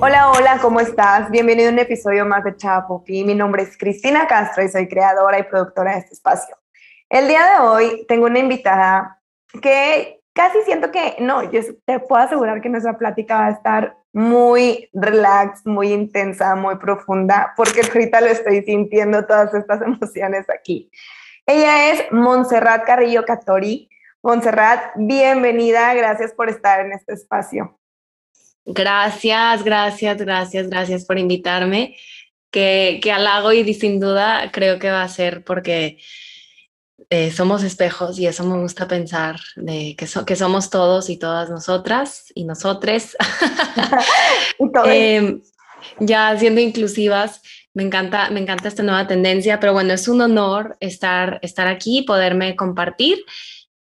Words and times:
Hola, 0.00 0.30
hola, 0.30 0.58
¿cómo 0.62 0.78
estás? 0.78 1.28
Bienvenido 1.28 1.70
a 1.70 1.72
un 1.72 1.78
episodio 1.80 2.24
más 2.24 2.44
de 2.44 2.56
Chapopi. 2.56 3.24
Mi 3.24 3.34
nombre 3.34 3.64
es 3.64 3.76
Cristina 3.76 4.28
Castro 4.28 4.62
y 4.62 4.68
soy 4.68 4.86
creadora 4.86 5.40
y 5.40 5.42
productora 5.42 5.94
de 5.94 5.98
este 5.98 6.14
espacio. 6.14 6.56
El 7.08 7.26
día 7.26 7.44
de 7.44 7.66
hoy 7.66 8.06
tengo 8.06 8.26
una 8.26 8.38
invitada 8.38 9.20
que 9.60 10.20
casi 10.32 10.62
siento 10.62 10.92
que, 10.92 11.16
no, 11.18 11.50
yo 11.50 11.60
te 11.84 11.98
puedo 11.98 12.22
asegurar 12.22 12.60
que 12.60 12.68
nuestra 12.68 12.96
plática 12.96 13.38
va 13.38 13.46
a 13.46 13.50
estar 13.50 13.96
muy 14.12 14.88
relax, 14.92 15.66
muy 15.66 15.92
intensa, 15.92 16.54
muy 16.54 16.76
profunda, 16.76 17.52
porque 17.56 17.80
ahorita 17.80 18.20
lo 18.20 18.28
estoy 18.28 18.62
sintiendo 18.62 19.26
todas 19.26 19.52
estas 19.52 19.82
emociones 19.82 20.46
aquí. 20.48 20.92
Ella 21.44 21.90
es 21.90 22.12
Montserrat 22.12 22.84
Carrillo 22.84 23.24
Catori. 23.24 23.88
Montserrat, 24.22 24.92
bienvenida, 24.94 25.92
gracias 25.94 26.32
por 26.32 26.48
estar 26.48 26.86
en 26.86 26.92
este 26.92 27.14
espacio. 27.14 27.77
Gracias, 28.70 29.64
gracias, 29.64 30.18
gracias, 30.18 30.68
gracias 30.68 31.04
por 31.06 31.18
invitarme. 31.18 31.96
Que, 32.50 33.00
que 33.02 33.12
halago 33.12 33.52
y 33.52 33.74
sin 33.74 34.00
duda 34.00 34.50
creo 34.52 34.78
que 34.78 34.90
va 34.90 35.02
a 35.02 35.08
ser 35.08 35.44
porque 35.44 35.98
eh, 37.10 37.30
somos 37.30 37.62
espejos 37.62 38.18
y 38.18 38.26
eso 38.26 38.44
me 38.44 38.58
gusta 38.58 38.88
pensar 38.88 39.38
de 39.56 39.94
que, 39.96 40.06
que 40.26 40.36
somos 40.36 40.68
todos 40.70 41.08
y 41.08 41.18
todas 41.18 41.48
nosotras 41.48 42.26
y 42.34 42.44
nosotres. 42.44 43.16
Em, 44.84 45.40
ya 46.00 46.36
siendo 46.38 46.60
inclusivas, 46.60 47.40
me 47.72 47.84
encanta, 47.84 48.28
me 48.30 48.40
encanta 48.40 48.68
esta 48.68 48.82
nueva 48.82 49.06
tendencia, 49.06 49.60
pero 49.60 49.72
bueno, 49.72 49.94
es 49.94 50.08
un 50.08 50.20
honor 50.20 50.76
estar, 50.80 51.38
estar 51.42 51.68
aquí, 51.68 52.02
poderme 52.02 52.56
compartir 52.56 53.24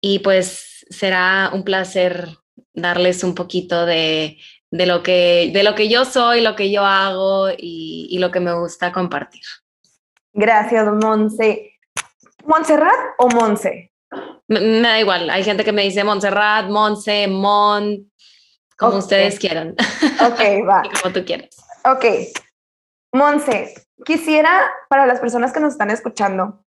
y 0.01 0.19
pues 0.19 0.85
será 0.89 1.51
un 1.53 1.63
placer 1.63 2.27
darles 2.73 3.23
un 3.23 3.35
poquito 3.35 3.85
de, 3.85 4.37
de 4.73 4.87
lo 4.87 5.03
que, 5.03 5.51
de 5.53 5.61
lo 5.61 5.75
que 5.75 5.87
yo 5.87 6.03
soy, 6.03 6.41
lo 6.41 6.55
que 6.55 6.71
yo 6.71 6.83
hago 6.83 7.49
y, 7.55 8.17
lo 8.17 8.31
que 8.31 8.39
me 8.39 8.53
gusta 8.53 8.91
compartir. 8.91 9.43
Gracias, 10.33 10.87
Monse. 10.99 11.77
¿Montserrat 12.43 13.13
o 13.19 13.27
Monse? 13.29 13.91
Me, 14.47 14.81
da 14.81 14.99
igual, 14.99 15.29
hay 15.29 15.43
gente 15.43 15.63
que 15.63 15.71
me 15.71 15.83
dice 15.83 16.03
Montserrat, 16.03 16.69
Monse, 16.69 17.27
Mon, 17.27 18.11
como 18.75 18.97
ustedes 18.97 19.37
quieran. 19.37 19.75
Ok, 20.25 20.67
va. 20.67 20.81
como 21.03 21.13
tú 21.13 21.23
quieras. 21.23 21.55
Ok. 21.85 22.05
Monse, 23.13 23.75
quisiera 24.03 24.73
para 24.89 25.05
las 25.05 25.19
personas 25.19 25.53
que 25.53 25.59
nos 25.59 25.73
están 25.73 25.91
escuchando 25.91 26.65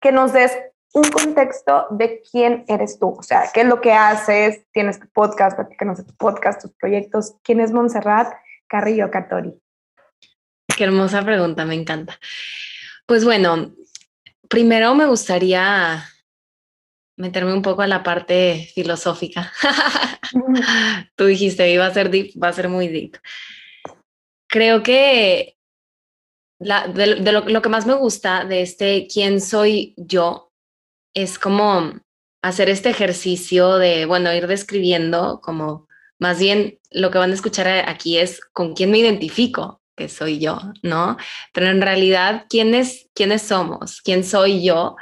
que 0.00 0.10
nos 0.10 0.32
des 0.32 0.58
un 0.92 1.04
contexto 1.04 1.86
de 1.90 2.22
quién 2.30 2.64
eres 2.66 2.98
tú, 2.98 3.14
o 3.18 3.22
sea, 3.22 3.50
qué 3.54 3.60
es 3.60 3.66
lo 3.66 3.80
que 3.80 3.92
haces, 3.92 4.64
tienes 4.72 4.98
tu 4.98 5.08
podcast, 5.08 5.56
platícanos 5.56 5.98
de 5.98 6.04
tu 6.04 6.14
podcast, 6.16 6.62
tus 6.62 6.72
proyectos, 6.72 7.34
quién 7.42 7.60
es 7.60 7.72
Montserrat 7.72 8.32
Carrillo 8.66 9.10
Catori. 9.10 9.54
Qué 10.76 10.84
hermosa 10.84 11.22
pregunta, 11.22 11.64
me 11.64 11.74
encanta. 11.74 12.18
Pues 13.06 13.24
bueno, 13.24 13.74
primero 14.48 14.94
me 14.94 15.06
gustaría 15.06 16.04
meterme 17.16 17.52
un 17.52 17.62
poco 17.62 17.82
a 17.82 17.86
la 17.86 18.02
parte 18.02 18.70
filosófica. 18.74 19.52
Tú 21.16 21.26
dijiste, 21.26 21.70
iba 21.70 21.86
a 21.86 21.94
ser 21.94 22.10
deep, 22.10 22.32
va 22.42 22.48
a 22.48 22.52
ser 22.52 22.68
muy 22.68 22.88
deep. 22.88 23.18
Creo 24.48 24.82
que 24.82 25.56
de, 26.58 27.32
lo, 27.32 27.40
lo, 27.42 27.62
que 27.62 27.68
más 27.68 27.86
me 27.86 27.94
gusta 27.94 28.44
de 28.44 28.62
este 28.62 29.06
quién 29.06 29.40
soy 29.40 29.94
yo 29.96 30.49
es 31.14 31.38
como 31.38 31.92
hacer 32.42 32.70
este 32.70 32.90
ejercicio 32.90 33.76
de, 33.78 34.06
bueno, 34.06 34.32
ir 34.32 34.46
describiendo 34.46 35.40
como 35.42 35.88
más 36.18 36.38
bien 36.38 36.78
lo 36.90 37.10
que 37.10 37.18
van 37.18 37.30
a 37.30 37.34
escuchar 37.34 37.66
aquí 37.88 38.18
es 38.18 38.40
con 38.52 38.74
quién 38.74 38.90
me 38.90 38.98
identifico, 38.98 39.80
que 39.96 40.08
soy 40.08 40.38
yo, 40.38 40.58
¿no? 40.82 41.16
Pero 41.52 41.68
en 41.68 41.80
realidad, 41.80 42.46
¿quiénes, 42.48 43.08
quiénes 43.14 43.42
somos? 43.42 44.00
¿Quién 44.02 44.22
soy 44.22 44.62
yo? 44.62 44.96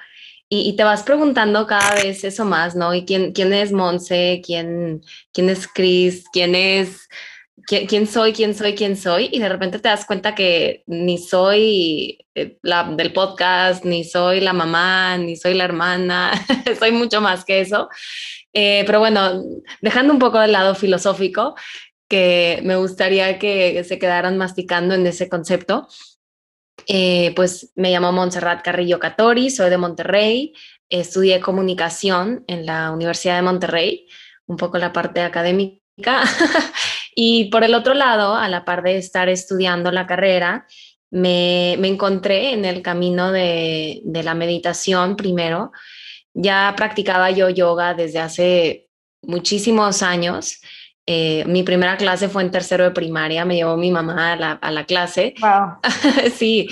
Y, 0.50 0.76
te 0.76 0.84
vas 0.84 1.02
preguntando 1.02 1.66
cada 1.66 1.94
vez 1.96 2.24
eso 2.24 2.44
más, 2.46 2.74
¿no? 2.74 2.94
¿Y 2.94 3.04
quién, 3.04 3.32
quién 3.32 3.52
es 3.52 3.70
Monse? 3.70 4.40
¿Quién, 4.44 5.02
quién 5.32 5.50
es 5.50 5.68
Chris? 5.68 6.24
¿Quién 6.32 6.54
es 6.54 7.06
quién 7.66 8.06
soy, 8.06 8.32
quién 8.32 8.54
soy, 8.54 8.74
quién 8.74 8.96
soy, 8.96 9.28
y 9.32 9.38
de 9.38 9.48
repente 9.48 9.78
te 9.78 9.88
das 9.88 10.04
cuenta 10.04 10.34
que 10.34 10.82
ni 10.86 11.18
soy 11.18 12.18
eh, 12.34 12.58
la 12.62 12.84
del 12.84 13.12
podcast, 13.12 13.84
ni 13.84 14.04
soy 14.04 14.40
la 14.40 14.52
mamá, 14.52 15.16
ni 15.18 15.36
soy 15.36 15.54
la 15.54 15.64
hermana, 15.64 16.32
soy 16.78 16.92
mucho 16.92 17.20
más 17.20 17.44
que 17.44 17.60
eso. 17.60 17.88
Eh, 18.52 18.84
pero 18.86 19.00
bueno, 19.00 19.42
dejando 19.80 20.12
un 20.12 20.18
poco 20.18 20.38
del 20.38 20.52
lado 20.52 20.74
filosófico, 20.74 21.54
que 22.08 22.60
me 22.64 22.76
gustaría 22.76 23.38
que 23.38 23.84
se 23.84 23.98
quedaran 23.98 24.38
masticando 24.38 24.94
en 24.94 25.06
ese 25.06 25.28
concepto. 25.28 25.88
Eh, 26.86 27.32
pues 27.36 27.72
me 27.74 27.90
llamo 27.90 28.12
Montserrat 28.12 28.62
Carrillo 28.62 28.98
Catori, 28.98 29.50
soy 29.50 29.68
de 29.68 29.76
Monterrey, 29.76 30.54
estudié 30.88 31.40
comunicación 31.40 32.44
en 32.46 32.64
la 32.64 32.90
Universidad 32.92 33.36
de 33.36 33.42
Monterrey, 33.42 34.08
un 34.46 34.56
poco 34.56 34.78
la 34.78 34.92
parte 34.92 35.20
académica 35.20 35.82
y 37.14 37.46
por 37.50 37.64
el 37.64 37.74
otro 37.74 37.94
lado, 37.94 38.34
a 38.34 38.48
la 38.48 38.64
par 38.64 38.82
de 38.82 38.96
estar 38.96 39.28
estudiando 39.28 39.90
la 39.90 40.06
carrera, 40.06 40.66
me, 41.10 41.74
encontré 41.74 42.52
en 42.52 42.64
el 42.64 42.82
camino 42.82 43.32
de, 43.32 44.02
la 44.04 44.34
meditación 44.34 45.16
primero. 45.16 45.72
Ya 46.34 46.72
practicaba 46.76 47.30
yo 47.30 47.48
yoga 47.48 47.94
desde 47.94 48.20
hace 48.20 48.88
muchísimos 49.22 50.02
años. 50.02 50.60
Eh, 51.06 51.44
mi 51.46 51.62
primera 51.62 51.96
clase 51.96 52.28
fue 52.28 52.42
en 52.42 52.50
tercero 52.50 52.84
de 52.84 52.90
primaria, 52.90 53.44
me 53.44 53.56
llevó 53.56 53.76
mi 53.76 53.90
mamá 53.90 54.32
a 54.34 54.36
la, 54.36 54.52
a 54.52 54.70
la 54.70 54.84
clase. 54.84 55.34
sí, 56.36 56.68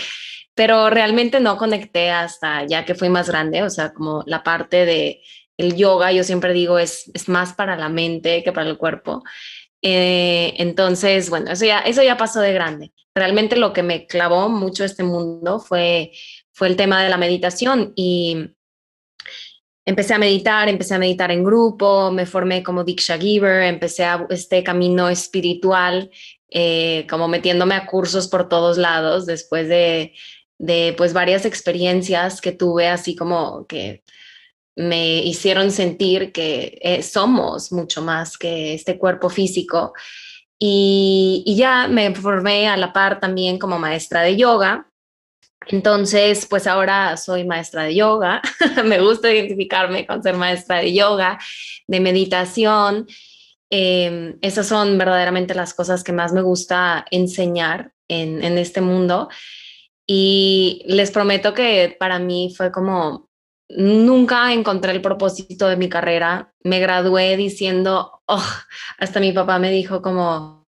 pero 0.54 0.90
realmente 0.90 1.40
no 1.40 1.56
conecté 1.56 2.10
hasta 2.10 2.64
ya 2.66 2.84
que 2.84 2.94
fui 2.94 3.08
más 3.08 3.28
grande, 3.28 3.62
o 3.62 3.70
sea, 3.70 3.92
como 3.92 4.22
la 4.26 4.42
parte 4.42 4.84
de 4.84 5.22
el 5.56 5.74
yoga, 5.74 6.12
yo 6.12 6.22
siempre 6.22 6.52
digo, 6.52 6.78
es, 6.78 7.10
es 7.14 7.28
más 7.28 7.54
para 7.54 7.76
la 7.76 7.88
mente 7.88 8.42
que 8.42 8.52
para 8.52 8.68
el 8.68 8.76
cuerpo. 8.76 9.22
Eh, 9.88 10.54
entonces, 10.56 11.30
bueno, 11.30 11.52
eso 11.52 11.64
ya, 11.64 11.78
eso 11.78 12.02
ya 12.02 12.16
pasó 12.16 12.40
de 12.40 12.52
grande. 12.52 12.92
Realmente 13.14 13.54
lo 13.54 13.72
que 13.72 13.84
me 13.84 14.08
clavó 14.08 14.48
mucho 14.48 14.84
este 14.84 15.04
mundo 15.04 15.60
fue, 15.60 16.10
fue 16.52 16.66
el 16.66 16.74
tema 16.74 17.04
de 17.04 17.08
la 17.08 17.16
meditación 17.16 17.92
y 17.94 18.50
empecé 19.84 20.14
a 20.14 20.18
meditar, 20.18 20.68
empecé 20.68 20.94
a 20.96 20.98
meditar 20.98 21.30
en 21.30 21.44
grupo, 21.44 22.10
me 22.10 22.26
formé 22.26 22.64
como 22.64 22.82
Diksha 22.82 23.16
Giver, 23.16 23.62
empecé 23.62 24.02
a 24.04 24.26
este 24.28 24.64
camino 24.64 25.08
espiritual, 25.08 26.10
eh, 26.50 27.06
como 27.08 27.28
metiéndome 27.28 27.76
a 27.76 27.86
cursos 27.86 28.26
por 28.26 28.48
todos 28.48 28.78
lados 28.78 29.24
después 29.24 29.68
de, 29.68 30.14
de 30.58 30.94
pues 30.96 31.12
varias 31.12 31.44
experiencias 31.44 32.40
que 32.40 32.50
tuve 32.50 32.88
así 32.88 33.14
como 33.14 33.68
que 33.68 34.02
me 34.76 35.22
hicieron 35.24 35.70
sentir 35.70 36.32
que 36.32 36.78
eh, 36.82 37.02
somos 37.02 37.72
mucho 37.72 38.02
más 38.02 38.36
que 38.36 38.74
este 38.74 38.98
cuerpo 38.98 39.30
físico. 39.30 39.94
Y, 40.58 41.54
ya 41.56 41.88
me 41.88 42.14
formé 42.14 42.68
a 42.68 42.76
la 42.76 42.92
par 42.92 43.18
también 43.18 43.58
como 43.58 43.78
maestra 43.78 44.22
de 44.22 44.36
yoga. 44.36 44.90
Entonces, 45.68 46.46
pues 46.46 46.66
ahora 46.66 47.16
soy 47.16 47.44
maestra 47.44 47.84
de 47.84 47.94
yoga. 47.94 48.42
me 48.84 49.00
gusta 49.00 49.32
identificarme 49.32 50.06
con 50.06 50.22
ser 50.22 50.36
maestra 50.36 50.78
de 50.78 50.92
yoga, 50.92 51.38
de 51.86 52.00
meditación. 52.00 53.06
Em, 53.70 54.38
esas 54.42 54.68
son 54.68 54.96
verdaderamente 54.98 55.54
las 55.54 55.74
cosas 55.74 56.04
que 56.04 56.12
más 56.12 56.32
me 56.32 56.42
gusta 56.42 57.04
enseñar 57.10 57.92
en, 58.08 58.44
en 58.44 58.58
este 58.58 58.80
mundo. 58.82 59.28
Y 60.06 60.82
les 60.86 61.10
prometo 61.10 61.54
que 61.54 61.96
para 61.98 62.18
mí 62.18 62.54
fue 62.56 62.70
como 62.70 63.26
nunca 63.68 64.52
encontré 64.52 64.92
el 64.92 65.02
propósito 65.02 65.68
de 65.68 65.76
mi 65.76 65.88
carrera. 65.88 66.52
Me 66.62 66.80
gradué 66.80 67.36
diciendo, 67.36 68.22
oh, 68.26 68.44
hasta 68.98 69.20
mi 69.20 69.32
papá 69.32 69.58
me 69.58 69.70
dijo 69.70 70.02
como, 70.02 70.66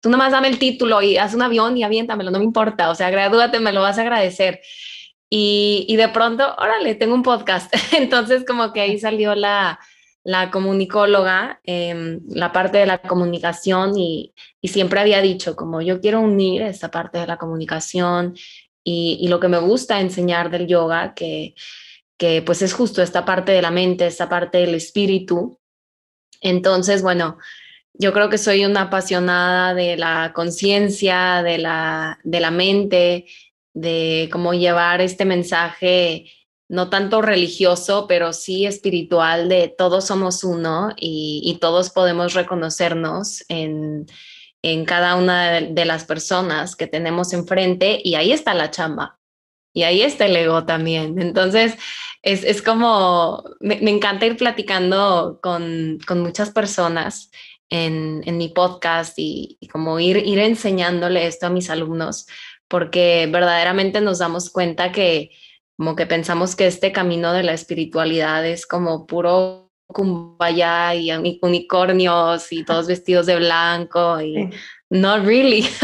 tú 0.00 0.10
nomás 0.10 0.32
dame 0.32 0.48
el 0.48 0.58
título 0.58 1.02
y 1.02 1.16
haz 1.16 1.34
un 1.34 1.42
avión 1.42 1.76
y 1.76 1.82
aviéntamelo, 1.82 2.30
no 2.30 2.38
me 2.38 2.44
importa, 2.44 2.90
o 2.90 2.94
sea, 2.94 3.10
gradúate, 3.10 3.60
me 3.60 3.72
lo 3.72 3.82
vas 3.82 3.98
a 3.98 4.02
agradecer. 4.02 4.60
Y, 5.30 5.84
y 5.88 5.96
de 5.96 6.08
pronto, 6.08 6.54
órale, 6.58 6.94
tengo 6.94 7.14
un 7.14 7.22
podcast. 7.22 7.72
Entonces, 7.92 8.44
como 8.46 8.72
que 8.72 8.80
ahí 8.80 8.98
salió 8.98 9.34
la, 9.34 9.78
la 10.24 10.50
comunicóloga, 10.50 11.60
eh, 11.64 12.20
la 12.28 12.52
parte 12.52 12.78
de 12.78 12.86
la 12.86 12.98
comunicación 12.98 13.98
y, 13.98 14.34
y, 14.60 14.68
siempre 14.68 15.00
había 15.00 15.20
dicho 15.20 15.56
como 15.56 15.82
yo 15.82 16.00
quiero 16.00 16.20
unir 16.20 16.62
esta 16.62 16.90
parte 16.90 17.18
de 17.18 17.26
la 17.26 17.36
comunicación 17.38 18.34
y, 18.84 19.18
y 19.20 19.28
lo 19.28 19.40
que 19.40 19.48
me 19.48 19.58
gusta 19.58 20.00
enseñar 20.00 20.50
del 20.50 20.66
yoga, 20.66 21.14
que, 21.14 21.54
que 22.18 22.42
pues 22.42 22.62
es 22.62 22.74
justo 22.74 23.00
esta 23.00 23.24
parte 23.24 23.52
de 23.52 23.62
la 23.62 23.70
mente, 23.70 24.06
esta 24.06 24.28
parte 24.28 24.58
del 24.58 24.74
espíritu. 24.74 25.58
Entonces, 26.40 27.02
bueno, 27.02 27.38
yo 27.94 28.12
creo 28.12 28.28
que 28.28 28.38
soy 28.38 28.64
una 28.64 28.82
apasionada 28.82 29.74
de 29.74 29.96
la 29.96 30.32
conciencia, 30.34 31.42
de 31.42 31.58
la, 31.58 32.18
de 32.24 32.40
la 32.40 32.50
mente, 32.50 33.26
de 33.72 34.28
cómo 34.30 34.52
llevar 34.54 35.00
este 35.00 35.24
mensaje 35.24 36.26
no 36.68 36.90
tanto 36.90 37.22
religioso, 37.22 38.06
pero 38.06 38.32
sí 38.32 38.66
espiritual 38.66 39.48
de 39.48 39.68
todos 39.68 40.06
somos 40.06 40.44
uno 40.44 40.92
y, 40.96 41.56
todos 41.60 41.90
podemos 41.90 42.34
reconocernos 42.34 43.42
en, 43.48 44.06
en 44.62 44.84
cada 44.84 45.16
una 45.16 45.60
de, 45.62 45.84
las 45.86 46.04
personas 46.04 46.76
que 46.76 46.86
tenemos 46.86 47.32
enfrente 47.32 48.00
y 48.04 48.16
ahí 48.16 48.32
está 48.32 48.52
la 48.52 48.70
chamba. 48.70 49.17
Y 49.72 49.82
ahí 49.82 50.02
está 50.02 50.26
el 50.26 50.36
ego 50.36 50.64
también. 50.64 51.20
Entonces, 51.20 51.76
es, 52.22 52.44
es 52.44 52.62
como, 52.62 53.44
me, 53.60 53.78
encanta 53.90 54.26
ir 54.26 54.36
platicando 54.36 55.38
con, 55.42 55.98
con 56.06 56.20
muchas 56.20 56.50
personas 56.50 57.30
en, 57.70 58.22
en, 58.26 58.38
mi 58.38 58.48
podcast 58.48 59.14
y, 59.16 59.58
como 59.70 60.00
ir, 60.00 60.16
ir 60.16 60.38
enseñándole 60.38 61.26
esto 61.26 61.46
a 61.46 61.50
mis 61.50 61.70
alumnos, 61.70 62.26
porque 62.66 63.28
verdaderamente 63.30 64.00
nos 64.00 64.18
damos 64.18 64.50
cuenta 64.50 64.92
que 64.92 65.30
como 65.76 65.94
que 65.94 66.06
pensamos 66.06 66.56
que 66.56 66.66
este 66.66 66.90
camino 66.90 67.32
de 67.32 67.44
la 67.44 67.52
espiritualidad 67.52 68.44
es 68.44 68.66
como 68.66 69.06
puro 69.06 69.70
kumbaya 69.86 70.94
y 70.94 71.10
unicornios 71.40 72.52
y 72.52 72.64
todos 72.64 72.88
vestidos 72.88 73.26
de 73.26 73.36
blanco 73.36 74.20
y 74.20 74.50
no 74.90 75.18
really. 75.20 75.66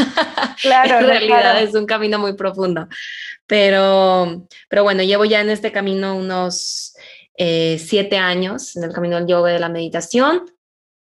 Claro, 0.61 0.99
en 0.99 1.07
realidad 1.07 1.61
es 1.61 1.75
un 1.75 1.85
camino 1.85 2.17
muy 2.17 2.33
profundo. 2.33 2.87
Pero, 3.45 4.47
pero 4.69 4.83
bueno, 4.83 5.03
llevo 5.03 5.25
ya 5.25 5.41
en 5.41 5.49
este 5.49 5.71
camino 5.71 6.15
unos 6.15 6.95
eh, 7.37 7.77
siete 7.77 8.17
años, 8.17 8.75
en 8.77 8.85
el 8.85 8.93
camino 8.93 9.17
del 9.17 9.27
yoga 9.27 9.49
y 9.49 9.53
de 9.53 9.59
la 9.59 9.69
meditación, 9.69 10.45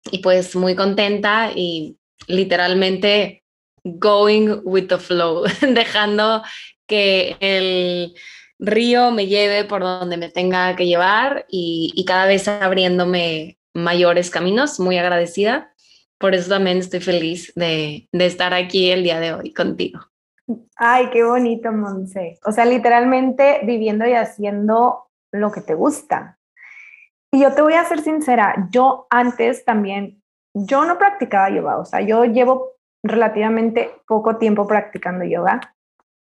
y 0.10 0.20
pues 0.20 0.56
muy 0.56 0.74
contenta 0.74 1.52
y 1.54 1.98
literalmente 2.28 3.44
going 3.84 4.62
with 4.64 4.88
the 4.88 4.98
flow, 4.98 5.44
dejando 5.62 6.44
que 6.88 7.38
el 7.40 8.16
río 8.60 9.12
me 9.12 9.28
lleve 9.28 9.66
por 9.66 9.82
donde 9.82 10.18
me 10.18 10.30
tenga 10.30 10.76
que 10.76 10.88
llevar 10.88 11.46
y, 11.50 12.04
cada 12.08 12.26
vez 12.26 12.48
abriéndome 12.48 13.58
mayores 13.74 14.30
caminos, 14.30 14.80
muy 14.80 14.98
agradecida. 14.98 15.74
Por 16.18 16.34
eso 16.34 16.50
también 16.50 16.78
estoy 16.78 17.02
feliz 17.02 17.52
de, 17.56 18.08
de 18.12 18.26
estar 18.26 18.54
aquí 18.54 18.92
el 18.92 19.04
día 19.04 19.20
de 19.20 19.34
hoy 19.34 19.54
contigo. 19.54 20.00
Ay, 20.76 21.10
qué 21.12 21.24
bonito, 21.24 21.72
Monse. 21.72 22.40
O 22.46 22.52
sea, 22.52 22.66
literalmente 22.66 23.62
viviendo 23.64 24.08
y 24.08 24.14
haciendo 24.14 25.08
lo 25.32 25.52
que 25.52 25.62
te 25.62 25.74
gusta. 25.74 26.38
Y 27.32 27.42
yo 27.42 27.54
te 27.54 27.62
voy 27.62 27.74
a 27.74 27.84
ser 27.86 28.02
sincera, 28.02 28.70
yo 28.72 29.08
antes 29.10 29.66
también, 29.66 30.22
yo 30.54 30.86
no 30.86 30.98
practicaba 30.98 31.50
yoga, 31.50 31.78
o 31.78 31.86
sea, 31.86 32.00
yo 32.00 32.24
llevo 32.24 32.76
relativamente 33.04 33.92
poco 34.08 34.38
tiempo 34.38 34.66
practicando 34.68 35.26
yoga, 35.26 35.60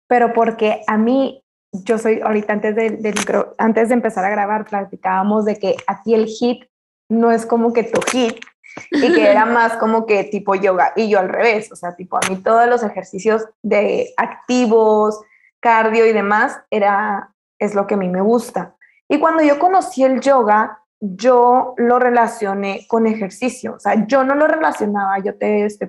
pero 0.08 0.34
porque 0.34 0.82
a 0.88 0.98
mí 0.98 1.44
yo 1.72 1.98
soy, 1.98 2.20
ahorita 2.22 2.54
antes 2.54 2.76
de, 2.76 3.14
antes 3.58 3.90
de 3.90 3.94
empezar 3.94 4.26
a 4.26 4.32
grabar, 4.32 4.66
platicábamos 4.66 5.46
de 5.46 5.58
que 5.58 5.76
aquí 5.86 6.14
el 6.16 6.26
hit 6.26 6.64
no 7.10 7.32
es 7.32 7.46
como 7.46 7.74
que 7.74 7.84
tu 7.84 8.02
hit 8.12 8.44
y 8.92 9.14
que 9.14 9.30
era 9.30 9.46
más 9.48 9.78
como 9.78 10.06
que 10.06 10.24
tipo 10.26 10.56
yoga 10.56 10.94
y 10.96 11.10
yo 11.10 11.20
al 11.20 11.30
revés, 11.30 11.72
o 11.72 11.76
sea, 11.76 11.96
tipo 11.96 12.18
a 12.18 12.30
mí 12.30 12.38
todos 12.38 12.68
los 12.68 12.84
ejercicios 12.84 13.46
de 13.62 14.14
activos, 14.18 15.22
cardio 15.60 16.06
y 16.06 16.14
demás, 16.14 16.60
era, 16.70 17.34
es 17.60 17.76
lo 17.76 17.88
que 17.88 17.96
a 17.96 17.98
mí 17.98 18.10
me 18.10 18.22
gusta. 18.22 18.76
Y 19.08 19.20
cuando 19.20 19.44
yo 19.44 19.60
conocí 19.60 20.04
el 20.04 20.20
yoga, 20.20 20.80
yo 21.00 21.74
lo 21.78 22.00
relacioné 22.00 22.86
con 22.88 23.08
ejercicio, 23.08 23.76
o 23.76 23.80
sea, 23.80 24.06
yo 24.08 24.24
no 24.24 24.36
lo 24.36 24.48
relacionaba, 24.48 25.20
yo 25.20 25.38
te 25.38 25.66
estoy 25.66 25.88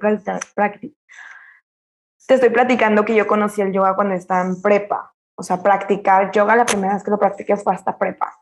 te 2.26 2.34
estoy 2.34 2.50
platicando 2.50 3.04
que 3.04 3.14
yo 3.14 3.26
conocí 3.26 3.60
el 3.60 3.72
yoga 3.72 3.94
cuando 3.94 4.14
estaba 4.14 4.42
en 4.42 4.60
prepa, 4.60 5.14
o 5.36 5.42
sea, 5.42 5.62
practicar 5.62 6.32
yoga, 6.32 6.56
la 6.56 6.66
primera 6.66 6.94
vez 6.94 7.04
que 7.04 7.10
lo 7.10 7.18
practiqué 7.18 7.56
fue 7.56 7.74
hasta 7.74 7.96
prepa. 7.96 8.40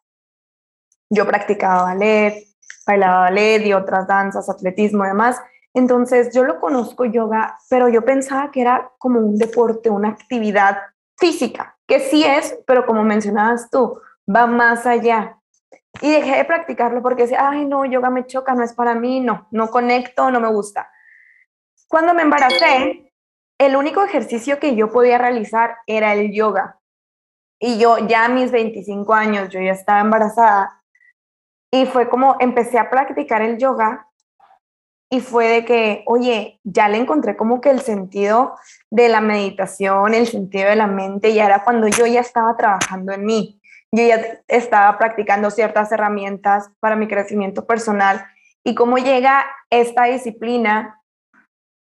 Yo 1.11 1.27
practicaba 1.27 1.83
ballet, 1.83 2.47
bailaba 2.87 3.21
ballet 3.21 3.65
y 3.67 3.73
otras 3.73 4.07
danzas, 4.07 4.49
atletismo 4.49 5.05
y 5.05 5.09
demás. 5.09 5.41
Entonces 5.75 6.35
yo 6.35 6.45
lo 6.45 6.61
conozco 6.61 7.05
yoga, 7.05 7.59
pero 7.71 7.89
yo 7.89 8.05
pensaba 8.05 8.51
que 8.51 8.61
era 8.61 8.91
como 8.99 9.21
un 9.21 9.39
deporte, 9.39 9.91
una 9.91 10.11
actividad 10.11 10.79
física, 11.17 11.77
que 11.87 12.01
sí 12.01 12.25
es, 12.25 12.59
pero 12.67 12.85
como 12.85 13.05
mencionabas 13.05 13.71
tú, 13.71 14.01
va 14.29 14.47
más 14.47 14.87
allá. 14.87 15.39
Y 16.01 16.11
dejé 16.11 16.37
de 16.37 16.45
practicarlo 16.45 17.03
porque 17.03 17.23
decía, 17.23 17.49
ay, 17.49 17.65
no, 17.65 17.85
yoga 17.85 18.11
me 18.11 18.27
choca, 18.27 18.55
no 18.55 18.65
es 18.65 18.73
para 18.73 18.95
mí, 18.95 19.21
no, 19.21 19.47
no 19.51 19.71
conecto, 19.71 20.31
no 20.31 20.41
me 20.41 20.49
gusta. 20.49 20.91
Cuando 21.89 22.15
me 22.15 22.23
embaracé, 22.23 23.13
el 23.59 23.77
único 23.77 24.03
ejercicio 24.03 24.59
que 24.59 24.75
yo 24.75 24.91
podía 24.91 25.19
realizar 25.19 25.77
era 25.87 26.15
el 26.15 26.33
yoga. 26.33 26.81
Y 27.61 27.79
yo 27.79 27.99
ya 28.09 28.25
a 28.25 28.29
mis 28.29 28.51
25 28.51 29.15
años, 29.15 29.51
yo 29.51 29.61
ya 29.61 29.73
estaba 29.73 30.01
embarazada. 30.01 30.82
Y 31.73 31.87
fue 31.87 32.09
como 32.09 32.37
empecé 32.39 32.79
a 32.79 32.91
practicar 32.91 33.41
el 33.41 33.57
yoga 33.57 34.07
y 35.11 35.21
fue 35.21 35.49
de 35.49 35.65
que, 35.65 36.05
oye, 36.07 36.61
ya 36.65 36.89
le 36.89 36.99
encontré 36.99 37.37
como 37.37 37.61
que 37.61 37.71
el 37.71 37.81
sentido 37.81 38.55
de 38.91 39.09
la 39.09 39.21
meditación, 39.21 40.15
el 40.15 40.27
sentido 40.27 40.69
de 40.69 40.77
la 40.77 40.87
mente, 40.87 41.31
y 41.31 41.39
era 41.39 41.65
cuando 41.65 41.87
yo 41.89 42.07
ya 42.07 42.21
estaba 42.21 42.57
trabajando 42.57 43.13
en 43.13 43.25
mí. 43.25 43.61
Yo 43.91 44.07
ya 44.07 44.41
estaba 44.49 44.97
practicando 44.97 45.51
ciertas 45.51 45.93
herramientas 45.93 46.71
para 46.81 46.97
mi 46.97 47.09
crecimiento 47.09 47.67
personal 47.67 48.25
y 48.65 48.75
cómo 48.75 48.97
llega 48.97 49.45
esta 49.69 50.05
disciplina 50.05 50.99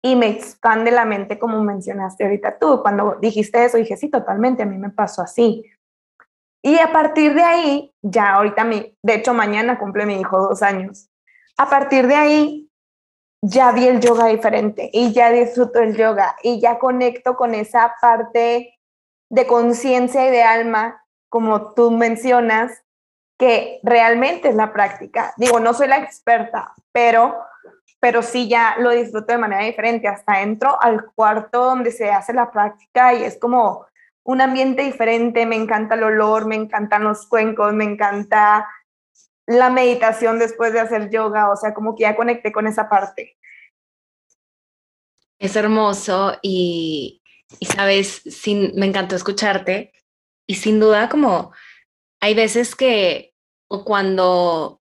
y 0.02 0.16
me 0.16 0.30
expande 0.30 0.92
la 0.92 1.06
mente 1.06 1.38
como 1.38 1.62
mencionaste 1.64 2.24
ahorita 2.24 2.58
tú. 2.58 2.82
Cuando 2.82 3.18
dijiste 3.22 3.64
eso, 3.64 3.78
dije, 3.78 3.98
sí, 3.98 4.10
totalmente, 4.10 4.64
a 4.64 4.66
mí 4.66 4.78
me 4.78 4.90
pasó 4.90 5.22
así. 5.22 5.64
Y 6.62 6.78
a 6.80 6.92
partir 6.92 7.34
de 7.34 7.44
ahí, 7.44 7.94
ya 8.02 8.34
ahorita, 8.34 8.64
mi, 8.64 8.98
de 9.02 9.16
hecho, 9.16 9.34
mañana 9.34 9.80
cumple 9.80 10.06
mi 10.06 10.20
hijo 10.20 10.38
dos 10.40 10.62
años. 10.62 11.10
A 11.58 11.70
partir 11.70 12.08
de 12.08 12.16
ahí, 12.16 12.70
ya 13.42 13.72
vi 13.72 13.88
el 13.88 14.02
yoga 14.02 14.26
diferente 14.28 14.90
y 14.92 15.14
ya 15.14 15.32
disfruto 15.32 15.80
el 15.80 15.96
yoga 15.96 16.36
y 16.44 16.60
ya 16.60 16.78
conecto 16.78 17.36
con 17.36 17.56
esa 17.56 17.96
parte 18.02 18.78
de 19.30 19.48
conciencia 19.48 20.28
y 20.28 20.32
de 20.32 20.44
alma, 20.44 21.06
como 21.30 21.74
tú 21.74 21.92
mencionas, 21.92 22.84
que 23.38 23.80
realmente 23.84 24.50
es 24.50 24.56
la 24.56 24.74
práctica. 24.74 25.34
Digo, 25.38 25.62
no 25.62 25.74
soy 25.74 25.88
la 25.88 25.98
experta, 25.98 26.74
pero 26.92 27.38
pero 28.00 28.22
sí 28.22 28.48
ya 28.48 28.76
lo 28.80 28.92
disfruto 28.92 29.34
de 29.34 29.38
manera 29.38 29.64
diferente. 29.64 30.08
Hasta 30.08 30.42
entro 30.42 30.82
al 30.82 31.12
cuarto 31.14 31.66
donde 31.66 31.92
se 31.92 32.10
hace 32.10 32.34
la 32.34 32.52
práctica 32.52 33.14
y 33.14 33.24
es 33.24 33.38
como 33.38 33.86
un 34.30 34.42
ambiente 34.42 34.84
diferente, 34.84 35.48
me 35.48 35.56
encanta 35.56 35.96
el 35.96 36.04
olor, 36.04 36.46
me 36.46 36.54
encantan 36.54 37.04
los 37.04 37.26
cuencos, 37.26 37.74
me 37.74 37.84
encanta 37.84 38.70
la 39.48 39.72
meditación 39.72 40.38
después 40.38 40.72
de 40.72 40.80
hacer 40.80 41.10
yoga, 41.10 41.50
o 41.50 41.56
sea, 41.56 41.74
como 41.74 41.96
que 41.96 42.04
ya 42.04 42.16
conecté 42.16 42.52
con 42.52 42.68
esa 42.68 42.88
parte. 42.88 43.40
Es 45.40 45.56
hermoso 45.56 46.38
y, 46.44 47.24
sabes, 47.76 48.22
sin, 48.24 48.76
me 48.76 48.86
encantó 48.86 49.16
escucharte 49.16 49.94
y 50.46 50.54
sin 50.56 50.80
duda 50.80 51.10
como 51.10 51.52
hay 52.20 52.36
veces 52.36 52.76
que 52.76 53.34
o 53.68 53.84
cuando 53.84 54.80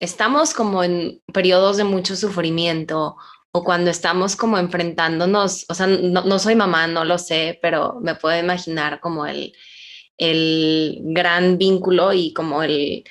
estamos 0.00 0.54
como 0.54 0.82
en 0.82 1.22
periodos 1.34 1.76
de 1.76 1.84
mucho 1.84 2.16
sufrimiento 2.16 3.18
o 3.56 3.64
cuando 3.64 3.90
estamos 3.90 4.36
como 4.36 4.58
enfrentándonos, 4.58 5.64
o 5.70 5.74
sea, 5.74 5.86
no, 5.86 6.38
soy 6.38 6.54
mamá, 6.54 6.86
no 6.86 7.06
lo 7.06 7.16
sé, 7.16 7.58
pero 7.62 7.98
me 8.02 8.14
puedo 8.14 8.38
imaginar 8.38 9.00
como 9.00 9.24
el, 9.24 9.54
el 10.18 10.98
gran 11.02 11.56
vínculo 11.56 12.12
y 12.12 12.34
como 12.34 12.62
el, 12.62 13.04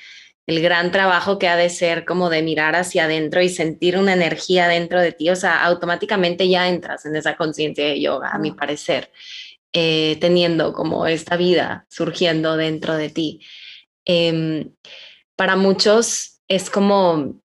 el 0.46 0.62
gran 0.62 0.92
trabajo 0.92 1.40
que 1.40 1.48
ha 1.48 1.56
de 1.56 1.68
ser 1.68 2.04
como 2.04 2.30
de 2.30 2.42
mirar 2.42 2.76
hacia 2.76 3.06
adentro 3.06 3.42
y 3.42 3.48
sentir 3.48 3.98
una 3.98 4.12
energía 4.12 4.68
dentro 4.68 5.00
de 5.00 5.10
ti, 5.10 5.30
o 5.30 5.34
sea, 5.34 5.64
automáticamente 5.64 6.48
ya 6.48 6.68
entras 6.68 7.04
en 7.06 7.16
esa 7.16 7.36
conciencia 7.36 7.84
de 7.84 8.00
yoga, 8.00 8.30
a 8.30 8.38
mi 8.38 8.52
parecer, 8.52 9.10
eh, 9.72 10.16
teniendo 10.20 10.72
como 10.72 11.08
esta 11.08 11.36
vida 11.36 11.86
surgiendo 11.90 12.56
dentro 12.56 12.96
de 12.96 13.10
ti. 13.10 13.40
Em, 14.04 14.70
para 15.34 15.56
muchos 15.56 16.40
es 16.46 16.70
como, 16.70 17.42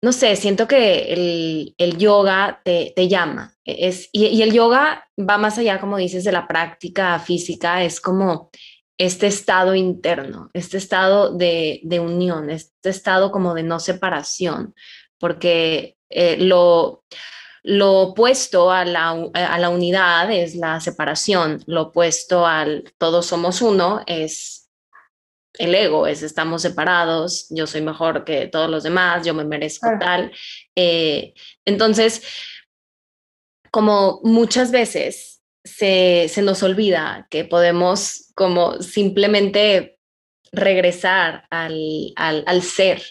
no 0.00 0.12
sé, 0.12 0.36
siento 0.36 0.68
que 0.68 1.74
el, 1.76 1.98
yoga 1.98 2.60
te, 2.64 3.08
llama. 3.08 3.54
Y, 3.64 4.42
el 4.42 4.52
yoga 4.52 5.08
va 5.18 5.38
más 5.38 5.58
allá, 5.58 5.80
como 5.80 5.96
dices, 5.96 6.24
de 6.24 6.32
la 6.32 6.46
práctica 6.46 7.18
física, 7.18 7.82
es 7.82 8.00
como 8.00 8.50
este 8.96 9.26
estado 9.26 9.74
interno, 9.74 10.50
este 10.54 10.76
estado 10.76 11.36
de, 11.36 11.80
unión, 12.00 12.50
este 12.50 12.90
estado 12.90 13.32
como 13.32 13.54
de 13.54 13.64
no 13.64 13.80
separación, 13.80 14.74
porque 15.18 15.96
eh, 16.10 16.36
lo, 16.38 17.04
lo 17.64 17.98
opuesto 17.98 18.70
a 18.70 18.84
la, 18.84 19.10
a 19.34 19.58
la 19.58 19.68
unidad 19.68 20.30
es 20.30 20.54
la 20.54 20.80
separación, 20.80 21.62
lo 21.66 21.82
opuesto 21.82 22.46
al 22.46 22.92
todos 22.98 23.26
somos 23.26 23.62
uno 23.62 24.02
es 24.06 24.57
el 25.54 25.74
ego 25.74 26.06
es 26.06 26.22
estamos 26.22 26.62
separados, 26.62 27.46
yo 27.50 27.66
soy 27.66 27.80
mejor 27.80 28.24
que 28.24 28.46
todos 28.46 28.70
los 28.70 28.82
demás, 28.82 29.26
yo 29.26 29.34
me 29.34 29.44
merezco 29.44 29.88
tal. 29.98 30.32
Eh, 30.76 31.34
entonces, 31.64 32.22
como 33.70 34.20
muchas 34.22 34.70
veces 34.70 35.42
se, 35.64 36.30
nos 36.42 36.62
olvida 36.62 37.26
que 37.30 37.44
podemos 37.44 38.32
como 38.34 38.80
simplemente 38.82 39.98
regresar 40.52 41.46
al, 41.50 42.12
al, 42.16 42.62
ser, 42.62 43.02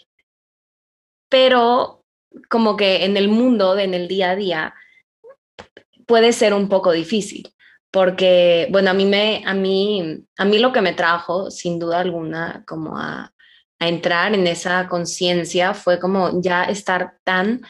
pero 1.30 2.06
como 2.50 2.78
que 2.78 3.06
en 3.06 3.18
el 3.18 3.28
mundo, 3.28 3.78
en 3.78 3.94
el 3.94 4.08
día 4.08 4.32
a 4.32 4.36
día, 4.36 4.74
puede 6.06 6.34
ser 6.34 6.54
un 6.54 6.70
poco 6.70 6.92
difícil 6.92 7.54
porque, 7.98 8.68
bueno, 8.70 8.92
a 8.92 8.94
mí, 8.94 9.08
me, 9.08 9.42
a 9.44 9.56
mí, 9.56 10.24
a 10.38 10.46
mí 10.46 10.60
lo 10.60 10.72
que 10.72 10.84
me 10.84 10.94
trajo, 10.94 11.50
sin 11.50 11.80
duda 11.80 12.02
alguna, 12.02 12.64
como 12.68 12.96
a, 12.96 13.34
a 13.80 13.88
entrar 13.88 14.36
en 14.36 14.46
esa 14.46 14.88
conciencia 14.88 15.74
fue 15.74 15.98
como 16.00 16.40
ya 16.40 16.66
estar 16.66 17.18
tan 17.24 17.62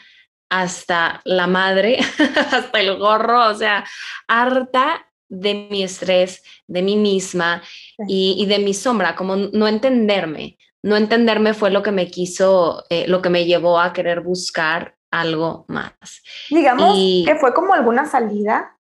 hasta 0.50 1.22
la 1.24 1.46
madre, 1.46 2.00
hasta 2.52 2.78
el 2.78 2.98
gorro, 2.98 3.48
o 3.48 3.54
sea, 3.54 3.86
harta 4.26 5.06
de 5.30 5.66
mi 5.70 5.82
estrés, 5.82 6.42
de 6.66 6.82
mí 6.82 6.96
misma 6.96 7.62
y, 8.06 8.44
de 8.44 8.58
mi 8.58 8.74
sombra, 8.74 9.16
como 9.16 9.34
no 9.34 9.66
entenderme. 9.66 10.58
No 10.82 10.98
entenderme 10.98 11.54
fue 11.54 11.70
lo 11.70 11.82
que 11.82 11.90
me 11.90 12.10
quiso, 12.10 12.84
eh, 12.90 13.06
lo 13.08 13.22
que 13.22 13.30
me 13.30 13.46
llevó 13.46 13.80
a 13.80 13.94
querer 13.94 14.20
buscar 14.20 14.94
algo 15.10 15.64
más. 15.68 16.22
Digamos 16.50 16.98
que 17.24 17.34
fue 17.40 17.54
como 17.54 17.72
alguna 17.72 18.04
salida, 18.04 18.77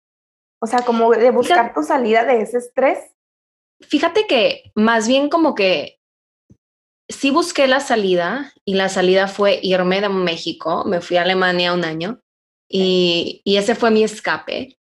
o 0.65 0.67
sea, 0.67 0.81
como 0.81 1.11
de 1.11 1.31
buscar 1.31 1.75
tu 1.75 1.83
salida 1.83 2.25
de 2.25 2.41
ese 2.41 2.57
estrés. 2.57 2.99
Fíjate 3.83 4.27
que 4.27 4.73
más 4.75 5.07
bien 5.07 5.29
como 5.29 5.55
que 5.55 6.01
sí 7.07 7.31
busqué 7.31 7.67
la 7.67 7.81
salida 7.81 8.51
y 8.65 8.73
la 8.73 8.89
salida 8.89 9.29
fue 9.29 9.61
irme 9.63 10.01
de 10.01 10.09
México, 10.09 10.85
me 10.87 11.03
fui 11.03 11.19
a 11.19 11.23
Alemania 11.23 11.75
un 11.75 11.85
año 11.85 12.23
y, 12.67 13.43
ese 13.45 13.75
fue 13.75 13.91
mi 13.91 14.05
escape. 14.05 14.79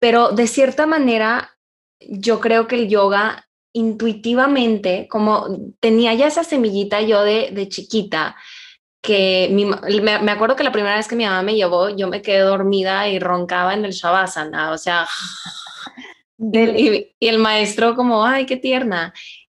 Pero 0.00 0.30
de 0.30 0.48
cierta 0.48 0.84
manera, 0.84 1.56
yo 2.00 2.40
creo 2.40 2.66
que 2.66 2.74
el 2.74 2.88
yoga 2.88 3.48
intuitivamente, 3.72 5.06
como 5.08 5.74
tenía 5.78 6.12
ya 6.14 6.26
esa 6.26 6.42
semillita 6.42 7.00
yo 7.02 7.22
de, 7.22 7.52
de 7.52 7.68
chiquita, 7.68 8.34
que 9.02 9.48
me, 9.50 10.30
acuerdo 10.30 10.56
que 10.56 10.64
la 10.64 10.72
primera 10.72 10.96
vez 10.96 11.08
que 11.08 11.16
mi 11.16 11.24
mamá 11.24 11.42
me 11.42 11.56
llevó, 11.56 11.90
yo 11.90 12.08
me 12.08 12.22
quedé 12.22 12.38
dormida 12.38 13.08
y 13.08 13.18
roncaba 13.18 13.74
en 13.74 13.84
el 13.84 13.92
Shavasana, 13.92 14.70
o 14.70 14.78
sea, 14.78 15.08
y, 16.38 17.12
y, 17.18 17.28
el 17.28 17.38
maestro 17.38 17.96
como, 17.96 18.24
ay, 18.24 18.46
qué 18.46 18.56
tierna. 18.56 19.12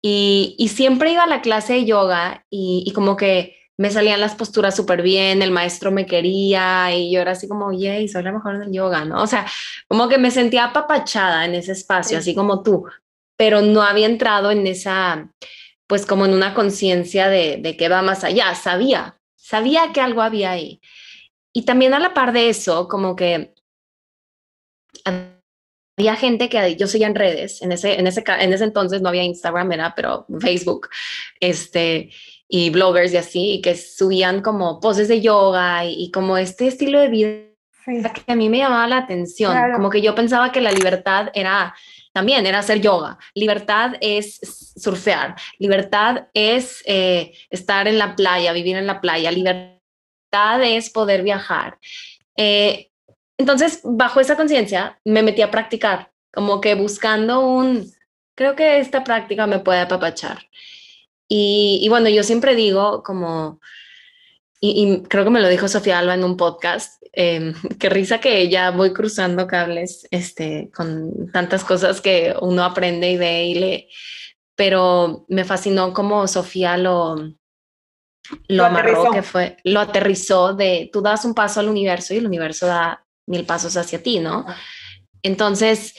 Y, 0.07 0.69
siempre 0.69 1.13
iba 1.13 1.23
a 1.23 1.27
la 1.27 1.41
clase 1.41 1.73
de 1.73 1.87
yoga 1.87 2.45
y, 2.51 2.93
como 2.95 3.17
que 3.17 3.57
me 3.79 3.91
salían 3.91 4.21
las 4.21 4.35
posturas 4.35 4.77
súper 4.77 5.01
bien, 5.01 5.41
el 5.41 5.51
maestro 5.51 5.91
me 5.91 6.05
quería 6.05 6.95
y 6.95 7.11
yo 7.11 7.23
era 7.23 7.33
así 7.33 7.49
como, 7.49 7.73
yay, 7.73 8.07
soy 8.07 8.23
la 8.23 8.33
mejor 8.33 8.59
del 8.59 8.71
yoga, 8.71 9.07
¿no? 9.07 9.23
O 9.23 9.27
sea, 9.27 9.47
como 9.89 10.11
que 10.11 10.19
me 10.19 10.31
sentía 10.31 10.67
apapachada 10.67 11.47
en 11.47 11.55
ese 11.55 11.73
espacio, 11.73 12.19
así 12.19 12.35
como 12.35 12.63
tú, 12.63 12.85
pero 13.39 13.63
no 13.63 13.83
había 13.83 14.05
entrado 14.05 14.51
en 14.51 14.67
esa, 14.67 15.31
pues 15.87 16.05
como 16.05 16.27
en 16.27 16.35
una 16.35 16.53
conciencia 16.53 17.31
de, 17.31 17.57
de 17.57 17.75
que 17.79 17.89
va 17.89 18.03
más 18.03 18.25
allá, 18.25 18.55
sabía, 18.55 19.19
sabía 19.45 19.93
que 19.93 20.01
algo 20.01 20.23
había 20.23 20.53
ahí. 20.53 20.81
Y 21.53 21.63
también 21.67 21.93
a 21.93 21.99
la 21.99 22.15
par 22.15 22.33
de 22.33 22.49
eso, 22.49 22.89
como 22.89 23.15
que 23.15 23.55
había 25.05 26.17
gente 26.17 26.49
que 26.49 26.77
yo 26.77 26.87
seguía 26.87 27.09
en 27.09 27.15
redes, 27.15 27.61
en 27.61 27.71
ese, 27.71 28.01
en 28.01 28.07
ese, 28.07 28.25
en 28.27 28.53
ese 28.53 28.65
entonces 28.65 29.03
no 29.03 29.11
había 29.11 29.23
Instagram, 29.23 29.71
era, 29.73 29.95
pero 29.95 30.27
Facebook, 30.41 30.89
este, 31.41 32.11
y 32.49 32.71
bloggers 32.71 33.13
y 33.13 33.19
así, 33.19 33.53
y 33.53 33.61
que 33.61 33.77
subían 33.77 34.41
como 34.41 34.81
poses 34.81 35.09
de 35.09 35.21
yoga 35.21 35.85
y, 35.85 36.11
como 36.11 36.39
este 36.39 36.67
estilo 36.67 36.99
de 36.99 37.09
vida 37.09 37.39
que 37.85 38.33
a 38.33 38.37
mí 38.37 38.49
me 38.49 38.59
llamaba 38.59 38.89
la 38.89 38.99
atención, 38.99 39.55
como 39.75 39.91
que 39.91 40.01
yo 40.01 40.15
pensaba 40.15 40.53
que 40.53 40.63
la 40.63 40.73
libertad 40.73 41.29
era 41.35 41.75
también 42.15 42.47
era 42.47 42.61
hacer 42.61 42.81
yoga. 42.81 43.19
Libertad 43.35 43.95
es 44.01 44.39
surfear. 44.77 45.35
Libertad 45.59 46.29
es 46.33 46.81
eh, 46.87 47.33
estar 47.51 47.89
en 47.89 47.99
la 47.99 48.15
playa, 48.15 48.53
vivir 48.53 48.77
en 48.77 48.87
la 48.87 49.01
playa. 49.01 49.33
Libertad 49.33 50.63
es 50.63 50.91
poder 50.91 51.25
viajar. 51.25 51.77
Eh, 52.37 52.93
entonces, 53.37 53.81
bajo 53.83 54.21
esa 54.21 54.37
conciencia, 54.37 54.97
me 55.05 55.25
metí 55.25 55.43
a 55.43 55.51
practicar, 55.51 56.13
como 56.33 56.61
que 56.61 56.77
buscando 56.77 57.41
un, 57.41 57.93
creo 58.37 58.55
que 58.55 58.79
esta 58.79 59.03
práctica 59.03 59.49
me 59.49 59.59
puede 59.59 59.81
apapachar. 59.81 60.39
Y, 61.29 61.85
bueno, 61.89 62.09
yo 62.11 62.23
siempre 62.23 62.55
digo 62.55 63.03
como, 63.03 63.59
y, 64.71 65.03
creo 65.03 65.25
que 65.25 65.31
me 65.31 65.41
lo 65.41 65.49
dijo 65.49 65.69
Sofía 65.69 65.99
Alba 65.99 66.15
en 66.15 66.25
un 66.25 66.37
podcast, 66.37 67.03
eh, 67.13 67.53
qué 67.79 67.89
risa 67.89 68.21
que 68.21 68.49
ya 68.49 68.71
voy 68.71 68.93
cruzando 68.93 69.47
cables 69.47 70.07
este, 70.11 70.71
con 70.75 71.31
tantas 71.33 71.65
cosas 71.65 72.01
que 72.01 72.35
uno 72.41 72.65
aprende 72.65 73.11
y 73.11 73.17
ve 73.17 73.45
y 73.45 73.55
lee, 73.55 73.89
pero 74.57 75.27
me 75.29 75.45
fascinó 75.45 75.93
como 75.93 76.27
Sofía 76.27 76.77
lo, 76.77 77.17
lo, 78.49 78.65
amarró, 78.65 79.11
que 79.11 79.23
fue, 79.23 79.57
lo 79.65 79.81
aterrizó 79.81 80.55
de 80.55 80.89
tú 80.93 81.03
das 81.03 81.25
un 81.25 81.35
paso 81.35 81.61
al 81.61 81.69
universo 81.69 82.15
y 82.15 82.19
el 82.19 82.27
universo 82.27 82.67
da 82.67 83.05
mil 83.27 83.45
pasos 83.45 83.77
hacia 83.77 84.03
ti, 84.03 84.21
¿no? 84.21 84.47
Entonces, 85.23 85.95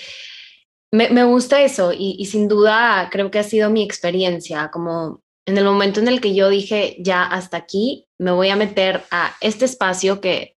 me, 0.92 1.24
gusta 1.26 1.62
eso 1.62 1.92
y, 1.92 2.26
sin 2.26 2.48
duda 2.48 3.10
creo 3.12 3.30
que 3.30 3.40
ha 3.40 3.44
sido 3.44 3.70
mi 3.70 3.84
experiencia, 3.84 4.70
como 4.72 5.22
en 5.46 5.58
el 5.58 5.64
momento 5.64 6.00
en 6.00 6.08
el 6.08 6.22
que 6.22 6.34
yo 6.34 6.50
dije, 6.50 6.98
ya 7.00 7.24
hasta 7.24 7.58
aquí, 7.58 8.08
me 8.18 8.32
voy 8.32 8.50
a 8.50 8.56
meter 8.56 9.04
a 9.12 9.36
este 9.42 9.66
espacio 9.66 10.22
que 10.22 10.58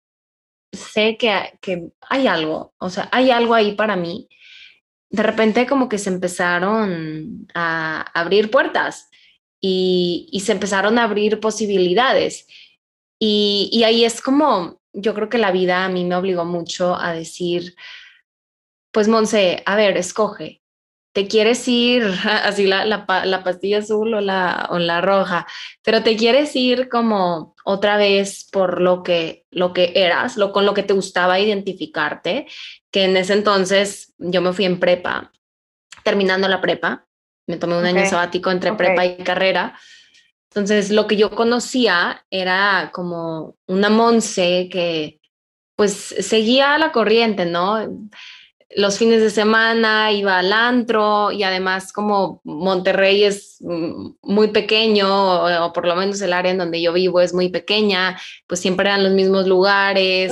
sé 0.72 1.18
que, 1.18 1.58
que 1.62 1.90
hay 2.02 2.28
algo, 2.28 2.74
o 2.78 2.90
sea, 2.90 3.10
hay 3.12 3.32
algo 3.32 3.54
ahí 3.54 3.74
para 3.74 3.96
mí. 3.96 4.30
De 5.10 5.24
repente 5.24 5.66
como 5.66 5.90
que 5.90 5.98
se 5.98 6.10
empezaron 6.10 7.48
a 7.54 8.02
abrir 8.14 8.52
puertas 8.52 9.10
y, 9.62 10.28
y 10.32 10.42
se 10.42 10.52
empezaron 10.52 11.00
a 11.00 11.04
abrir 11.04 11.40
posibilidades. 11.40 12.48
Y, 13.20 13.70
y 13.72 13.84
ahí 13.84 14.04
es 14.04 14.22
como 14.22 14.82
yo 14.96 15.14
creo 15.14 15.30
que 15.30 15.38
la 15.38 15.52
vida 15.52 15.86
a 15.86 15.90
mí 15.90 16.06
me 16.06 16.16
obligó 16.16 16.46
mucho 16.46 16.96
a 16.96 17.14
decir, 17.14 17.76
pues 18.92 19.08
Monse, 19.08 19.62
a 19.66 19.76
ver, 19.76 19.98
escoge, 19.98 20.62
te 21.16 21.30
quieres 21.30 21.66
ir, 21.70 22.04
así 22.44 22.68
la, 22.68 22.84
la, 22.86 23.44
pastilla 23.44 23.78
azul 23.80 24.14
o 24.14 24.20
la, 24.20 24.68
o 24.70 24.78
la 24.78 25.00
roja, 25.00 25.48
pero 25.82 26.04
te 26.04 26.18
quieres 26.18 26.54
ir 26.58 26.90
como 26.90 27.56
otra 27.64 27.96
vez 27.96 28.48
por 28.52 28.82
lo 28.82 29.02
que, 29.02 29.46
lo 29.50 29.72
que 29.72 29.94
eras, 29.96 30.36
lo, 30.36 30.52
con 30.52 30.66
lo 30.66 30.74
que 30.74 30.84
te 30.84 30.94
gustaba 30.94 31.40
identificarte, 31.40 32.48
que 32.92 33.06
en 33.06 33.16
ese 33.16 33.32
entonces 33.32 34.14
yo 34.18 34.42
me 34.42 34.52
fui 34.52 34.66
en 34.66 34.78
prepa, 34.78 35.32
terminando 36.04 36.50
la 36.50 36.60
prepa, 36.60 37.06
me 37.48 37.56
tomé 37.56 37.78
un 37.78 37.86
año 37.86 38.06
sabático 38.06 38.52
entre 38.52 38.74
prepa 38.74 39.06
y 39.06 39.16
carrera, 39.24 39.80
entonces, 40.56 40.90
lo 40.90 41.06
que 41.06 41.18
yo 41.18 41.32
conocía 41.32 42.26
era 42.30 42.90
como 42.94 43.58
una 43.68 43.90
Monse 43.90 44.70
que 44.72 45.20
pues 45.76 45.92
seguía 45.92 46.78
la 46.78 46.94
corriente, 46.94 47.46
¿no? 47.46 47.78
Los 48.70 48.98
fines 48.98 49.22
de 49.22 49.30
semana 49.30 50.12
iba 50.12 50.40
al 50.40 50.52
antro 50.52 51.32
y 51.32 51.44
además 51.44 51.94
como 51.94 52.42
Monterrey 52.44 53.24
es 53.24 53.58
mm, 53.62 54.16
muy 54.24 54.48
pequeño, 54.48 55.66
o, 55.66 55.74
por 55.74 55.86
lo 55.86 55.96
menos 55.96 56.22
el 56.22 56.34
área 56.34 56.52
en 56.52 56.58
donde 56.58 56.82
yo 56.82 56.92
vivo 56.92 57.22
es 57.22 57.34
muy 57.34 57.50
pequeña, 57.50 58.20
pues 58.48 58.60
siempre 58.60 58.88
eran 58.88 59.04
los 59.04 59.14
mismos 59.14 59.48
lugares, 59.48 60.32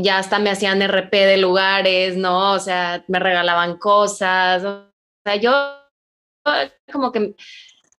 ya 0.00 0.18
hasta 0.18 0.38
me 0.38 0.50
hacían 0.50 0.80
RP 0.80 1.12
de 1.12 1.36
lugares, 1.36 2.16
¿no? 2.16 2.52
O 2.52 2.58
sea, 2.58 3.04
me 3.08 3.18
regalaban 3.18 3.76
cosas, 3.76 4.64
o 4.64 4.90
sea, 5.24 5.36
yo 5.36 5.52
como 6.92 7.12
que 7.12 7.34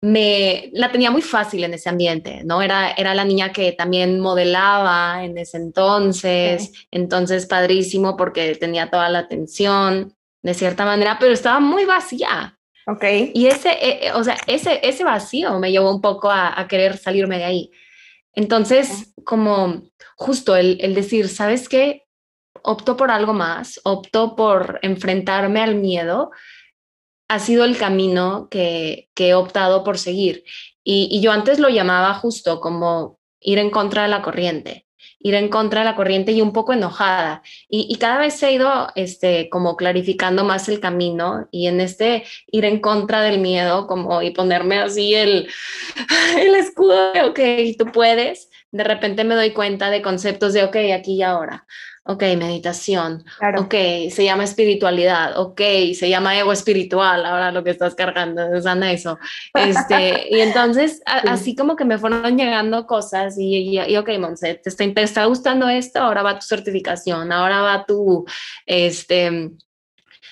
me 0.07 0.71
la 0.73 0.93
tenía 0.93 1.11
muy 1.11 1.21
fácil 1.21 1.65
en 1.65 1.75
ese 1.75 1.89
ambiente, 1.89 2.43
¿no? 2.45 2.63
Era, 2.63 2.93
era 2.93 3.13
la 3.13 3.25
niña 3.25 3.53
que 3.53 3.73
también 3.73 4.21
modelaba 4.21 5.25
en 5.25 5.37
ese 5.37 5.57
entonces, 5.57 6.73
entonces 6.93 7.47
padrísimo 7.47 8.17
porque 8.17 8.55
tenía 8.55 8.89
toda 8.89 9.09
la 9.09 9.19
atención 9.19 10.15
de 10.43 10.55
cierta 10.55 10.85
manera, 10.85 11.17
pero 11.19 11.33
estaba 11.33 11.59
muy 11.59 11.87
vacía. 11.87 12.57
Ok. 12.87 13.03
Y 13.35 13.49
ese, 13.49 13.71
eh, 13.83 14.13
o 14.15 14.23
sea, 14.23 14.37
ese, 14.47 14.79
ese 14.85 15.03
vacío 15.03 15.59
me 15.59 15.73
llevó 15.73 15.93
un 15.93 16.01
poco 16.01 16.31
a, 16.31 16.65
querer 16.69 16.99
salirme 16.99 17.39
de 17.39 17.45
ahí. 17.45 17.71
Entonces, 18.33 19.13
como 19.25 19.91
justo 20.15 20.55
el, 20.55 20.79
el 20.81 20.95
decir, 20.95 21.29
¿sabes 21.29 21.69
qué? 21.69 22.05
Opto 22.63 22.97
por 22.97 23.11
algo 23.11 23.33
más, 23.33 23.81
opto 23.83 24.37
por 24.37 24.79
enfrentarme 24.83 25.61
al 25.61 25.75
miedo 25.75 26.31
ha 27.29 27.39
sido 27.39 27.65
el 27.65 27.77
camino 27.77 28.49
que, 28.51 29.09
he 29.17 29.35
optado 29.35 29.85
por 29.85 29.99
seguir. 29.99 30.45
Y, 30.85 31.21
yo 31.21 31.33
antes 31.33 31.59
lo 31.59 31.69
llamaba 31.69 32.15
justo 32.15 32.61
como 32.61 33.19
ir 33.41 33.59
en 33.59 33.71
contra 33.71 34.03
de 34.03 34.09
la 34.09 34.23
corriente, 34.23 34.87
ir 35.19 35.35
en 35.35 35.49
contra 35.49 35.81
de 35.81 35.87
la 35.87 35.97
corriente 35.97 36.33
y 36.33 36.41
un 36.41 36.53
poco 36.53 36.73
enojada. 36.73 37.43
Y, 37.69 37.97
cada 37.97 38.19
vez 38.19 38.43
ha 38.43 38.51
ido 38.51 38.89
este, 38.95 39.49
como 39.51 39.77
clarificando 39.77 40.45
más 40.45 40.69
el 40.69 40.81
camino 40.81 41.49
y 41.51 41.67
en 41.67 41.81
este 41.81 42.25
ir 42.47 42.65
en 42.65 42.81
contra 42.81 43.23
del 43.23 43.41
miedo 43.41 43.87
como 43.87 44.23
y 44.23 44.31
ponerme 44.31 44.79
así 44.79 45.15
el, 45.15 45.49
el 46.39 46.55
escudo 46.55 47.13
de, 47.13 47.23
ok, 47.23 47.41
tú 47.79 47.91
puedes, 47.93 48.51
de 48.71 48.85
repente 48.85 49.25
me 49.25 49.35
doy 49.35 49.53
cuenta 49.53 49.91
de 49.91 50.03
conceptos 50.03 50.53
de, 50.53 50.65
ok, 50.65 50.77
aquí 50.95 51.15
y 51.15 51.23
ahora. 51.23 51.67
Ok, 52.07 52.23
meditación, 52.37 53.25
ok, 53.59 53.75
se 54.11 54.25
llama 54.25 54.45
espiritualidad, 54.45 55.37
ok, 55.39 55.61
se 55.93 56.09
llama 56.09 56.39
ego 56.39 56.53
espiritual, 56.53 57.27
ahora 57.27 57.51
lo 57.51 57.65
que 57.65 57.71
estás 57.71 57.97
cargando 57.97 58.55
es 58.55 58.65
eso. 58.65 59.19
Este, 59.55 60.29
y 60.31 60.41
entonces, 60.41 61.03
así 61.05 61.57
como 61.57 61.75
que 61.75 61.85
me 61.85 61.99
fueron 61.99 62.39
llegando 62.39 62.87
cosas 62.87 63.37
y, 63.39 63.81
y, 63.81 63.97
ok, 63.97 64.11
Monse, 64.21 64.55
te 64.55 64.69
está, 64.69 64.85
te 64.95 65.03
está 65.03 65.25
gustando 65.25 65.69
esto, 65.69 65.99
ahora 65.99 66.23
va 66.23 66.39
tu 66.39 66.47
certificación, 66.47 67.33
ahora 67.33 67.61
va 67.63 67.85
tu, 67.85 68.25
este, 68.67 69.51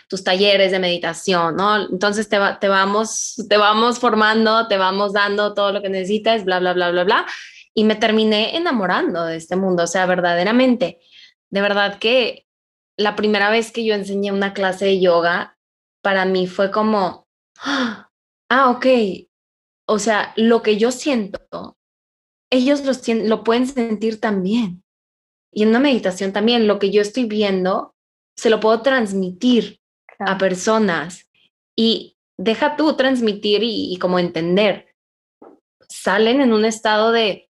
tus 0.08 0.22
talleres 0.22 0.70
de 0.70 0.78
meditación, 0.78 1.56
¿no? 1.56 1.88
Entonces 1.90 2.28
te, 2.28 2.38
te, 2.60 2.68
vamos, 2.68 3.34
te 3.48 3.56
vamos 3.56 3.98
formando, 3.98 4.68
te 4.68 4.76
vamos 4.76 5.12
dando 5.12 5.54
todo 5.54 5.72
lo 5.72 5.82
que 5.82 5.88
necesitas, 5.88 6.44
bla, 6.44 6.60
bla, 6.60 6.72
bla, 6.72 6.92
bla, 6.92 7.02
bla. 7.02 7.26
Y 7.74 7.82
me 7.82 7.96
terminé 7.96 8.56
enamorando 8.56 9.24
de 9.24 9.36
este 9.36 9.56
mundo, 9.56 9.82
o 9.82 9.86
sea, 9.88 10.06
verdaderamente 10.06 11.00
de 11.54 11.60
verdad 11.60 12.00
que 12.00 12.48
la 12.98 13.14
primera 13.14 13.48
vez 13.48 13.70
que 13.70 13.84
yo 13.84 13.94
enseñé 13.94 14.32
una 14.32 14.54
clase 14.54 14.86
de 14.86 15.00
yoga, 15.00 15.56
para 16.02 16.24
mí 16.24 16.48
fue 16.48 16.72
como, 16.72 17.28
ah, 17.60 18.10
ok, 18.50 18.86
o 19.86 20.00
sea, 20.00 20.32
lo 20.34 20.62
que 20.62 20.78
yo 20.78 20.90
siento, 20.90 21.78
ellos 22.50 22.82
lo 23.06 23.44
pueden 23.44 23.68
sentir 23.68 24.20
también. 24.20 24.82
Y 25.52 25.62
en 25.62 25.68
una 25.68 25.78
meditación 25.78 26.32
también, 26.32 26.66
lo 26.66 26.80
que 26.80 26.90
yo 26.90 27.00
estoy 27.00 27.26
viendo, 27.26 27.94
se 28.36 28.50
lo 28.50 28.58
puedo 28.58 28.82
transmitir 28.82 29.78
a 30.18 30.36
personas. 30.38 31.30
Y 31.76 32.16
deja 32.36 32.74
tú 32.74 32.96
transmitir 32.96 33.62
y, 33.62 33.94
y 33.94 33.98
como 33.98 34.18
entender. 34.18 34.92
Salen 35.88 36.40
en 36.40 36.52
un 36.52 36.64
estado 36.64 37.12
de 37.12 37.48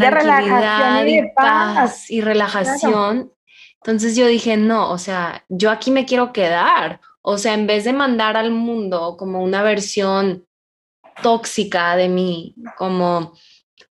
de 0.00 0.10
relajación 0.10 1.08
y, 1.08 1.30
paz. 1.34 2.10
y 2.10 2.20
relajación. 2.20 3.32
Entonces 3.76 4.16
yo 4.16 4.26
dije, 4.26 4.56
no, 4.56 4.90
o 4.90 4.98
sea, 4.98 5.44
yo 5.48 5.70
aquí 5.70 5.90
me 5.90 6.04
quiero 6.04 6.32
quedar. 6.32 7.00
O 7.22 7.38
sea, 7.38 7.54
en 7.54 7.66
vez 7.66 7.84
de 7.84 7.92
mandar 7.92 8.36
al 8.36 8.50
mundo 8.50 9.16
como 9.16 9.42
una 9.42 9.62
versión 9.62 10.46
tóxica 11.22 11.94
de 11.96 12.08
mí, 12.08 12.56
como 12.76 13.34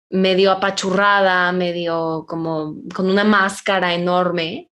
medio 0.10 0.52
apachurrada, 0.52 1.52
medio 1.52 2.26
como 2.28 2.76
con 2.94 3.10
una 3.10 3.24
máscara 3.24 3.94
enorme, 3.94 4.70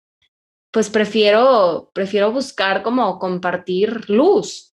pues 0.71 0.89
prefiero, 0.89 1.91
prefiero 1.93 2.31
buscar 2.31 2.83
como 2.83 3.17
compartir 3.17 4.09
luz. 4.09 4.75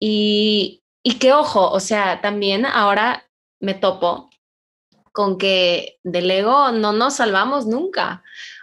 Y, 0.00 0.82
y 1.04 1.14
que 1.18 1.32
ojo, 1.32 1.70
o 1.70 1.80
sea, 1.80 2.20
también 2.20 2.66
ahora 2.66 3.24
me 3.60 3.74
topo 3.74 4.29
con 5.12 5.38
que 5.38 5.98
del 6.02 6.30
ego 6.30 6.72
no 6.72 6.92
nos 6.92 7.16
salvamos 7.16 7.66
nunca. 7.66 8.22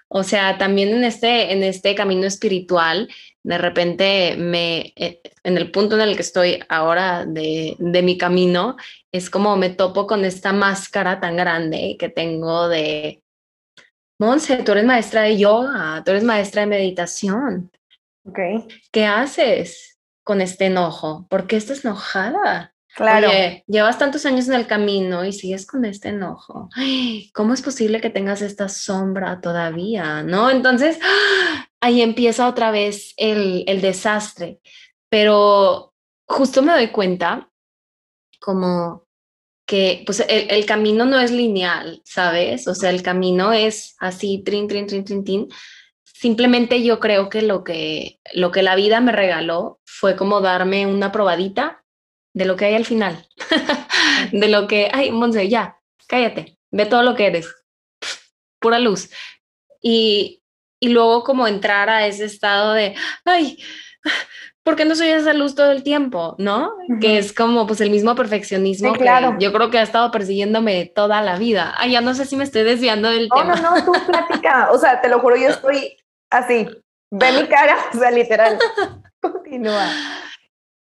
O 0.09 0.23
sea, 0.23 0.57
también 0.57 0.89
en 0.89 1.03
este, 1.03 1.51
en 1.51 1.63
este 1.63 1.93
camino 1.93 2.25
espiritual, 2.25 3.09
de 3.43 3.57
repente 3.57 4.35
me, 4.37 4.93
eh, 4.95 5.21
en 5.43 5.57
el 5.57 5.71
punto 5.71 5.95
en 5.95 6.01
el 6.01 6.15
que 6.15 6.21
estoy 6.21 6.63
ahora 6.69 7.25
de, 7.25 7.75
de 7.77 8.01
mi 8.01 8.17
camino, 8.17 8.77
es 9.11 9.29
como 9.29 9.57
me 9.57 9.69
topo 9.69 10.07
con 10.07 10.23
esta 10.23 10.53
máscara 10.53 11.19
tan 11.19 11.35
grande 11.35 11.97
que 11.99 12.09
tengo 12.09 12.69
de, 12.69 13.21
Monse, 14.19 14.63
tú 14.63 14.71
eres 14.71 14.85
maestra 14.85 15.21
de 15.21 15.37
yoga, 15.37 16.01
tú 16.03 16.11
eres 16.11 16.23
maestra 16.23 16.61
de 16.61 16.67
meditación. 16.67 17.71
Okay. 18.25 18.67
¿Qué 18.91 19.05
haces 19.05 19.99
con 20.23 20.41
este 20.41 20.65
enojo? 20.65 21.27
¿Por 21.29 21.45
qué 21.45 21.55
estás 21.55 21.85
enojada? 21.85 22.73
Claro. 22.97 23.29
llevas 23.67 23.99
tantos 23.99 24.25
años 24.25 24.47
en 24.47 24.55
el 24.55 24.65
camino 24.65 25.23
y 25.23 25.31
sigues 25.31 25.67
con 25.67 25.85
este 25.85 26.09
enojo. 26.09 26.67
¿Cómo 27.33 27.53
es 27.53 27.61
posible 27.61 28.01
que 28.01 28.09
tengas 28.09 28.41
esta 28.41 28.69
sombra 28.69 29.39
todavía? 29.39 30.23
¿No? 30.23 30.49
Entonces, 30.49 30.97
ahí 31.79 32.01
empieza 32.01 32.47
otra 32.47 32.71
vez 32.71 33.13
el, 33.17 33.63
el 33.67 33.81
desastre. 33.81 34.61
Pero 35.09 35.93
justo 36.27 36.63
me 36.63 36.73
doy 36.73 36.87
cuenta 36.87 37.51
como 38.41 39.05
que 39.67 40.01
pues 40.03 40.21
el, 40.21 40.49
el, 40.49 40.65
camino 40.65 41.05
no 41.05 41.19
es 41.19 41.29
lineal, 41.29 42.01
¿sabes? 42.03 42.67
O 42.67 42.73
sea, 42.73 42.89
el 42.89 43.03
camino 43.03 43.53
es 43.53 43.95
así, 43.99 44.41
trin, 44.43 44.67
trin, 44.67 44.87
trin, 44.87 45.03
trin, 45.05 45.23
trin. 45.23 45.47
Simplemente 46.03 46.81
yo 46.81 46.99
creo 46.99 47.29
que 47.29 47.43
lo 47.43 47.63
que, 47.63 48.19
lo 48.33 48.51
que 48.51 48.63
la 48.63 48.75
vida 48.75 49.01
me 49.01 49.11
regaló 49.11 49.79
fue 49.85 50.15
como 50.15 50.41
darme 50.41 50.87
una 50.87 51.11
probadita 51.11 51.83
de 52.37 52.45
lo 52.45 52.55
que 52.55 52.65
hay 52.65 52.75
al 52.75 52.85
final, 52.85 53.27
de 54.31 54.47
lo 54.47 54.67
que, 54.67 54.89
ay, 54.93 55.11
Monse, 55.11 55.49
ya, 55.49 55.79
cállate, 56.07 56.59
ve 56.69 56.85
todo 56.85 57.01
lo 57.01 57.15
que 57.15 57.25
eres, 57.25 57.47
pura 58.59 58.77
luz. 58.77 59.09
Y, 59.81 60.43
y 60.79 60.89
luego 60.89 61.23
como 61.23 61.47
entrar 61.47 61.89
a 61.89 62.05
ese 62.05 62.25
estado 62.25 62.73
de, 62.73 62.93
ay, 63.25 63.57
¿por 64.61 64.75
qué 64.75 64.85
no 64.85 64.93
soy 64.93 65.07
esa 65.07 65.33
luz 65.33 65.55
todo 65.55 65.71
el 65.71 65.81
tiempo? 65.81 66.35
¿No? 66.37 66.73
Que 67.01 67.17
es 67.17 67.33
como 67.33 67.65
pues 67.65 67.81
el 67.81 67.89
mismo 67.89 68.13
perfeccionismo 68.13 68.93
claro. 68.93 69.35
que 69.37 69.43
yo 69.43 69.51
creo 69.51 69.71
que 69.71 69.79
ha 69.79 69.83
estado 69.83 70.11
persiguiéndome 70.11 70.85
toda 70.85 71.23
la 71.23 71.39
vida. 71.39 71.73
Ay, 71.77 71.93
ya 71.93 72.01
no 72.01 72.13
sé 72.13 72.25
si 72.25 72.35
me 72.35 72.43
estoy 72.43 72.61
desviando 72.61 73.09
del 73.09 73.29
tema. 73.29 73.55
No, 73.55 73.61
no, 73.61 73.77
no, 73.77 73.85
tú 73.85 73.93
plática. 74.05 74.69
O 74.71 74.77
sea, 74.77 75.01
te 75.01 75.09
lo 75.09 75.19
juro, 75.21 75.37
yo 75.37 75.49
estoy 75.49 75.97
así. 76.29 76.67
Ve 77.09 77.31
mi 77.31 77.47
cara, 77.47 77.77
o 77.95 77.97
sea, 77.97 78.11
literal. 78.11 78.59
Continúa. 79.21 79.89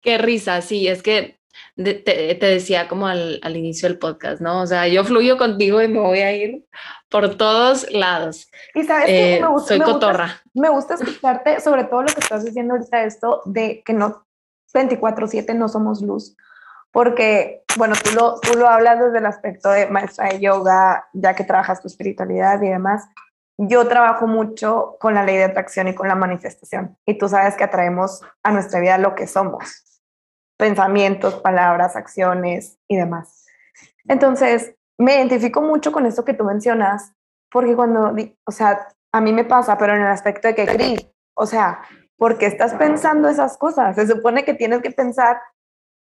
Qué 0.00 0.16
risa, 0.16 0.62
sí, 0.62 0.88
es 0.88 1.02
que 1.02 1.41
te, 1.76 2.36
decía 2.40 2.88
como 2.88 3.06
al, 3.06 3.40
inicio 3.56 3.88
del 3.88 3.98
podcast, 3.98 4.40
¿no? 4.40 4.60
O 4.60 4.66
sea, 4.66 4.88
yo 4.88 5.04
fluyo 5.04 5.38
contigo 5.38 5.80
y 5.82 5.88
me 5.88 6.00
voy 6.00 6.20
a 6.20 6.32
ir 6.32 6.66
por 7.08 7.36
todos 7.36 7.90
lados. 7.90 8.50
Y 8.74 8.84
sabes 8.84 9.06
que 9.06 9.12
me 9.12 9.36
eh, 9.36 9.46
gusta, 9.46 9.68
soy 9.68 9.80
cotorra. 9.80 10.42
me 10.54 10.68
gusta 10.68 10.94
escucharte 10.94 11.60
sobre 11.60 11.84
todo 11.84 12.02
lo 12.02 12.08
que 12.08 12.20
estás 12.20 12.44
diciendo 12.44 12.74
ahorita, 12.74 13.04
esto 13.04 13.42
de 13.46 13.82
que 13.84 13.92
no 13.92 14.26
24/7 14.74 15.54
no 15.54 15.68
somos 15.68 16.02
luz. 16.02 16.36
Porque, 16.90 17.62
bueno, 17.78 17.94
tú 18.02 18.10
lo, 18.14 18.38
tú 18.40 18.58
lo 18.58 18.68
hablas 18.68 19.00
desde 19.00 19.18
el 19.18 19.24
aspecto 19.24 19.70
de 19.70 19.86
maestra 19.86 20.28
de 20.28 20.40
yoga, 20.40 21.08
ya 21.14 21.34
que 21.34 21.44
trabajas 21.44 21.80
tu 21.80 21.88
espiritualidad 21.88 22.60
y 22.60 22.68
demás. 22.68 23.08
Yo 23.56 23.88
trabajo 23.88 24.26
mucho 24.26 24.96
con 25.00 25.14
la 25.14 25.24
ley 25.24 25.38
de 25.38 25.44
atracción 25.44 25.88
y 25.88 25.94
con 25.94 26.06
la 26.08 26.16
manifestación. 26.16 26.98
Y 27.06 27.16
tú 27.16 27.30
sabes 27.30 27.56
que 27.56 27.64
atraemos 27.64 28.20
a 28.42 28.52
nuestra 28.52 28.80
vida 28.80 28.98
lo 28.98 29.14
que 29.14 29.26
somos 29.26 29.91
pensamientos, 30.56 31.36
palabras, 31.36 31.96
acciones 31.96 32.78
y 32.88 32.96
demás. 32.96 33.46
Entonces, 34.06 34.74
me 34.98 35.16
identifico 35.16 35.62
mucho 35.62 35.92
con 35.92 36.06
esto 36.06 36.24
que 36.24 36.34
tú 36.34 36.44
mencionas, 36.44 37.12
porque 37.50 37.74
cuando, 37.74 38.14
o 38.44 38.52
sea, 38.52 38.88
a 39.12 39.20
mí 39.20 39.32
me 39.32 39.44
pasa, 39.44 39.76
pero 39.78 39.94
en 39.94 40.02
el 40.02 40.08
aspecto 40.08 40.48
de 40.48 40.54
que, 40.54 40.66
Cris, 40.66 41.06
o 41.34 41.46
sea, 41.46 41.82
¿por 42.16 42.38
qué 42.38 42.46
estás 42.46 42.74
pensando 42.74 43.28
esas 43.28 43.58
cosas? 43.58 43.96
Se 43.96 44.06
supone 44.06 44.44
que 44.44 44.54
tienes 44.54 44.80
que 44.80 44.90
pensar 44.90 45.40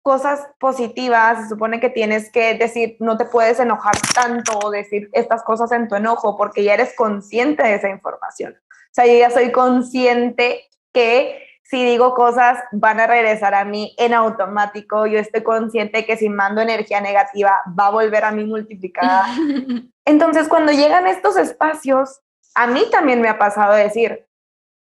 cosas 0.02 0.48
positivas, 0.58 1.42
se 1.42 1.48
supone 1.48 1.78
que 1.78 1.88
tienes 1.88 2.30
que 2.30 2.54
decir, 2.54 2.96
no 3.00 3.16
te 3.16 3.24
puedes 3.24 3.60
enojar 3.60 3.94
tanto 4.14 4.58
o 4.58 4.70
decir 4.70 5.08
estas 5.12 5.42
cosas 5.44 5.70
en 5.72 5.88
tu 5.88 5.94
enojo, 5.94 6.36
porque 6.36 6.64
ya 6.64 6.74
eres 6.74 6.94
consciente 6.96 7.62
de 7.62 7.74
esa 7.74 7.88
información. 7.88 8.54
O 8.56 8.94
sea, 8.94 9.06
yo 9.06 9.14
ya 9.14 9.30
soy 9.30 9.52
consciente 9.52 10.68
que 10.92 11.51
si 11.62 11.84
digo 11.84 12.14
cosas 12.14 12.58
van 12.72 13.00
a 13.00 13.06
regresar 13.06 13.54
a 13.54 13.64
mí 13.64 13.94
en 13.98 14.14
automático. 14.14 15.06
Yo 15.06 15.18
estoy 15.18 15.42
consciente 15.42 16.04
que 16.04 16.16
si 16.16 16.28
mando 16.28 16.60
energía 16.60 17.00
negativa 17.00 17.60
va 17.78 17.86
a 17.86 17.90
volver 17.90 18.24
a 18.24 18.32
mí 18.32 18.44
multiplicada. 18.44 19.26
Entonces, 20.04 20.48
cuando 20.48 20.72
llegan 20.72 21.06
estos 21.06 21.36
espacios, 21.36 22.20
a 22.54 22.66
mí 22.66 22.84
también 22.90 23.20
me 23.20 23.28
ha 23.28 23.38
pasado 23.38 23.74
decir, 23.74 24.26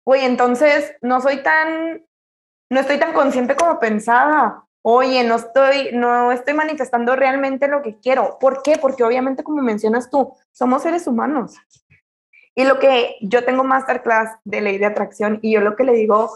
oye, 0.03 0.25
entonces 0.25 0.93
no 1.01 1.21
soy 1.21 1.41
tan, 1.41 2.05
no 2.69 2.79
estoy 2.79 2.99
tan 2.99 3.13
consciente 3.13 3.55
como 3.55 3.79
pensaba. 3.79 4.65
Oye, 4.83 5.23
no 5.23 5.35
estoy, 5.35 5.89
no 5.93 6.31
estoy 6.31 6.53
manifestando 6.53 7.15
realmente 7.15 7.67
lo 7.67 7.81
que 7.81 7.99
quiero. 7.99 8.37
¿Por 8.39 8.61
qué? 8.61 8.77
Porque 8.77 9.03
obviamente, 9.03 9.43
como 9.43 9.61
mencionas 9.61 10.09
tú, 10.09 10.33
somos 10.51 10.83
seres 10.83 11.07
humanos. 11.07 11.55
Y 12.55 12.63
lo 12.63 12.79
que 12.79 13.17
yo 13.21 13.43
tengo 13.43 13.63
masterclass 13.63 14.37
de 14.43 14.61
ley 14.61 14.77
de 14.77 14.85
atracción 14.85 15.39
y 15.41 15.53
yo 15.53 15.61
lo 15.61 15.75
que 15.75 15.83
le 15.83 15.93
digo 15.93 16.29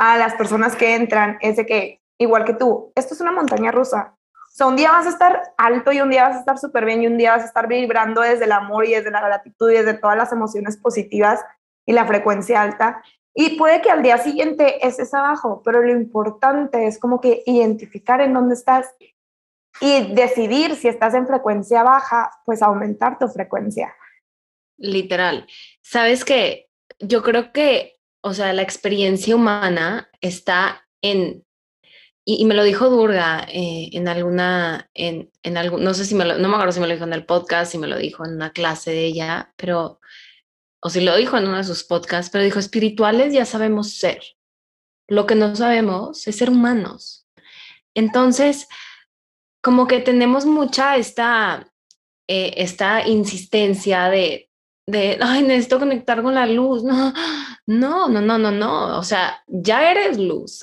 a 0.00 0.16
las 0.16 0.32
personas 0.32 0.76
que 0.76 0.94
entran 0.94 1.36
es 1.42 1.58
de 1.58 1.66
que, 1.66 2.00
igual 2.18 2.46
que 2.46 2.54
tú, 2.54 2.90
esto 2.96 3.12
es 3.12 3.20
una 3.20 3.32
montaña 3.32 3.70
rusa. 3.70 4.16
O 4.32 4.50
sea, 4.50 4.66
un 4.66 4.74
día 4.74 4.92
vas 4.92 5.04
a 5.06 5.10
estar 5.10 5.42
alto 5.58 5.92
y 5.92 6.00
un 6.00 6.08
día 6.08 6.26
vas 6.26 6.36
a 6.36 6.40
estar 6.40 6.58
súper 6.58 6.86
bien 6.86 7.02
y 7.02 7.06
un 7.06 7.18
día 7.18 7.32
vas 7.32 7.42
a 7.42 7.46
estar 7.46 7.68
vibrando 7.68 8.22
desde 8.22 8.46
el 8.46 8.52
amor 8.52 8.86
y 8.86 8.94
desde 8.94 9.10
la 9.10 9.20
gratitud 9.20 9.70
y 9.70 9.74
desde 9.74 9.92
todas 9.92 10.16
las 10.16 10.32
emociones 10.32 10.78
positivas 10.78 11.44
y 11.84 11.92
la 11.92 12.06
frecuencia 12.06 12.62
alta. 12.62 13.02
Y 13.34 13.58
puede 13.58 13.82
que 13.82 13.90
al 13.90 14.02
día 14.02 14.16
siguiente 14.16 14.86
estés 14.86 15.12
abajo, 15.12 15.60
pero 15.62 15.82
lo 15.82 15.92
importante 15.92 16.86
es 16.86 16.98
como 16.98 17.20
que 17.20 17.42
identificar 17.44 18.22
en 18.22 18.32
dónde 18.32 18.54
estás 18.54 18.86
y 19.82 20.14
decidir 20.14 20.76
si 20.76 20.88
estás 20.88 21.12
en 21.12 21.26
frecuencia 21.26 21.82
baja, 21.82 22.30
pues 22.46 22.62
aumentar 22.62 23.18
tu 23.18 23.28
frecuencia. 23.28 23.94
Literal. 24.78 25.46
Sabes 25.82 26.24
que 26.24 26.70
yo 26.98 27.22
creo 27.22 27.52
que 27.52 27.99
o 28.22 28.34
sea, 28.34 28.52
la 28.52 28.62
experiencia 28.62 29.34
humana 29.34 30.10
está 30.20 30.86
en, 31.02 31.44
y, 32.24 32.44
me 32.44 32.54
lo 32.54 32.62
dijo 32.62 32.90
Durga 32.90 33.46
eh, 33.48 33.90
en 33.92 34.08
alguna, 34.08 34.90
en, 34.94 35.30
en 35.42 35.56
algún, 35.56 35.82
no 35.82 35.94
sé 35.94 36.04
si 36.04 36.14
me 36.14 36.24
lo, 36.24 36.38
no 36.38 36.48
me 36.48 36.54
acuerdo 36.54 36.72
si 36.72 36.80
me 36.80 36.86
lo 36.86 36.92
dijo 36.92 37.04
en 37.04 37.14
el 37.14 37.26
podcast, 37.26 37.72
si 37.72 37.78
me 37.78 37.86
lo 37.86 37.96
dijo 37.96 38.24
en 38.24 38.34
una 38.34 38.52
clase 38.52 38.90
de 38.90 39.04
ella, 39.04 39.52
pero 39.56 40.00
o 40.82 40.88
si 40.88 41.00
lo 41.00 41.16
dijo 41.16 41.36
en 41.36 41.46
uno 41.46 41.58
de 41.58 41.64
sus 41.64 41.84
podcasts, 41.84 42.30
pero 42.30 42.44
dijo, 42.44 42.58
espirituales 42.58 43.32
ya 43.34 43.44
sabemos 43.44 43.94
ser. 43.94 44.22
Lo 45.08 45.26
que 45.26 45.34
no 45.34 45.54
sabemos 45.54 46.26
es 46.26 46.36
ser 46.36 46.50
humanos. 46.50 47.26
Entonces, 47.94 48.66
como 49.62 49.86
que 49.86 50.00
tenemos 50.00 50.46
mucha 50.46 50.96
esta, 50.96 51.70
eh, 52.28 52.54
esta 52.56 53.06
insistencia 53.06 54.08
de, 54.08 54.49
de, 54.90 55.18
ay, 55.20 55.42
necesito 55.42 55.78
conectar 55.78 56.22
con 56.22 56.34
la 56.34 56.46
luz. 56.46 56.82
No, 56.82 57.12
no, 57.66 58.08
no, 58.08 58.20
no, 58.20 58.38
no, 58.38 58.50
no. 58.50 58.98
O 58.98 59.02
sea, 59.02 59.42
ya 59.46 59.90
eres 59.90 60.18
luz. 60.18 60.62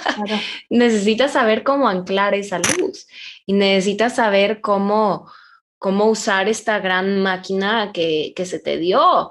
necesitas 0.70 1.32
saber 1.32 1.62
cómo 1.62 1.88
anclar 1.88 2.34
esa 2.34 2.58
luz 2.58 3.06
y 3.46 3.52
necesitas 3.52 4.16
saber 4.16 4.60
cómo, 4.60 5.30
cómo 5.78 6.06
usar 6.06 6.48
esta 6.48 6.78
gran 6.78 7.22
máquina 7.22 7.92
que, 7.92 8.32
que 8.36 8.46
se 8.46 8.58
te 8.58 8.78
dio 8.78 9.30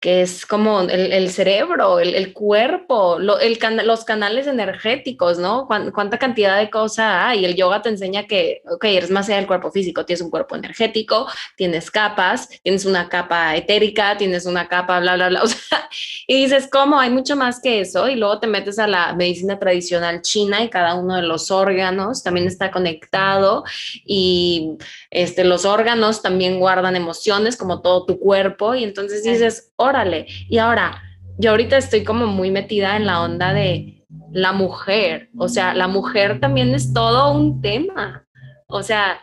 que 0.00 0.22
es 0.22 0.46
como 0.46 0.80
el, 0.80 1.30
cerebro, 1.30 2.00
el, 2.00 2.32
cuerpo, 2.32 3.18
el 3.18 3.58
los 3.84 4.04
canales 4.04 4.46
energéticos, 4.46 5.38
¿no? 5.38 5.66
¿Cuánta 5.66 6.18
cantidad 6.18 6.58
de 6.58 6.70
cosas 6.70 7.24
hay? 7.26 7.44
El 7.44 7.54
yoga 7.54 7.82
te 7.82 7.90
enseña 7.90 8.26
que, 8.26 8.62
ok, 8.70 8.82
eres 8.84 9.10
más 9.10 9.28
allá 9.28 9.36
del 9.36 9.46
cuerpo 9.46 9.70
físico, 9.70 10.06
tienes 10.06 10.22
un 10.22 10.30
cuerpo 10.30 10.56
energético, 10.56 11.26
tienes 11.54 11.90
capas, 11.90 12.48
tienes 12.62 12.86
una 12.86 13.10
capa 13.10 13.54
etérica, 13.56 14.16
tienes 14.16 14.46
una 14.46 14.68
capa, 14.68 15.00
bla, 15.00 15.16
bla, 15.16 15.28
bla. 15.28 15.42
O 15.50 15.52
sea, 15.52 15.88
y 16.26 16.44
dices, 16.44 16.68
¿cómo? 16.70 16.98
Hay 16.98 17.10
mucho 17.10 17.36
más 17.36 17.60
que 17.60 17.80
eso. 17.80 18.08
Y 18.08 18.14
luego 18.14 18.40
te 18.40 18.46
metes 18.46 18.78
a 18.78 18.86
la 18.86 19.14
medicina 19.14 19.58
tradicional 19.58 20.22
china 20.22 20.62
y 20.62 20.70
cada 20.70 20.94
uno 20.94 21.16
de 21.16 21.22
los 21.22 21.50
órganos 21.50 22.22
también 22.22 22.46
está 22.46 22.70
conectado 22.70 23.64
y 24.04 24.78
este, 25.10 25.44
los 25.44 25.64
órganos 25.64 26.22
también 26.22 26.60
guardan 26.60 26.96
emociones 26.96 27.56
como 27.56 27.82
todo 27.82 28.06
tu 28.06 28.18
cuerpo. 28.18 28.74
Y 28.74 28.84
entonces 28.84 29.24
dices, 29.24 29.72
órale. 29.90 30.26
Y 30.48 30.58
ahora, 30.58 31.02
yo 31.38 31.50
ahorita 31.50 31.76
estoy 31.76 32.04
como 32.04 32.26
muy 32.26 32.50
metida 32.50 32.96
en 32.96 33.06
la 33.06 33.22
onda 33.22 33.52
de 33.52 34.06
la 34.32 34.52
mujer. 34.52 35.30
O 35.38 35.48
sea, 35.48 35.74
la 35.74 35.88
mujer 35.88 36.40
también 36.40 36.74
es 36.74 36.92
todo 36.92 37.32
un 37.32 37.60
tema. 37.60 38.26
O 38.66 38.82
sea, 38.82 39.20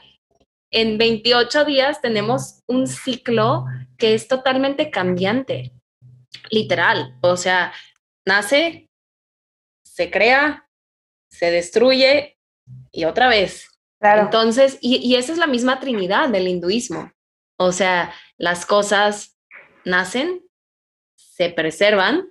en 0.71 0.97
28 0.97 1.65
días 1.65 2.01
tenemos 2.01 2.63
un 2.67 2.87
ciclo 2.87 3.65
que 3.97 4.13
es 4.13 4.27
totalmente 4.27 4.91
cambiante, 4.91 5.73
literal. 6.49 7.17
O 7.21 7.37
sea, 7.37 7.73
nace, 8.25 8.89
se 9.83 10.11
crea, 10.11 10.69
se 11.29 11.51
destruye 11.51 12.37
y 12.91 13.05
otra 13.05 13.29
vez. 13.29 13.69
Entonces, 14.01 14.77
y, 14.81 14.97
y 14.97 15.15
esa 15.15 15.31
es 15.31 15.37
la 15.37 15.47
misma 15.47 15.79
trinidad 15.79 16.29
del 16.29 16.47
hinduismo. 16.47 17.11
O 17.57 17.71
sea, 17.71 18.13
las 18.37 18.65
cosas 18.65 19.39
nacen, 19.85 20.46
se 21.37 21.49
preservan 21.49 22.29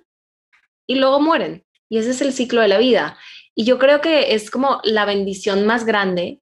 y 0.85 0.95
luego 0.95 1.21
mueren. 1.21 1.65
Y 1.89 1.97
ese 1.97 2.11
es 2.11 2.21
el 2.21 2.33
ciclo 2.33 2.61
de 2.61 2.67
la 2.67 2.77
vida. 2.77 3.17
Y 3.55 3.63
yo 3.63 3.79
creo 3.79 4.01
que 4.01 4.35
es 4.35 4.51
como 4.51 4.81
la 4.83 5.05
bendición 5.05 5.65
más 5.65 5.85
grande 5.85 6.41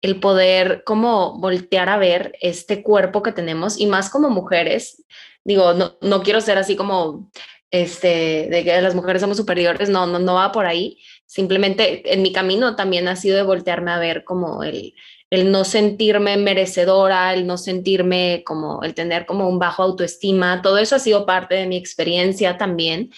el 0.00 0.20
poder 0.20 0.84
como 0.84 1.38
voltear 1.38 1.88
a 1.88 1.98
ver 1.98 2.32
este 2.40 2.82
cuerpo 2.82 3.22
que 3.22 3.32
tenemos 3.32 3.78
y 3.78 3.86
más 3.86 4.10
como 4.10 4.30
mujeres. 4.30 5.04
Digo, 5.44 5.74
no, 5.74 5.98
no 6.00 6.22
quiero 6.22 6.40
ser 6.40 6.56
así 6.56 6.76
como 6.76 7.30
este, 7.70 8.48
de 8.48 8.64
que 8.64 8.80
las 8.80 8.94
mujeres 8.94 9.20
somos 9.20 9.36
superiores, 9.36 9.90
no, 9.90 10.06
no, 10.06 10.18
no 10.18 10.34
va 10.34 10.52
por 10.52 10.66
ahí. 10.66 10.98
Simplemente 11.26 12.14
en 12.14 12.22
mi 12.22 12.32
camino 12.32 12.76
también 12.76 13.08
ha 13.08 13.16
sido 13.16 13.36
de 13.36 13.42
voltearme 13.42 13.90
a 13.90 13.98
ver 13.98 14.24
como 14.24 14.62
el, 14.62 14.94
el 15.30 15.50
no 15.50 15.64
sentirme 15.64 16.36
merecedora, 16.36 17.34
el 17.34 17.46
no 17.46 17.58
sentirme 17.58 18.42
como, 18.46 18.82
el 18.82 18.94
tener 18.94 19.26
como 19.26 19.48
un 19.48 19.58
bajo 19.58 19.82
autoestima, 19.82 20.62
todo 20.62 20.78
eso 20.78 20.96
ha 20.96 21.00
sido 21.00 21.26
parte 21.26 21.54
de 21.54 21.66
mi 21.66 21.76
experiencia 21.76 22.56
también. 22.56 23.10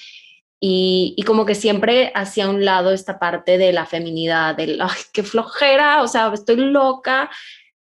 Y, 0.63 1.15
y 1.17 1.23
como 1.23 1.47
que 1.47 1.55
siempre 1.55 2.13
hacia 2.15 2.51
un 2.51 2.65
lado 2.65 2.93
esta 2.93 3.19
parte 3.19 3.57
de 3.57 3.73
la 3.73 3.87
feminidad, 3.87 4.55
del, 4.55 4.81
ay, 4.83 5.01
qué 5.13 5.23
flojera, 5.23 6.03
o 6.03 6.09
sea, 6.09 6.31
estoy 6.35 6.57
loca. 6.57 7.31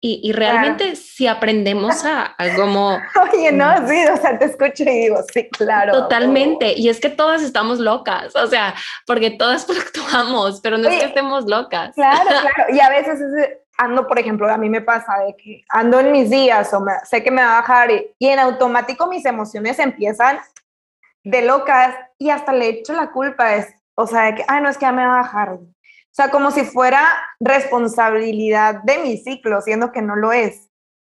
Y, 0.02 0.20
y 0.24 0.34
realmente 0.34 0.96
si 0.96 1.26
aprendemos 1.26 2.06
a, 2.06 2.36
a, 2.38 2.56
como... 2.56 3.00
Oye, 3.34 3.52
no, 3.52 3.82
mm. 3.82 3.88
sí, 3.88 4.06
o 4.06 4.18
sea, 4.18 4.38
te 4.38 4.46
escucho 4.46 4.84
y 4.84 5.02
digo, 5.02 5.18
sí, 5.34 5.50
claro. 5.50 5.94
Totalmente. 5.94 6.74
Y 6.78 6.90
es 6.90 7.00
que 7.00 7.10
todas 7.10 7.42
estamos 7.42 7.80
locas, 7.80 8.36
o 8.36 8.48
sea, 8.48 8.76
porque 9.06 9.32
todas 9.32 9.66
fluctuamos, 9.68 10.62
pero 10.62 10.78
no 10.78 10.88
es 10.88 11.00
que 11.00 11.06
estemos 11.06 11.46
locas. 11.46 11.94
Claro, 11.96 12.24
claro. 12.30 12.74
Y 12.74 12.80
a 12.80 12.90
veces 12.90 13.20
es, 13.20 13.50
ando, 13.78 14.08
por 14.08 14.20
ejemplo, 14.20 14.50
a 14.50 14.58
mí 14.58 14.70
me 14.70 14.82
pasa 14.82 15.20
de 15.26 15.36
que 15.36 15.64
ando 15.70 16.00
en 16.00 16.12
mis 16.12 16.30
días 16.30 16.74
o 16.74 16.86
sé 17.04 17.24
que 17.24 17.32
me 17.32 17.42
va 17.42 17.58
a 17.58 17.62
bajar 17.62 17.92
y, 17.92 18.28
en 18.28 18.40
automático 18.40 19.08
mis 19.08 19.26
emociones 19.26 19.80
empiezan 19.80 20.40
de 21.24 21.42
locas 21.42 21.96
y 22.18 22.30
hasta 22.30 22.54
le 22.54 22.70
echo 22.70 22.94
la 22.94 23.12
culpa, 23.12 23.56
es, 23.56 23.68
o 23.96 24.06
sea, 24.08 24.26
de 24.26 24.36
que, 24.36 24.46
ay, 24.48 24.62
no 24.62 24.70
es 24.70 24.78
que 24.78 24.86
ya 24.86 24.92
me 24.92 25.06
va 25.06 25.20
a 25.20 25.22
bajar. 25.24 25.50
O 25.54 25.68
sea, 26.12 26.30
como 26.30 26.52
si 26.52 26.64
fuera 26.64 27.04
responsabilidad 27.40 28.84
de 28.84 29.00
mi 29.00 29.18
ciclo, 29.18 29.62
siendo 29.62 29.92
que 29.92 30.02
no 30.02 30.16
lo 30.16 30.32
es. 30.32 30.70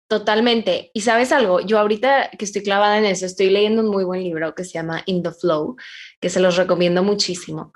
Totalmente. 0.09 0.91
Y 0.93 1.01
sabes 1.01 1.33
algo, 1.33 1.61
yo 1.61 1.79
ahorita 1.79 2.31
que 2.39 2.45
estoy 2.45 2.63
clavada 2.63 2.99
en 2.99 3.07
eso, 3.07 3.25
estoy 3.25 3.49
leyendo 3.49 3.83
un 3.83 3.89
muy 3.89 4.05
buen 4.05 4.23
libro 4.23 4.55
que 4.55 4.65
se 4.65 4.73
llama 4.73 5.03
In 5.07 5.23
the 5.23 5.33
Flow, 5.33 5.77
que 6.21 6.29
se 6.29 6.39
los 6.39 6.57
recomiendo 6.57 7.03
muchísimo 7.03 7.73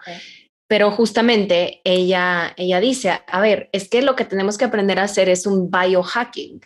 pero 0.68 0.90
justamente 0.90 1.81
ella, 1.85 2.52
ella 2.57 2.81
dice, 2.81 3.20
a 3.26 3.40
ver, 3.40 3.68
es 3.72 3.88
que 3.88 4.02
lo 4.02 4.16
que 4.16 4.24
tenemos 4.24 4.59
que 4.59 4.64
aprender 4.64 4.98
a 4.98 5.05
hacer 5.05 5.29
es 5.29 5.46
un 5.46 5.70
biohacking. 5.70 6.61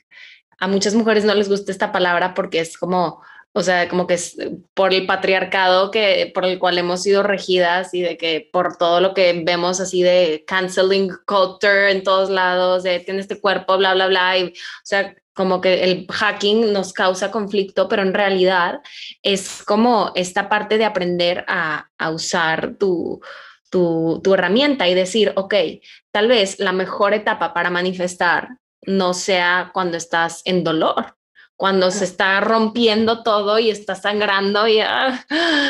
A 0.58 0.68
muchas 0.68 0.94
mujeres 0.94 1.24
no 1.24 1.34
les 1.34 1.48
gusta 1.48 1.72
esta 1.72 1.92
palabra 1.92 2.34
porque 2.34 2.60
es 2.60 2.78
como, 2.78 3.22
o 3.52 3.62
sea, 3.62 3.88
como 3.88 4.06
que 4.06 4.14
es 4.14 4.36
por 4.74 4.94
el 4.94 5.06
patriarcado 5.06 5.90
que 5.90 6.30
por 6.34 6.44
el 6.46 6.58
cual 6.58 6.78
hemos 6.78 7.02
sido 7.02 7.22
regidas 7.22 7.92
y 7.92 8.00
de 8.00 8.16
que 8.16 8.48
por 8.52 8.76
todo 8.76 9.00
lo 9.00 9.12
que 9.12 9.42
vemos 9.44 9.80
así 9.80 10.02
de 10.02 10.44
canceling 10.46 11.10
culture 11.26 11.90
en 11.90 12.02
todos 12.02 12.30
lados, 12.30 12.82
de 12.84 13.00
tiene 13.00 13.20
este 13.20 13.40
cuerpo, 13.40 13.76
bla, 13.76 13.94
bla, 13.94 14.06
bla, 14.06 14.38
y, 14.38 14.44
o 14.44 14.52
sea, 14.84 15.14
como 15.34 15.60
que 15.60 15.84
el 15.84 16.06
hacking 16.08 16.72
nos 16.72 16.92
causa 16.92 17.30
conflicto, 17.30 17.88
pero 17.88 18.02
en 18.02 18.14
realidad 18.14 18.80
es 19.22 19.62
como 19.64 20.12
esta 20.14 20.48
parte 20.48 20.78
de 20.78 20.84
aprender 20.84 21.44
a, 21.48 21.90
a 21.98 22.10
usar 22.10 22.76
tu, 22.78 23.20
tu, 23.70 24.20
herramienta 24.34 24.88
y 24.88 24.94
decir, 24.94 25.32
ok, 25.36 25.54
tal 26.12 26.28
vez 26.28 26.58
la 26.58 26.72
mejor 26.72 27.14
etapa 27.14 27.54
para 27.54 27.70
manifestar 27.70 28.58
no 28.82 29.14
sea 29.14 29.70
cuando 29.72 29.96
estás 29.96 30.42
en 30.44 30.64
dolor, 30.64 31.16
cuando 31.56 31.90
se 31.90 32.04
está 32.04 32.40
rompiendo 32.40 33.22
todo 33.22 33.58
y 33.58 33.70
está 33.70 33.94
sangrando 33.94 34.66
y 34.66 34.80
ah, 34.80 35.24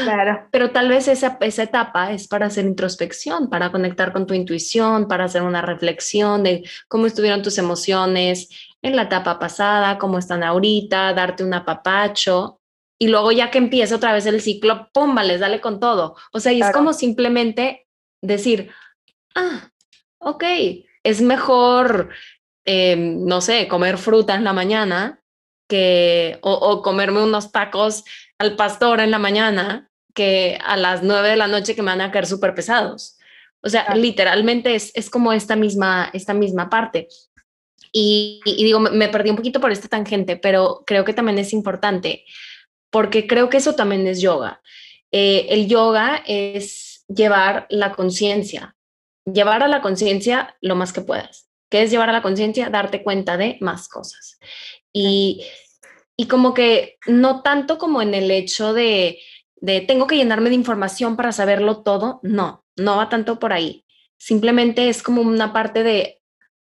claro. 0.05 0.49
pero 0.53 0.71
tal 0.71 0.89
vez 0.89 1.09
esa, 1.09 1.37
esa 1.41 1.65
etapa 1.65 2.13
es 2.13 2.29
para 2.29 2.47
hacer 2.47 2.65
introspección, 2.65 3.51
para 3.51 3.73
conectar 3.73 4.13
con 4.13 4.27
tu 4.27 4.35
intuición, 4.35 5.09
para 5.09 5.25
hacer 5.25 5.43
una 5.43 5.63
reflexión 5.63 6.45
de 6.45 6.63
cómo 6.89 7.07
estuvieron 7.07 7.43
tus 7.43 7.59
emociones 7.59 8.49
en 8.83 8.97
la 8.97 9.03
etapa 9.03 9.39
pasada, 9.39 9.99
cómo 9.99 10.19
están 10.19 10.43
ahorita, 10.43 11.13
darte 11.13 11.45
un 11.45 11.55
apapacho 11.55 12.61
y 13.03 13.09
luego 13.09 13.33
ya 13.33 13.51
que 13.51 13.59
empieza 13.59 13.97
otra 13.97 14.13
vez 14.13 14.27
el 14.27 14.43
ciclo, 14.43 14.91
pum, 14.93 15.17
les 15.25 15.41
dale 15.41 15.61
con 15.61 15.81
todo. 15.81 16.17
O 16.33 16.39
sea, 16.39 16.53
y 16.53 16.61
es 16.61 16.71
como 16.71 16.93
simplemente 16.93 17.87
decir, 18.23 18.71
ah, 19.35 19.71
ok, 20.19 20.45
es 21.03 21.21
mejor, 21.21 22.11
eh, 22.65 22.97
no 22.97 23.41
sé, 23.41 23.69
comer 23.69 23.99
fruta 23.99 24.35
en 24.35 24.45
la 24.45 24.53
mañana 24.53 25.23
que, 25.69 26.39
o, 26.43 26.83
comerme 26.83 27.23
unos 27.23 27.53
tacos 27.53 28.05
al 28.39 28.57
pastor 28.57 29.01
en 29.01 29.11
la 29.11 29.19
mañana 29.19 29.91
que 30.15 30.59
a 30.65 30.77
las 30.77 31.03
nueve 31.03 31.29
de 31.29 31.37
la 31.37 31.47
noche 31.47 31.75
que 31.75 31.83
me 31.83 31.93
van 31.93 32.01
a 32.01 32.11
caer 32.11 32.27
súper 32.27 32.55
pesados. 32.55 33.17
O 33.63 33.69
sea, 33.69 33.95
literalmente 33.95 34.75
es, 34.75 34.91
es, 34.95 35.09
como 35.09 35.33
esta 35.33 35.55
misma, 35.55 36.11
esta 36.13 36.35
misma 36.35 36.69
parte. 36.69 37.09
Y, 37.93 38.41
digo, 38.45 38.81
me, 38.81 39.09
perdí 39.09 39.31
un 39.31 39.37
poquito 39.37 39.61
por 39.61 39.73
esta 39.73 39.89
tangente, 39.89 40.37
pero 40.37 40.83
creo 40.87 41.05
que 41.05 41.13
también 41.13 41.39
es 41.39 41.53
importante 41.53 42.25
porque 42.91 43.27
creo 43.27 43.49
que 43.49 43.59
eso 43.59 43.75
también 43.75 44.07
es 44.07 44.21
yoga. 44.21 44.61
Eh, 45.13 45.47
el 45.51 45.69
yoga 45.69 46.23
es 46.27 46.90
llevar 47.13 47.67
la 47.71 47.93
conciencia, 47.93 48.77
llevar 49.25 49.63
a 49.63 49.69
la 49.69 49.83
conciencia 49.83 50.57
lo 50.61 50.77
más 50.77 50.93
que 50.93 51.01
puedas. 51.01 51.49
¿Qué 51.69 51.83
es 51.83 51.91
llevar 51.91 52.09
a 52.09 52.13
la 52.13 52.23
conciencia? 52.23 52.69
Darte 52.69 53.03
cuenta 53.03 53.37
de 53.37 53.59
más 53.61 53.89
cosas. 53.89 54.39
Y, 54.93 55.47
y 56.17 56.27
como 56.27 56.53
que 56.55 56.99
no 57.07 57.43
tanto 57.43 57.79
como 57.79 58.03
en 58.03 58.15
el 58.15 58.31
hecho 58.31 58.73
de, 58.73 59.21
de 59.57 59.81
tengo 59.81 60.07
que 60.07 60.17
llenarme 60.17 60.49
de 60.49 60.57
información 60.57 61.17
para 61.17 61.33
saberlo 61.33 61.83
todo, 61.83 62.21
no, 62.23 62.65
no 62.77 62.97
va 62.97 63.09
tanto 63.09 63.39
por 63.39 63.53
ahí. 63.53 63.85
Simplemente 64.19 64.89
es 64.89 65.03
como 65.03 65.23
una 65.23 65.53
parte 65.53 65.83
de 65.83 66.21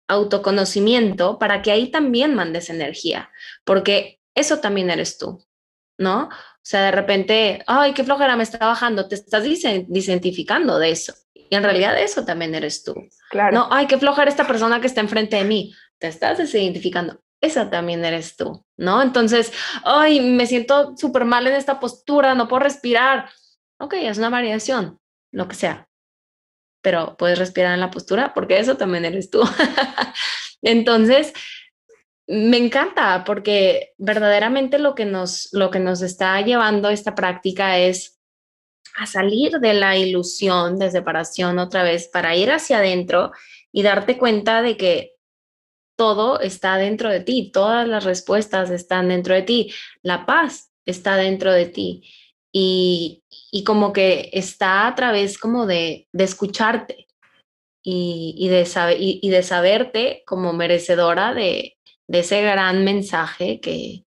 autoconocimiento 0.07 1.39
para 1.39 1.61
que 1.61 1.71
ahí 1.71 1.89
también 1.89 2.35
mandes 2.35 2.69
energía, 2.69 3.31
porque 3.63 4.19
eso 4.35 4.59
también 4.59 4.89
eres 4.89 5.17
tú, 5.17 5.43
¿no? 5.97 6.29
O 6.65 6.67
sea, 6.67 6.85
de 6.85 6.91
repente, 6.91 7.63
ay, 7.67 7.93
qué 7.93 8.03
flojera 8.03 8.35
me 8.35 8.41
está 8.41 8.57
bajando, 8.57 9.07
te 9.07 9.13
estás 9.13 9.43
desidentificando 9.43 10.79
de 10.79 10.89
eso. 10.89 11.13
Y 11.33 11.55
en 11.55 11.61
realidad 11.61 12.01
eso 12.01 12.25
también 12.25 12.55
eres 12.55 12.83
tú. 12.83 12.95
Claro. 13.29 13.53
No, 13.53 13.67
ay, 13.69 13.85
qué 13.85 13.99
flojera 13.99 14.29
esta 14.29 14.47
persona 14.47 14.81
que 14.81 14.87
está 14.87 15.01
enfrente 15.01 15.35
de 15.35 15.43
mí, 15.43 15.75
te 15.99 16.07
estás 16.07 16.39
desidentificando. 16.39 17.21
Esa 17.39 17.69
también 17.69 18.03
eres 18.03 18.35
tú. 18.35 18.65
¿no? 18.77 19.01
Entonces, 19.01 19.53
ay, 19.83 20.19
me 20.21 20.47
siento 20.47 20.95
súper 20.97 21.25
mal 21.25 21.45
en 21.47 21.53
esta 21.53 21.79
postura, 21.79 22.35
no 22.35 22.47
puedo 22.47 22.63
respirar. 22.63 23.29
Ok, 23.79 23.93
es 23.93 24.17
una 24.17 24.29
variación, 24.29 24.99
lo 25.31 25.47
que 25.47 25.55
sea. 25.55 25.87
Pero 26.81 27.15
puedes 27.17 27.39
respirar 27.39 27.73
en 27.73 27.79
la 27.79 27.91
postura 27.91 28.33
porque 28.33 28.59
eso 28.59 28.77
también 28.77 29.05
eres 29.05 29.29
tú. 29.29 29.41
Entonces, 30.61 31.33
me 32.27 32.57
encanta 32.57 33.23
porque 33.23 33.93
verdaderamente 33.97 34.79
lo 34.79 34.95
que 34.95 35.05
nos, 35.05 35.49
lo 35.51 35.69
que 35.69 35.79
nos 35.79 36.01
está 36.01 36.41
llevando 36.41 36.89
esta 36.89 37.13
práctica 37.13 37.77
es 37.77 38.19
a 38.97 39.05
salir 39.05 39.59
de 39.59 39.73
la 39.73 39.97
ilusión 39.97 40.79
de 40.79 40.89
separación 40.89 41.59
otra 41.59 41.83
vez 41.83 42.07
para 42.07 42.35
ir 42.35 42.51
hacia 42.51 42.77
adentro 42.77 43.31
y 43.71 43.83
darte 43.83 44.17
cuenta 44.17 44.61
de 44.61 44.77
que 44.77 45.15
todo 45.97 46.39
está 46.39 46.77
dentro 46.77 47.09
de 47.09 47.19
ti, 47.19 47.51
todas 47.51 47.87
las 47.87 48.03
respuestas 48.03 48.69
están 48.69 49.09
dentro 49.09 49.33
de 49.33 49.43
ti, 49.43 49.73
la 50.01 50.25
paz 50.25 50.71
está 50.85 51.17
dentro 51.17 51.51
de 51.51 51.67
ti 51.67 52.09
y, 52.51 53.21
como 53.65 53.93
que 53.93 54.29
está 54.33 54.87
a 54.87 54.95
través 54.95 55.37
como 55.37 55.65
de, 55.65 56.07
de 56.13 56.23
escucharte 56.23 57.07
y, 57.83 58.47
de 58.49 58.65
saber, 58.65 58.97
y, 58.99 59.29
de 59.29 59.43
saberte 59.43 60.23
como 60.25 60.53
merecedora 60.53 61.33
de, 61.33 61.74
de 62.07 62.19
ese 62.19 62.41
gran 62.41 62.83
mensaje 62.83 63.59
que, 63.59 64.05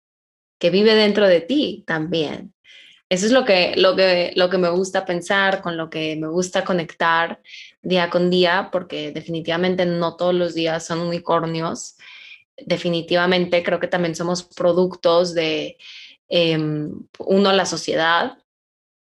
que 0.59 0.69
vive 0.69 0.95
dentro 0.95 1.27
de 1.27 1.41
ti 1.41 1.83
también. 1.87 2.53
Eso 3.09 3.25
es 3.25 3.31
lo 3.31 3.45
que, 3.45 3.73
lo, 3.77 3.95
que, 3.95 4.33
lo 4.35 4.49
que 4.49 4.57
me 4.57 4.69
gusta 4.69 5.05
pensar, 5.05 5.61
con 5.61 5.77
lo 5.77 5.89
que 5.89 6.17
me 6.17 6.27
gusta 6.27 6.65
conectar 6.65 7.41
día 7.81 8.09
con 8.09 8.29
día, 8.29 8.69
porque 8.71 9.11
definitivamente 9.11 9.85
no 9.85 10.17
todos 10.17 10.35
los 10.35 10.53
días 10.53 10.85
son 10.85 10.99
unicornios. 10.99 11.95
Definitivamente 12.57 13.63
creo 13.63 13.79
que 13.79 13.87
también 13.87 14.15
somos 14.15 14.43
productos 14.43 15.33
de, 15.33 15.77
em, 16.27 16.91
uno, 17.19 17.53
la 17.53 17.65
sociedad, 17.65 18.37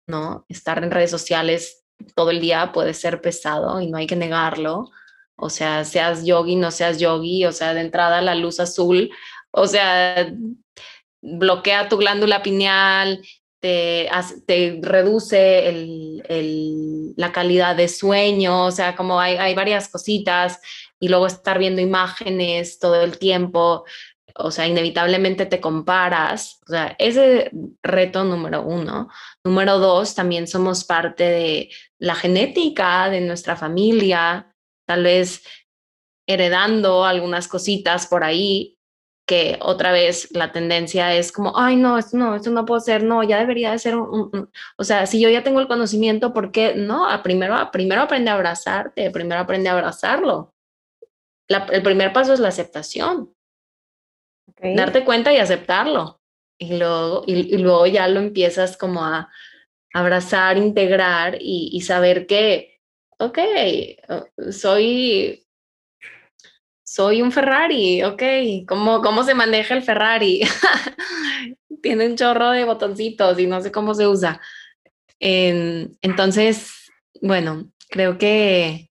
¿no? 0.06 0.44
Estar 0.48 0.82
en 0.84 0.90
redes 0.90 1.10
sociales 1.10 1.84
todo 2.14 2.30
el 2.30 2.40
día 2.40 2.72
puede 2.72 2.94
ser 2.94 3.20
pesado 3.20 3.80
y 3.80 3.90
no 3.90 3.96
hay 3.98 4.06
que 4.06 4.16
negarlo. 4.16 4.90
O 5.38 5.50
sea, 5.50 5.84
seas 5.84 6.26
yogi, 6.26 6.56
no 6.56 6.70
seas 6.70 6.98
yogi, 6.98 7.46
o 7.46 7.52
sea, 7.52 7.72
de 7.72 7.82
entrada 7.82 8.20
la 8.20 8.34
luz 8.34 8.58
azul, 8.58 9.10
o 9.52 9.66
sea, 9.66 10.34
bloquea 11.22 11.88
tu 11.88 11.96
glándula 11.96 12.42
pineal, 12.42 13.22
te, 13.60 14.08
reduce 14.82 16.22
la 17.16 17.32
calidad 17.32 17.76
de 17.76 17.88
sueño, 17.88 18.66
o 18.66 18.70
sea, 18.70 18.96
como 18.96 19.20
hay, 19.20 19.36
hay 19.36 19.54
varias 19.54 19.88
cositas 19.88 20.60
y 21.00 21.08
luego 21.08 21.26
estar 21.26 21.58
viendo 21.58 21.80
imágenes 21.80 22.78
todo 22.78 23.02
el 23.02 23.18
tiempo, 23.18 23.84
o 24.34 24.50
sea, 24.50 24.66
inevitablemente 24.66 25.46
te 25.46 25.60
comparas, 25.60 26.60
o 26.68 26.72
sea, 26.72 26.94
ese 26.98 27.50
reto 27.82 28.22
número 28.24 28.62
uno. 28.62 29.08
Número 29.42 29.78
dos, 29.78 30.14
también 30.14 30.46
somos 30.46 30.84
parte 30.84 31.24
de 31.24 31.70
la 31.98 32.14
genética 32.14 33.10
de 33.10 33.20
nuestra 33.20 33.56
familia, 33.56 34.54
tal 34.88 35.02
vez 35.02 35.44
heredando 36.26 37.04
algunas 37.04 37.46
cositas 37.46 38.06
por 38.06 38.24
ahí, 38.24 38.78
que 39.26 39.58
otra 39.60 39.92
vez 39.92 40.28
la 40.32 40.52
tendencia 40.52 41.14
es 41.14 41.30
como, 41.30 41.52
ay, 41.58 41.76
no, 41.76 41.98
esto 41.98 42.16
no, 42.16 42.34
esto 42.34 42.50
no 42.50 42.64
puedo 42.64 42.80
ser, 42.80 43.04
no, 43.04 43.22
ya 43.22 43.38
debería 43.38 43.72
de 43.72 43.78
ser 43.78 43.94
un, 43.94 44.50
o 44.78 44.84
sea, 44.84 45.04
si 45.04 45.20
yo 45.20 45.28
ya 45.28 45.44
tengo 45.44 45.60
el 45.60 45.68
conocimiento, 45.68 46.32
¿por 46.32 46.50
qué 46.50 46.74
no? 46.74 47.06
A 47.06 47.22
primero, 47.22 47.54
primero 47.70 48.00
aprende 48.00 48.30
a 48.30 48.34
abrazarte, 48.34 49.10
primero 49.10 49.42
aprende 49.42 49.68
a 49.68 49.74
abrazarlo. 49.74 50.54
el 51.48 51.82
primer 51.82 52.14
paso 52.14 52.32
es 52.32 52.40
la 52.40 52.48
aceptación. 52.48 53.34
Darte 54.62 55.04
cuenta 55.04 55.32
y 55.34 55.36
aceptarlo. 55.36 56.22
Y 56.58 56.78
luego, 56.78 57.24
y, 57.26 57.58
luego 57.58 57.86
ya 57.86 58.08
lo 58.08 58.20
empiezas 58.20 58.78
como 58.78 59.04
a 59.04 59.30
abrazar, 59.92 60.56
integrar 60.56 61.36
y, 61.38 61.68
y 61.72 61.82
saber 61.82 62.26
que, 62.26 62.77
ok, 63.18 63.38
soy 64.50 65.44
soy 66.88 67.20
un 67.20 67.30
Ferrari, 67.32 68.02
ok, 68.02 68.22
¿cómo, 68.66 69.02
cómo 69.02 69.22
se 69.22 69.34
maneja 69.34 69.74
el 69.74 69.82
Ferrari? 69.82 70.40
Tiene 71.82 72.06
un 72.06 72.16
chorro 72.16 72.50
de 72.52 72.64
botoncitos 72.64 73.38
y 73.38 73.46
no 73.46 73.60
sé 73.60 73.70
cómo 73.70 73.92
se 73.92 74.06
usa. 74.06 74.40
entonces, 75.20 76.72
bueno, 77.20 77.70
creo 77.90 78.16
que, 78.16 78.90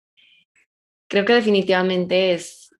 creo 1.08 1.24
que 1.24 1.32
definitivamente 1.32 2.34
es, 2.34 2.70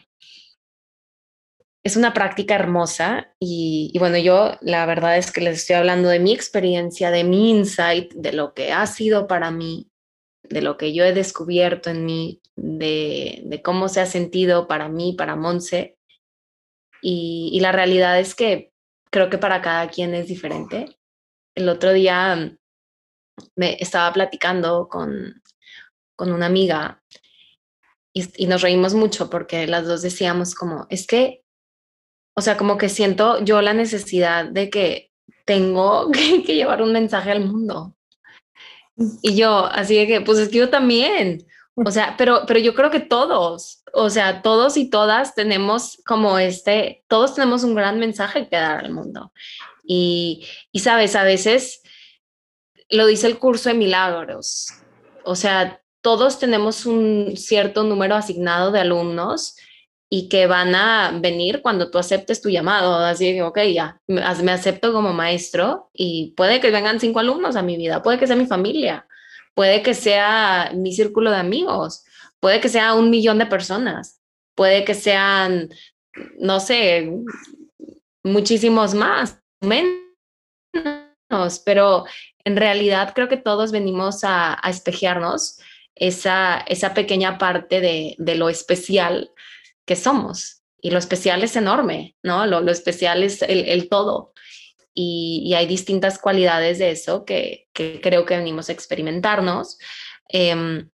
es 1.82 1.96
una 1.96 2.12
práctica 2.12 2.54
hermosa 2.54 3.34
y, 3.40 3.90
y, 3.94 3.98
bueno, 3.98 4.18
yo 4.18 4.58
la 4.60 4.84
verdad 4.84 5.16
es 5.16 5.32
que 5.32 5.40
les 5.40 5.60
estoy 5.60 5.76
hablando 5.76 6.10
de 6.10 6.20
mi 6.20 6.34
experiencia, 6.34 7.10
de 7.10 7.24
mi 7.24 7.50
insight, 7.50 8.12
de 8.12 8.32
lo 8.34 8.52
que 8.52 8.70
ha 8.70 8.86
sido 8.86 9.26
para 9.26 9.50
mí 9.50 9.90
de 10.48 10.62
lo 10.62 10.76
que 10.76 10.92
yo 10.92 11.04
he 11.04 11.12
descubierto 11.12 11.90
en 11.90 12.04
mí, 12.04 12.40
de, 12.56 13.60
cómo 13.64 13.88
se 13.88 14.00
ha 14.00 14.06
sentido 14.06 14.66
para 14.68 14.88
mí, 14.88 15.14
para 15.16 15.36
Monse. 15.36 15.98
Y, 17.02 17.58
la 17.60 17.72
realidad 17.72 18.18
es 18.18 18.34
que 18.34 18.72
creo 19.10 19.30
que 19.30 19.38
para 19.38 19.62
cada 19.62 19.88
quien 19.88 20.14
es 20.14 20.28
diferente. 20.28 20.98
El 21.54 21.68
otro 21.68 21.92
día 21.92 22.56
me 23.54 23.76
estaba 23.80 24.12
platicando 24.12 24.88
con, 24.88 25.42
con 26.16 26.32
una 26.32 26.46
amiga 26.46 27.02
y, 28.16 28.46
nos 28.46 28.62
reímos 28.62 28.94
mucho 28.94 29.28
porque 29.28 29.66
las 29.66 29.86
dos 29.86 30.00
decíamos 30.00 30.54
como, 30.54 30.86
es 30.88 31.06
que, 31.06 31.44
o 32.34 32.40
sea, 32.40 32.56
como 32.56 32.78
que 32.78 32.88
siento 32.88 33.44
yo 33.44 33.60
la 33.60 33.74
necesidad 33.74 34.46
de 34.46 34.70
que 34.70 35.12
tengo 35.44 36.10
que 36.46 36.54
llevar 36.54 36.80
un 36.80 36.92
mensaje 36.92 37.30
al 37.30 37.44
mundo. 37.44 37.94
Y 39.22 39.36
yo, 39.36 39.66
así 39.66 39.96
de 39.96 40.06
que, 40.06 40.20
pues 40.20 40.38
es 40.38 40.48
que 40.48 40.58
yo 40.58 40.70
también. 40.70 41.46
O 41.74 41.90
sea, 41.90 42.14
pero, 42.16 42.44
pero 42.46 42.58
yo 42.58 42.74
creo 42.74 42.90
que 42.90 43.00
todos, 43.00 43.82
o 43.92 44.08
sea, 44.08 44.40
todos 44.40 44.78
y 44.78 44.88
todas 44.88 45.34
tenemos 45.34 46.00
como 46.06 46.38
este, 46.38 47.04
todos 47.06 47.34
tenemos 47.34 47.64
un 47.64 47.74
gran 47.74 47.98
mensaje 47.98 48.48
que 48.48 48.56
dar 48.56 48.84
al 48.84 48.92
mundo. 48.92 49.32
Y, 49.84 50.46
y 50.72 50.80
sabes, 50.80 51.14
a 51.14 51.24
veces 51.24 51.82
lo 52.88 53.06
dice 53.06 53.26
el 53.26 53.38
curso 53.38 53.68
de 53.68 53.74
milagros. 53.74 54.68
O 55.24 55.36
sea, 55.36 55.82
todos 56.00 56.38
tenemos 56.38 56.86
un 56.86 57.36
cierto 57.36 57.82
número 57.82 58.14
asignado 58.14 58.70
de 58.70 58.80
alumnos 58.80 59.56
y 60.08 60.28
que 60.28 60.46
van 60.46 60.74
a 60.74 61.18
venir 61.20 61.62
cuando 61.62 61.90
tú 61.90 61.98
aceptes 61.98 62.40
tu 62.40 62.48
llamado. 62.48 62.94
Así 62.96 63.32
que, 63.34 63.42
ok, 63.42 63.58
ya, 63.72 64.00
me 64.06 64.52
acepto 64.52 64.92
como 64.92 65.12
maestro 65.12 65.90
y 65.92 66.32
puede 66.36 66.60
que 66.60 66.70
vengan 66.70 67.00
cinco 67.00 67.20
alumnos 67.20 67.56
a 67.56 67.62
mi 67.62 67.76
vida, 67.76 68.02
puede 68.02 68.18
que 68.18 68.26
sea 68.26 68.36
mi 68.36 68.46
familia, 68.46 69.06
puede 69.54 69.82
que 69.82 69.94
sea 69.94 70.70
mi 70.74 70.92
círculo 70.92 71.30
de 71.30 71.38
amigos, 71.38 72.04
puede 72.40 72.60
que 72.60 72.68
sea 72.68 72.94
un 72.94 73.10
millón 73.10 73.38
de 73.38 73.46
personas, 73.46 74.20
puede 74.54 74.84
que 74.84 74.94
sean, 74.94 75.70
no 76.38 76.60
sé, 76.60 77.10
muchísimos 78.22 78.94
más, 78.94 79.40
menos, 79.60 79.98
pero 81.64 82.04
en 82.44 82.56
realidad 82.56 83.12
creo 83.14 83.28
que 83.28 83.36
todos 83.36 83.72
venimos 83.72 84.22
a, 84.22 84.56
a 84.62 84.70
espejearnos 84.70 85.58
esa, 85.96 86.58
esa 86.68 86.94
pequeña 86.94 87.38
parte 87.38 87.80
de, 87.80 88.14
de 88.18 88.34
lo 88.36 88.48
especial 88.48 89.32
que 89.86 89.96
somos. 89.96 90.62
Y 90.80 90.90
lo 90.90 90.98
especial 90.98 91.42
es 91.42 91.56
enorme, 91.56 92.16
¿no? 92.22 92.46
Lo, 92.46 92.60
lo 92.60 92.70
especial 92.70 93.22
es 93.22 93.42
el, 93.42 93.88
todo. 93.88 94.32
Y, 94.92 95.54
hay 95.54 95.66
distintas 95.66 96.18
cualidades 96.18 96.78
de 96.78 96.90
eso 96.90 97.24
que, 97.24 97.68
creo 97.72 98.26
que 98.26 98.36
venimos 98.36 98.68
a 98.68 98.72
experimentarnos 98.72 99.78
em, 100.28 100.90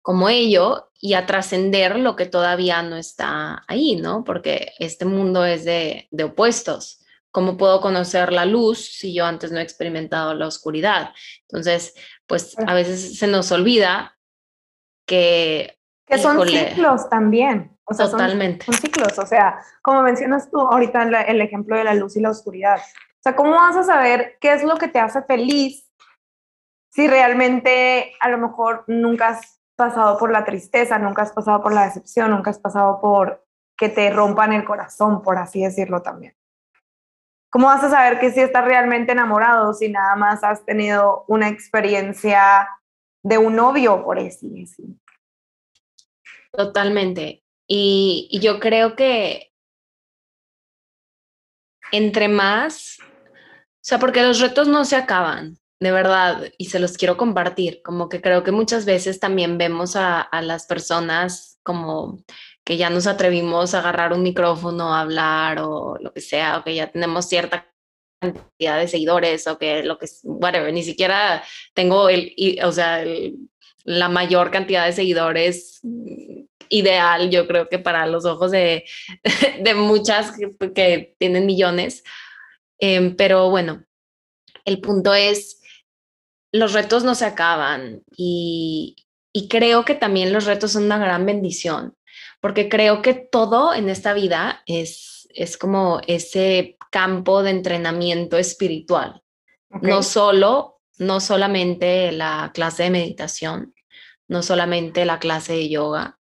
como 0.00 0.28
ello 0.28 0.90
y 1.00 1.14
a 1.14 1.26
trascender 1.26 1.98
lo 1.98 2.14
que 2.14 2.26
todavía 2.26 2.82
no 2.82 2.96
está 2.96 3.64
ahí, 3.66 3.96
¿no? 3.96 4.22
Porque 4.24 4.72
este 4.78 5.04
mundo 5.04 5.44
es 5.44 5.64
de, 5.64 6.08
de 6.10 6.24
opuestos. 6.24 7.00
¿Cómo 7.30 7.56
puedo 7.56 7.80
conocer 7.80 8.32
la 8.32 8.44
luz 8.44 8.78
si 8.78 9.12
yo 9.12 9.26
antes 9.26 9.50
no 9.50 9.58
he 9.58 9.62
experimentado 9.62 10.34
la 10.34 10.46
oscuridad? 10.46 11.12
Entonces, 11.42 11.94
pues 12.26 12.56
a 12.64 12.74
veces 12.74 13.18
se 13.18 13.26
nos 13.26 13.50
olvida 13.50 14.16
que... 15.04 15.78
Que 16.06 16.18
son 16.18 16.46
ciclos 16.46 17.08
también. 17.10 17.73
O 17.86 17.94
sea, 17.94 18.10
Totalmente. 18.10 18.64
Son, 18.64 18.74
ciclos, 18.74 19.18
o 19.18 19.26
sea, 19.26 19.60
como 19.82 20.02
mencionas 20.02 20.50
tú 20.50 20.60
ahorita 20.60 21.02
el 21.02 21.40
ejemplo 21.40 21.76
de 21.76 21.84
la 21.84 21.94
luz 21.94 22.16
y 22.16 22.20
la 22.20 22.30
oscuridad. 22.30 22.78
O 22.78 23.22
sea, 23.22 23.36
¿cómo 23.36 23.52
vas 23.52 23.76
a 23.76 23.84
saber 23.84 24.36
qué 24.40 24.52
es 24.52 24.64
lo 24.64 24.76
que 24.76 24.88
te 24.88 24.98
hace 24.98 25.22
feliz 25.22 25.90
si 26.90 27.08
realmente 27.08 28.14
a 28.20 28.28
lo 28.28 28.38
mejor 28.38 28.84
nunca 28.86 29.28
has 29.28 29.60
pasado 29.76 30.16
por 30.18 30.30
la 30.30 30.44
tristeza, 30.44 30.98
nunca 30.98 31.22
has 31.22 31.32
pasado 31.32 31.62
por 31.62 31.74
la 31.74 31.84
decepción, 31.84 32.30
nunca 32.30 32.50
has 32.50 32.58
pasado 32.58 33.00
por 33.00 33.44
que 33.76 33.88
te 33.88 34.10
rompan 34.10 34.52
el 34.52 34.64
corazón, 34.64 35.22
por 35.22 35.36
así 35.36 35.62
decirlo 35.62 36.02
también? 36.02 36.34
¿Cómo 37.50 37.66
vas 37.66 37.84
a 37.84 37.90
saber 37.90 38.18
que 38.18 38.32
si 38.32 38.40
estás 38.40 38.64
realmente 38.64 39.12
enamorado 39.12 39.74
si 39.74 39.88
nada 39.88 40.16
más 40.16 40.42
has 40.42 40.64
tenido 40.64 41.24
una 41.28 41.48
experiencia 41.48 42.68
de 43.22 43.38
un 43.38 43.54
novio, 43.54 44.04
por 44.04 44.18
así 44.18 44.48
decirlo? 44.48 44.96
Totalmente. 46.50 47.43
Y, 47.66 48.28
yo 48.40 48.60
creo 48.60 48.94
que 48.96 49.52
entre 51.92 52.28
más, 52.28 52.98
o 53.00 53.04
sea, 53.80 53.98
porque 53.98 54.22
los 54.22 54.40
retos 54.40 54.68
no 54.68 54.84
se 54.84 54.96
acaban, 54.96 55.58
de 55.80 55.92
verdad, 55.92 56.52
y 56.58 56.66
se 56.66 56.80
los 56.80 56.96
quiero 56.96 57.16
compartir, 57.16 57.82
como 57.82 58.08
que 58.08 58.20
creo 58.20 58.42
que 58.42 58.52
muchas 58.52 58.84
veces 58.84 59.20
también 59.20 59.58
vemos 59.58 59.96
a, 59.96 60.20
a 60.20 60.42
las 60.42 60.66
personas 60.66 61.58
como 61.62 62.18
que 62.64 62.76
ya 62.76 62.90
nos 62.90 63.06
atrevimos 63.06 63.74
a 63.74 63.80
agarrar 63.80 64.12
un 64.12 64.22
micrófono, 64.22 64.94
a 64.94 65.02
hablar 65.02 65.60
o 65.60 65.96
lo 66.00 66.12
que 66.12 66.20
sea, 66.20 66.58
o 66.58 66.64
que 66.64 66.74
ya 66.74 66.90
tenemos 66.90 67.26
cierta 67.28 67.70
cantidad 68.20 68.78
de 68.78 68.88
seguidores 68.88 69.46
o 69.46 69.58
que 69.58 69.82
lo 69.82 69.98
que, 69.98 70.06
whatever, 70.24 70.72
ni 70.72 70.82
siquiera 70.82 71.42
tengo 71.74 72.08
el, 72.08 72.34
o 72.64 72.72
sea, 72.72 73.04
la 73.84 74.08
mayor 74.08 74.50
cantidad 74.50 74.86
de 74.86 74.92
seguidores 74.92 75.80
ideal, 76.68 77.30
yo 77.30 77.46
creo 77.46 77.68
que 77.68 77.78
para 77.78 78.06
los 78.06 78.24
ojos 78.24 78.50
de, 78.50 78.84
de 79.62 79.74
muchas 79.74 80.32
que, 80.74 81.14
tienen 81.18 81.46
millones. 81.46 82.04
Em, 82.78 83.16
pero 83.16 83.50
bueno, 83.50 83.84
el 84.64 84.80
punto 84.80 85.14
es, 85.14 85.60
los 86.52 86.72
retos 86.72 87.04
no 87.04 87.14
se 87.14 87.24
acaban 87.24 88.02
y, 88.16 88.96
y 89.32 89.48
creo 89.48 89.84
que 89.84 89.94
también 89.94 90.32
los 90.32 90.44
retos 90.44 90.72
son 90.72 90.84
una 90.84 90.98
gran 90.98 91.26
bendición, 91.26 91.96
porque 92.40 92.68
creo 92.68 93.02
que 93.02 93.14
todo 93.14 93.74
en 93.74 93.88
esta 93.88 94.12
vida 94.12 94.62
es, 94.66 95.28
es 95.34 95.58
como 95.58 96.00
ese 96.06 96.76
campo 96.90 97.42
de 97.42 97.50
entrenamiento 97.50 98.38
espiritual. 98.38 99.22
No 99.82 100.04
solo, 100.04 100.80
no 100.98 101.18
solamente 101.18 102.12
la 102.12 102.52
clase 102.54 102.84
de 102.84 102.90
meditación, 102.90 103.74
no 104.28 104.42
solamente 104.42 105.04
la 105.04 105.18
clase 105.18 105.54
de 105.54 105.68
yoga. 105.68 106.18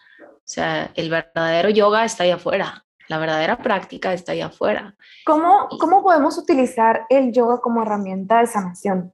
O 0.48 0.50
sea, 0.50 0.92
el 0.96 1.10
verdadero 1.10 1.70
yoga 1.70 2.06
está 2.06 2.24
ahí 2.24 2.32
afuera. 2.32 2.86
La 3.10 3.18
verdadera 3.18 3.58
práctica 3.58 4.14
está 4.14 4.32
ahí 4.32 4.40
afuera. 4.40 4.96
¿Cómo, 5.26 5.68
¿Cómo 5.78 6.02
podemos 6.04 6.38
utilizar 6.38 7.06
el 7.10 7.34
yoga 7.34 7.60
como 7.60 7.82
herramienta 7.82 8.40
de 8.40 8.48
sanación? 8.48 9.14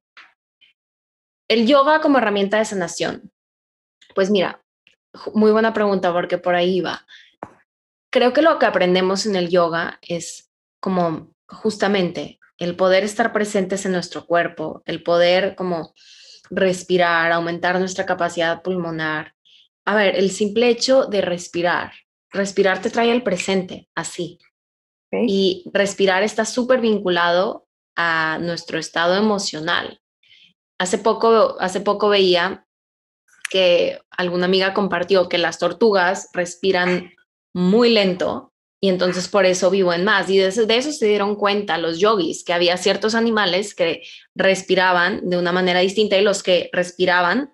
El 1.47 1.65
yoga 1.65 2.01
como 2.01 2.19
herramienta 2.19 2.59
de 2.59 2.65
sanación. 2.65 3.31
Pues 4.13 4.29
mira, 4.29 4.63
muy 5.33 5.51
buena 5.51 5.73
pregunta 5.73 6.13
porque 6.13 6.37
por 6.37 6.53
ahí 6.53 6.81
va. 6.81 7.03
Creo 8.11 8.31
que 8.31 8.43
lo 8.43 8.59
que 8.59 8.67
aprendemos 8.67 9.25
en 9.25 9.35
el 9.35 9.49
yoga 9.49 9.97
es 10.03 10.51
como 10.79 11.33
justamente 11.47 12.39
el 12.59 12.75
poder 12.75 13.03
estar 13.03 13.33
presentes 13.33 13.87
en 13.87 13.91
nuestro 13.91 14.27
cuerpo, 14.27 14.83
el 14.85 15.01
poder 15.01 15.55
como 15.55 15.93
respirar, 16.51 17.31
aumentar 17.31 17.79
nuestra 17.79 18.05
capacidad 18.05 18.61
pulmonar. 18.61 19.32
A 19.85 19.95
ver, 19.95 20.15
el 20.15 20.31
simple 20.31 20.69
hecho 20.69 21.05
de 21.05 21.21
respirar, 21.21 21.93
respirar 22.31 22.81
te 22.81 22.89
trae 22.89 23.11
al 23.11 23.23
presente, 23.23 23.89
así. 23.95 24.39
Y 25.11 25.69
respirar 25.71 26.23
está 26.23 26.45
súper 26.45 26.81
vinculado 26.81 27.67
a 27.95 28.39
nuestro 28.41 28.79
estado 28.79 29.15
emocional. 29.15 30.01
Hace 30.79 30.97
poco, 30.97 31.55
hace 31.59 31.81
poco 31.81 32.09
veía 32.09 32.65
que 33.51 33.99
alguna 34.09 34.45
amiga 34.45 34.73
compartió 34.73 35.29
que 35.29 35.37
las 35.37 35.59
tortugas 35.59 36.29
respiran 36.33 37.11
muy 37.53 37.91
lento 37.91 38.53
y 38.81 38.89
entonces 38.89 39.27
por 39.27 39.45
eso 39.45 39.69
vivo 39.69 39.93
en 39.93 40.03
más. 40.03 40.29
Y 40.29 40.37
de 40.39 40.47
eso, 40.47 40.65
de 40.65 40.75
eso, 40.75 40.91
se 40.91 41.05
dieron 41.05 41.35
cuenta 41.35 41.77
los 41.77 41.99
yogis, 41.99 42.43
que 42.43 42.51
había 42.51 42.75
ciertos 42.75 43.15
animales 43.15 43.75
que 43.75 44.01
respiraban 44.35 45.29
de 45.29 45.37
una 45.37 45.53
manera 45.53 45.79
distinta 45.79 46.17
y 46.17 46.21
los 46.21 46.43
que 46.43 46.69
respiraban 46.73 47.53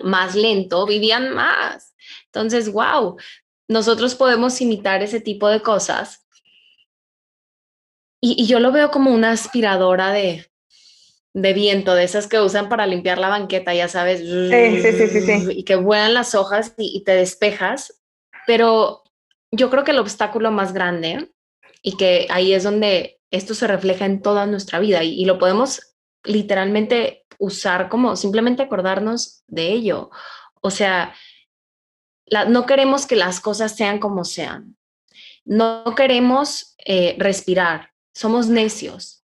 más 0.00 0.34
lento 0.34 0.86
vivían 0.86 1.34
más. 1.34 1.94
Entonces, 2.26 2.72
wow, 2.72 3.16
nosotros 3.68 4.14
podemos 4.14 4.60
imitar 4.60 5.02
ese 5.02 5.20
tipo 5.20 5.48
de 5.48 5.60
cosas. 5.60 6.26
Y, 8.20 8.46
yo 8.46 8.58
lo 8.60 8.72
veo 8.72 8.90
como 8.90 9.12
una 9.12 9.30
aspiradora 9.30 10.12
de, 10.12 10.50
de 11.34 11.52
viento, 11.52 11.94
de 11.94 12.04
esas 12.04 12.26
que 12.26 12.40
usan 12.40 12.68
para 12.68 12.86
limpiar 12.86 13.18
la 13.18 13.28
banqueta, 13.28 13.74
ya 13.74 13.86
sabes, 13.86 14.20
sí, 14.20 14.82
sí, 14.82 15.08
sí, 15.08 15.20
sí, 15.20 15.52
y 15.52 15.62
que 15.64 15.76
vuelan 15.76 16.14
las 16.14 16.34
hojas 16.34 16.74
y, 16.78 16.96
y 16.96 17.04
te 17.04 17.12
despejas, 17.12 18.02
pero 18.44 19.04
yo 19.52 19.70
creo 19.70 19.84
que 19.84 19.92
el 19.92 20.00
obstáculo 20.00 20.50
más 20.50 20.72
grande 20.72 21.30
y 21.82 21.96
que 21.96 22.26
ahí 22.30 22.52
es 22.52 22.64
donde 22.64 23.20
esto 23.30 23.54
se 23.54 23.66
refleja 23.66 24.06
en 24.06 24.22
toda 24.22 24.46
nuestra 24.46 24.78
vida 24.78 25.04
y, 25.04 25.24
lo 25.24 25.38
podemos 25.38 25.87
literalmente 26.24 27.26
usar 27.38 27.88
como 27.88 28.16
simplemente 28.16 28.62
acordarnos 28.62 29.42
de 29.46 29.72
ello. 29.72 30.10
O 30.60 30.70
sea, 30.70 31.14
no 32.48 32.66
queremos 32.66 33.06
que 33.06 33.16
las 33.16 33.40
cosas 33.40 33.76
sean 33.76 33.98
como 33.98 34.24
sean. 34.24 34.76
No 35.44 35.84
queremos 35.96 36.76
eh, 36.84 37.16
respirar. 37.18 37.92
Somos 38.12 38.48
necios 38.48 39.18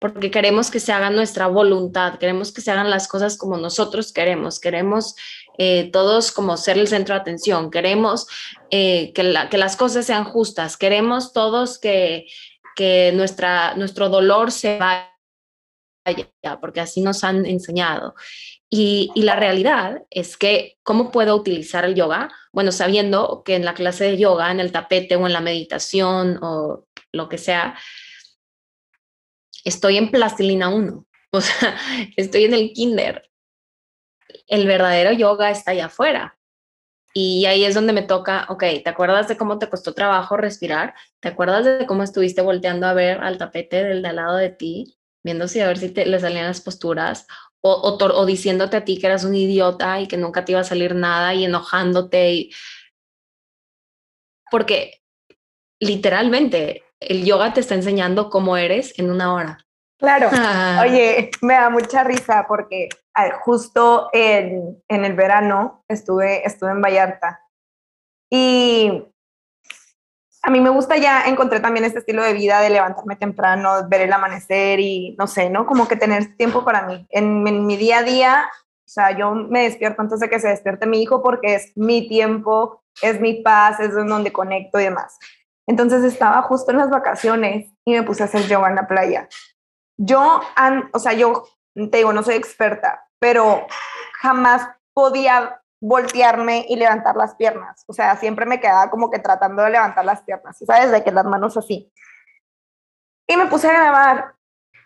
porque 0.00 0.30
queremos 0.30 0.70
que 0.70 0.80
se 0.80 0.92
haga 0.92 1.10
nuestra 1.10 1.46
voluntad, 1.46 2.18
queremos 2.18 2.52
que 2.52 2.62
se 2.62 2.70
hagan 2.70 2.88
las 2.88 3.06
cosas 3.06 3.36
como 3.36 3.58
nosotros 3.58 4.12
queremos, 4.12 4.58
queremos 4.58 5.14
eh, 5.58 5.90
todos 5.92 6.32
como 6.32 6.56
ser 6.56 6.78
el 6.78 6.88
centro 6.88 7.14
de 7.14 7.20
atención, 7.20 7.70
queremos 7.70 8.26
eh, 8.70 9.12
que, 9.12 9.22
las 9.22 9.76
cosas 9.76 10.06
sean 10.06 10.24
justas, 10.24 10.78
queremos 10.78 11.34
todos 11.34 11.78
que, 11.78 12.26
que 12.74 13.12
nuestra, 13.14 13.74
nuestro 13.74 14.08
dolor 14.08 14.50
se 14.50 14.78
vaya, 14.78 15.09
porque 16.60 16.80
así 16.80 17.00
nos 17.00 17.24
han 17.24 17.46
enseñado. 17.46 18.14
Y, 18.68 19.10
y, 19.14 19.22
la 19.22 19.34
realidad 19.36 20.02
es 20.10 20.36
que, 20.36 20.78
¿cómo 20.84 21.10
puedo 21.10 21.34
utilizar 21.34 21.84
el 21.84 21.96
yoga? 21.96 22.30
Bueno, 22.52 22.70
sabiendo 22.70 23.42
que 23.44 23.56
en 23.56 23.64
la 23.64 23.74
clase 23.74 24.04
de 24.04 24.16
yoga, 24.16 24.50
en 24.50 24.60
el 24.60 24.70
tapete 24.70 25.16
o 25.16 25.26
en 25.26 25.32
la 25.32 25.40
meditación 25.40 26.38
o 26.40 26.86
lo 27.12 27.28
que 27.28 27.38
sea, 27.38 27.76
estoy 29.64 29.96
en 29.96 30.10
plastilina 30.10 30.68
1, 30.68 31.06
o 31.32 31.40
sea, 31.40 31.76
estoy 32.16 32.44
en 32.44 32.54
el 32.54 32.72
kinder. 32.72 33.30
El 34.46 34.66
verdadero 34.66 35.12
yoga 35.12 35.50
está 35.50 35.72
allá 35.72 35.86
afuera. 35.86 36.36
Y 37.12 37.44
ahí 37.46 37.64
es 37.64 37.74
donde 37.74 37.92
me 37.92 38.02
toca, 38.02 38.46
ok, 38.48 38.60
¿te 38.84 38.88
acuerdas 38.88 39.26
de 39.26 39.36
cómo 39.36 39.58
te 39.58 39.68
costó 39.68 39.94
trabajo 39.94 40.36
respirar? 40.36 40.94
¿Te 41.18 41.28
acuerdas 41.28 41.64
de 41.64 41.86
cómo 41.86 42.04
estuviste 42.04 42.40
volteando 42.40 42.86
a 42.86 42.94
ver 42.94 43.20
al 43.20 43.36
tapete 43.36 43.82
del 43.82 44.02
de 44.02 44.08
al 44.08 44.16
lado 44.16 44.36
de 44.36 44.50
ti, 44.50 44.96
viendo 45.24 45.48
si 45.48 45.60
a 45.60 45.66
ver 45.66 45.78
si 45.78 45.90
te, 45.90 46.06
le 46.06 46.20
salían 46.20 46.46
las 46.46 46.60
posturas? 46.60 47.26
O, 47.62 47.98
o, 47.98 48.26
diciéndote 48.26 48.78
a 48.78 48.84
ti 48.84 48.98
que 48.98 49.06
eras 49.06 49.24
un 49.24 49.34
idiota 49.34 50.00
y 50.00 50.08
que 50.08 50.16
nunca 50.16 50.44
te 50.44 50.52
iba 50.52 50.60
a 50.62 50.64
salir 50.64 50.94
nada 50.94 51.34
y 51.34 51.44
enojándote. 51.44 52.32
Y... 52.32 52.50
Porque 54.50 55.02
literalmente 55.78 56.84
el 57.00 57.24
yoga 57.24 57.52
te 57.52 57.60
está 57.60 57.74
enseñando 57.74 58.30
cómo 58.30 58.56
eres 58.56 58.98
en 58.98 59.10
una 59.10 59.34
hora. 59.34 59.66
Claro. 59.98 60.30
Ah. 60.32 60.82
Oye, 60.82 61.30
me 61.42 61.54
da 61.54 61.68
mucha 61.68 62.02
risa 62.04 62.46
porque 62.48 62.88
ah, 63.14 63.38
justo 63.42 64.08
en, 64.12 64.82
en, 64.88 65.04
el 65.04 65.14
verano 65.14 65.84
estuve, 65.88 66.46
estuve 66.46 66.70
en 66.70 66.80
Vallarta 66.80 67.40
y 68.30 69.04
a 70.42 70.50
mí 70.50 70.60
me 70.60 70.70
gusta 70.70 70.96
ya, 70.96 71.24
encontré 71.26 71.60
también 71.60 71.84
este 71.84 71.98
estilo 71.98 72.22
de 72.22 72.32
vida 72.32 72.60
de 72.60 72.70
levantarme 72.70 73.16
temprano, 73.16 73.88
ver 73.88 74.02
el 74.02 74.12
amanecer 74.12 74.80
y 74.80 75.14
no 75.18 75.26
sé, 75.26 75.50
¿no? 75.50 75.66
Como 75.66 75.86
que 75.86 75.96
tener 75.96 76.36
tiempo 76.36 76.64
para 76.64 76.82
mí. 76.82 77.06
En, 77.10 77.46
en 77.46 77.66
mi 77.66 77.76
día 77.76 77.98
a 77.98 78.02
día, 78.02 78.50
o 78.90 78.92
sea, 78.92 79.16
yo 79.16 79.34
me 79.34 79.64
despierto 79.64 80.00
antes 80.02 80.20
de 80.20 80.30
que 80.30 80.40
se 80.40 80.48
despierte 80.48 80.86
mi 80.86 81.02
hijo 81.02 81.22
porque 81.22 81.54
es 81.54 81.72
mi 81.76 82.08
tiempo, 82.08 82.82
es 83.02 83.20
mi 83.20 83.34
paz, 83.42 83.80
es 83.80 83.94
donde 83.94 84.32
conecto 84.32 84.80
y 84.80 84.84
demás. 84.84 85.18
Entonces 85.66 86.02
estaba 86.04 86.42
justo 86.42 86.72
en 86.72 86.78
las 86.78 86.90
vacaciones 86.90 87.70
y 87.84 87.92
me 87.92 88.02
puse 88.02 88.22
a 88.22 88.26
hacer 88.26 88.48
yoga 88.48 88.68
en 88.68 88.74
la 88.74 88.88
playa. 88.88 89.28
Yo, 89.96 90.40
o 90.92 90.98
sea, 90.98 91.12
yo 91.12 91.44
te 91.74 91.98
digo, 91.98 92.12
no 92.12 92.22
soy 92.22 92.34
experta, 92.34 93.06
pero 93.20 93.66
jamás 94.20 94.68
podía 94.92 95.59
voltearme 95.80 96.66
y 96.68 96.76
levantar 96.76 97.16
las 97.16 97.34
piernas. 97.34 97.84
O 97.86 97.92
sea, 97.92 98.16
siempre 98.16 98.46
me 98.46 98.60
quedaba 98.60 98.90
como 98.90 99.10
que 99.10 99.18
tratando 99.18 99.62
de 99.62 99.70
levantar 99.70 100.04
las 100.04 100.22
piernas, 100.22 100.58
¿sabes? 100.58 100.90
De 100.90 101.02
que 101.02 101.10
las 101.10 101.24
manos 101.24 101.56
así. 101.56 101.90
Y 103.26 103.36
me 103.36 103.46
puse 103.46 103.68
a 103.68 103.72
grabar. 103.72 104.34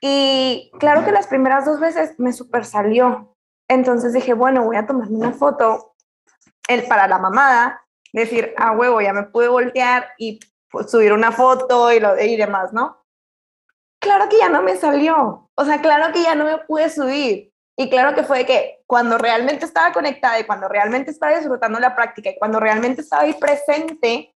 Y 0.01 0.71
claro 0.79 1.05
que 1.05 1.13
las 1.13 1.27
primeras 1.27 1.65
dos 1.65 1.81
veces 1.81 2.15
me 2.19 2.33
super 2.33 2.65
salió. 2.65 3.35
Entonces 3.69 4.13
dije, 4.13 4.35
bueno, 4.35 4.65
voy 4.65 4.77
a 4.77 4.87
tomarme 4.87 5.17
una 5.17 5.33
foto 5.33 5.95
el, 6.69 6.87
para 6.87 7.09
la 7.09 7.19
mamada, 7.19 7.83
decir, 8.13 8.55
ah, 8.59 8.73
huevo, 8.73 9.01
ya 9.01 9.13
me 9.13 9.25
pude 9.25 9.49
voltear 9.49 10.11
y 10.19 10.41
pues, 10.71 10.91
subir 10.91 11.13
una 11.13 11.33
foto 11.33 11.91
y, 11.93 12.01
lo, 12.01 12.21
y 12.21 12.37
demás, 12.37 12.73
¿no? 12.73 13.05
Claro 13.99 14.29
que 14.29 14.37
ya 14.37 14.51
no 14.51 14.63
me 14.63 14.77
salió. 14.77 15.51
O 15.55 15.65
sea, 15.65 15.81
claro 15.81 16.13
que 16.13 16.23
ya 16.23 16.35
no 16.35 16.45
me 16.45 16.59
pude 16.59 16.91
subir. 16.91 17.54
Y 17.77 17.91
claro 17.91 18.15
que 18.15 18.23
fue 18.23 18.47
que 18.47 18.83
cuando 18.87 19.19
realmente 19.19 19.65
estaba 19.65 19.93
conectada 19.93 20.39
y 20.39 20.45
cuando 20.45 20.69
realmente 20.69 21.11
estaba 21.11 21.37
disfrutando 21.37 21.81
la 21.81 21.97
práctica 21.97 22.31
y 22.31 22.39
cuando 22.39 22.61
realmente 22.61 23.01
estaba 23.01 23.23
ahí 23.23 23.35
presente, 23.35 24.33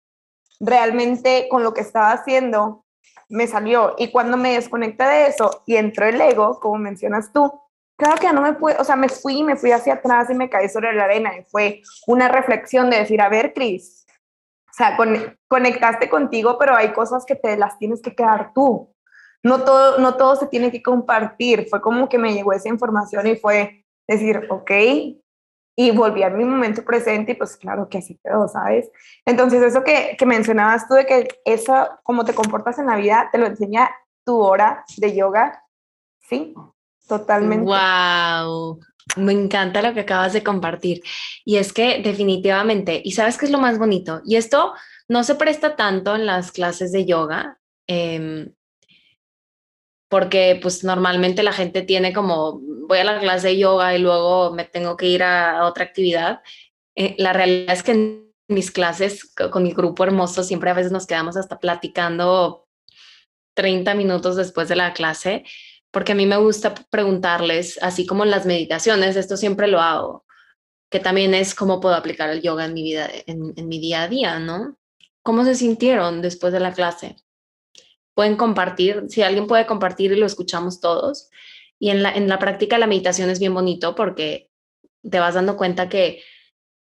realmente 0.59 1.47
con 1.49 1.63
lo 1.63 1.73
que 1.73 1.83
estaba 1.83 2.11
haciendo, 2.11 2.85
me 3.29 3.47
salió. 3.47 3.95
Y 3.99 4.11
cuando 4.11 4.37
me 4.37 4.55
desconecté 4.55 5.05
de 5.05 5.27
eso 5.29 5.63
y 5.67 5.77
entró 5.77 6.07
el 6.07 6.21
ego, 6.21 6.59
como 6.61 6.79
mencionas 6.79 7.33
tú, 7.33 7.61
claro 7.97 8.19
que 8.19 8.33
no 8.33 8.41
me 8.41 8.55
pude, 8.55 8.77
o 8.79 8.85
sea, 8.85 8.97
me 8.97 9.09
fui, 9.09 9.43
me 9.43 9.57
fui 9.57 9.71
hacia 9.71 9.95
atrás 9.95 10.31
y 10.31 10.35
me 10.35 10.51
caí 10.51 10.69
sobre 10.69 10.93
la 10.95 11.05
arena 11.05 11.37
y 11.37 11.45
fue 11.45 11.83
una 12.07 12.29
reflexión 12.29 12.91
de 12.91 12.99
decir, 12.99 13.21
a 13.21 13.29
ver, 13.29 13.53
Cris, 13.53 14.07
o 14.71 14.73
sea, 14.73 14.97
conectaste 15.49 16.09
contigo, 16.09 16.57
pero 16.59 16.77
hay 16.77 16.93
cosas 16.93 17.25
que 17.25 17.35
te 17.35 17.57
las 17.57 17.79
tienes 17.79 18.01
que 18.01 18.15
quedar 18.15 18.53
tú. 18.55 18.95
No 19.43 19.65
todo, 19.65 19.99
no 19.99 20.17
todo 20.17 20.37
se 20.37 20.47
tiene 20.47 20.71
que 20.71 20.83
compartir. 20.83 21.67
Fue 21.69 21.81
como 21.81 22.09
que 22.09 22.19
me 22.19 22.35
llegó 22.35 22.53
esa 22.53 22.69
información 22.69 23.27
y 23.27 23.37
fue 23.37 23.85
decir, 24.07 24.47
ok, 24.51 24.71
y 25.81 25.93
volví 25.93 26.25
a 26.25 26.31
mi 26.31 26.45
momento 26.45 26.85
presente 26.85 27.33
y 27.33 27.35
pues 27.37 27.57
claro 27.57 27.89
que 27.89 27.99
así 27.99 28.19
quedó, 28.25 28.49
¿sabes? 28.49 28.91
Entonces 29.25 29.63
eso 29.63 29.85
que, 29.85 30.17
que 30.19 30.27
mencionabas 30.27 30.89
tú 30.89 30.95
de 30.95 31.07
que 31.07 31.29
eso, 31.45 31.89
como 32.03 32.25
te 32.25 32.35
comportas 32.35 32.81
en 32.81 32.87
la 32.87 32.97
vida, 32.97 33.29
te 33.31 33.39
lo 33.39 33.47
enseña 33.47 33.89
tu 34.25 34.41
hora 34.41 34.85
de 34.97 35.15
yoga, 35.15 35.65
sí, 36.29 36.53
totalmente. 37.07 37.65
¡Wow! 37.65 38.81
Me 39.17 39.33
encanta 39.33 39.81
lo 39.81 39.95
que 39.95 40.01
acabas 40.01 40.33
de 40.33 40.43
compartir. 40.43 41.01
Y 41.45 41.57
es 41.57 41.73
que 41.73 42.03
definitivamente, 42.03 43.01
y 43.03 43.13
sabes 43.13 43.39
qué 43.39 43.47
es 43.47 43.53
lo 43.53 43.59
más 43.59 43.79
bonito, 43.79 44.21
y 44.25 44.35
esto 44.35 44.75
no 45.09 45.23
se 45.23 45.37
presta 45.37 45.77
tanto 45.77 46.15
en 46.15 46.27
las 46.27 46.53
clases 46.53 46.93
de 46.93 47.07
yoga, 47.07 47.59
em, 47.87 48.53
porque 50.09 50.59
pues 50.61 50.85
normalmente 50.85 51.43
la 51.43 51.53
gente 51.53 51.83
tiene 51.83 52.13
como, 52.13 52.61
voy 52.61 52.99
a 52.99 53.05
la 53.05 53.21
clase 53.21 53.49
de 53.49 53.59
yoga 53.59 53.95
y 53.95 53.99
luego 54.01 54.53
me 54.53 54.65
tengo 54.65 54.97
que 54.97 55.07
ir 55.07 55.23
a, 55.23 55.67
otra 55.67 55.85
actividad. 55.85 56.41
Eh, 56.97 57.15
la 57.19 57.33
realidad 57.33 57.75
es 57.75 57.83
que 57.83 57.93
en 57.93 58.33
mis 58.49 58.71
clases 58.71 59.35
con 59.53 59.63
mi 59.63 59.73
grupo 59.73 60.05
hermoso 60.05 60.43
siempre 60.43 60.71
a 60.71 60.75
veces 60.75 60.91
nos 60.91 61.07
quedamos 61.07 61.37
hasta 61.37 61.59
platicando 61.61 62.67
30 63.55 63.95
minutos 63.95 64.37
después 64.37 64.69
de 64.69 64.77
la 64.77 64.95
clase, 64.95 65.45
porque 65.91 66.13
a 66.13 66.15
mí 66.15 66.27
me 66.27 66.37
gusta 66.39 66.75
preguntarles, 66.91 67.79
así 67.83 68.07
como 68.07 68.25
en 68.25 68.31
las 68.31 68.47
meditaciones, 68.47 69.17
esto 69.17 69.37
siempre 69.37 69.69
lo 69.69 69.81
hago, 69.81 70.25
que 70.91 71.01
también 71.01 71.35
es 71.35 71.55
cómo 71.55 71.81
puedo 71.81 71.95
aplicar 71.95 72.31
el 72.31 72.41
yoga 72.41 72.65
en 72.65 72.75
mi 72.75 72.83
vida, 72.83 73.11
en, 73.27 73.53
en 73.57 73.69
mi 73.69 73.81
día 73.81 74.05
a 74.05 74.09
día, 74.09 74.39
¿no? 74.39 74.79
¿Cómo 75.23 75.45
se 75.45 75.55
sintieron 75.55 76.23
después 76.23 76.53
de 76.53 76.61
la 76.61 76.73
clase? 76.73 77.17
Pueden 78.19 78.35
compartir, 78.35 79.05
si 79.07 79.23
alguien 79.23 79.47
puede 79.47 79.65
compartir 79.65 80.11
y 80.11 80.17
lo 80.17 80.27
escuchamos 80.27 80.81
todos. 80.81 81.31
Y 81.79 81.91
en 81.91 82.03
la, 82.03 82.11
en 82.11 82.29
la 82.29 82.41
práctica 82.41 82.77
la 82.77 82.89
meditación 82.89 83.31
es 83.31 83.39
bien 83.39 83.55
bonito 83.55 83.95
porque 83.95 84.51
te 85.09 85.21
vas 85.21 85.35
dando 85.35 85.57
cuenta 85.57 85.89
que 85.89 86.25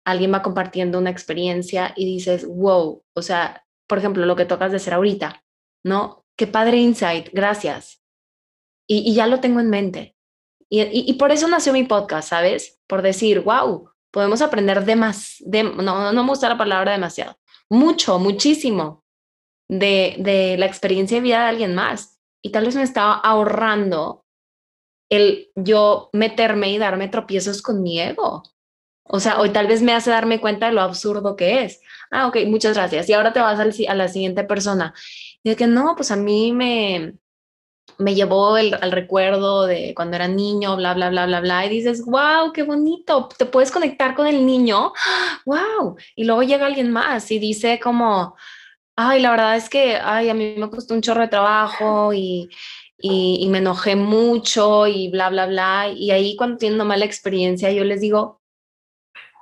alguien 0.04 0.32
va 0.32 0.42
compartiendo 0.42 1.00
una 1.00 1.10
experiencia 1.10 1.92
y 1.96 2.04
dices, 2.04 2.46
wow, 2.46 3.02
o 3.12 3.22
sea, 3.22 3.66
por 3.88 3.98
ejemplo, 3.98 4.24
lo 4.24 4.36
que 4.36 4.44
tocas 4.44 4.70
de 4.70 4.78
ser 4.78 4.94
ahorita, 4.94 5.42
¿no? 5.82 6.24
Qué 6.36 6.46
padre 6.46 6.76
insight, 6.76 7.30
gracias. 7.32 8.04
Y, 8.86 9.12
ya 9.12 9.26
lo 9.26 9.40
tengo 9.40 9.58
en 9.58 9.68
mente. 9.68 10.14
Y, 10.70 11.10
y, 11.10 11.12
por 11.14 11.32
eso 11.32 11.48
nació 11.48 11.72
mi 11.72 11.82
podcast, 11.82 12.28
¿sabes? 12.28 12.78
Por 12.86 13.02
decir, 13.02 13.40
wow, 13.40 13.90
podemos 14.12 14.42
aprender 14.42 14.84
de 14.84 14.94
más, 14.94 15.38
de, 15.40 15.64
no, 15.64 16.12
no 16.12 16.22
me 16.22 16.30
gusta 16.30 16.48
la 16.48 16.56
palabra 16.56 16.92
demasiado, 16.92 17.36
mucho, 17.68 18.20
muchísimo 18.20 19.02
de, 19.68 20.56
la 20.58 20.66
experiencia 20.66 21.16
de 21.16 21.22
vida 21.22 21.42
de 21.42 21.48
alguien 21.48 21.74
más. 21.74 22.18
Y 22.42 22.50
tal 22.50 22.66
vez 22.66 22.76
me 22.76 22.82
estaba 22.82 23.14
ahorrando 23.14 24.24
el 25.08 25.50
yo 25.54 26.10
meterme 26.12 26.70
y 26.70 26.78
darme 26.78 27.08
tropiezos 27.08 27.62
con 27.62 27.82
mi 27.82 28.00
ego. 28.00 28.42
O 29.04 29.20
sea, 29.20 29.40
hoy 29.40 29.50
tal 29.50 29.68
vez 29.68 29.82
me 29.82 29.92
hace 29.92 30.10
darme 30.10 30.40
cuenta 30.40 30.66
de 30.66 30.72
lo 30.72 30.82
absurdo 30.82 31.36
que 31.36 31.64
es. 31.64 31.80
Ah, 32.10 32.26
ok, 32.26 32.38
muchas 32.46 32.74
gracias. 32.74 33.08
Y 33.08 33.12
ahora 33.12 33.32
te 33.32 33.40
vas 33.40 33.58
a 33.58 33.94
la 33.94 34.08
siguiente 34.08 34.44
persona. 34.44 34.94
Y 35.42 35.50
de 35.50 35.56
que 35.56 35.66
no, 35.66 35.94
pues 35.94 36.10
a 36.10 36.16
mí 36.16 36.52
me, 36.52 37.14
me 37.98 38.14
llevó 38.14 38.56
el, 38.58 38.74
al 38.74 38.92
recuerdo 38.92 39.66
de 39.66 39.94
cuando 39.94 40.16
era 40.16 40.28
niño, 40.28 40.76
bla, 40.76 40.94
bla, 40.94 41.10
bla, 41.10 41.26
bla, 41.26 41.40
bla. 41.40 41.66
Y 41.66 41.68
dices, 41.68 42.04
wow, 42.04 42.52
qué 42.52 42.62
bonito. 42.62 43.28
Te 43.36 43.46
puedes 43.46 43.70
conectar 43.70 44.14
con 44.14 44.26
el 44.26 44.44
niño. 44.46 44.92
Wow. 45.46 45.96
Y 46.16 46.24
luego 46.24 46.42
llega 46.42 46.66
alguien 46.66 46.90
más 46.90 47.30
y 47.30 47.38
dice 47.38 47.78
como, 47.78 48.34
Ay, 48.96 49.20
la 49.20 49.30
verdad 49.30 49.56
es 49.56 49.68
que, 49.68 49.96
ay, 49.96 50.30
a 50.30 50.34
mí 50.34 50.54
me 50.56 50.70
costó 50.70 50.94
un 50.94 51.02
chorro 51.02 51.20
de 51.20 51.28
trabajo 51.28 52.14
y, 52.14 52.48
y, 52.98 53.46
me 53.50 53.58
enojé 53.58 53.94
mucho 53.94 54.86
y 54.86 55.10
bla, 55.10 55.28
bla, 55.28 55.46
bla. 55.46 55.88
Y 55.94 56.10
ahí 56.10 56.34
cuando 56.34 56.56
tienen 56.56 56.76
una 56.76 56.84
mala 56.84 57.04
experiencia, 57.04 57.70
yo 57.72 57.84
les 57.84 58.00
digo, 58.00 58.40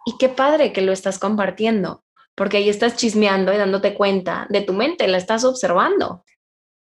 y 0.05 0.18
qué 0.18 0.28
padre 0.28 0.72
que 0.72 0.82
lo 0.82 0.92
estás 0.92 1.20
compartiendo, 1.20 2.05
porque 2.34 2.57
ahí 2.57 2.68
estás 2.68 2.96
chismeando 2.96 3.52
y 3.52 3.57
dándote 3.57 3.94
cuenta 3.94 4.46
de 4.50 4.61
tu 4.61 4.72
mente, 4.72 5.07
la 5.07 5.18
estás 5.18 5.44
observando. 5.44 6.24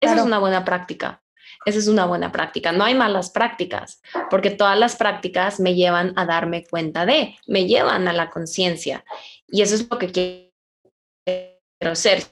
Esa 0.02 0.16
es 0.16 0.22
una 0.24 0.40
buena 0.40 0.66
práctica. 0.66 1.22
Esa 1.66 1.80
es 1.80 1.88
una 1.88 2.06
buena 2.06 2.32
práctica. 2.32 2.72
No 2.72 2.84
hay 2.84 2.96
malas 2.96 3.30
prácticas, 3.30 4.02
porque 4.30 4.50
todas 4.50 4.78
las 4.78 4.96
prácticas 4.96 5.60
me 5.60 5.76
llevan 5.76 6.14
a 6.18 6.26
darme 6.26 6.66
cuenta 6.66 7.06
de, 7.06 7.38
me 7.48 7.66
llevan 7.68 8.08
a 8.08 8.14
la 8.14 8.32
conciencia. 8.32 9.06
Y 9.48 9.62
eso 9.62 9.76
es 9.76 9.88
lo 9.90 9.98
que 9.98 10.12
quiero 10.12 11.96
ser 11.96 12.24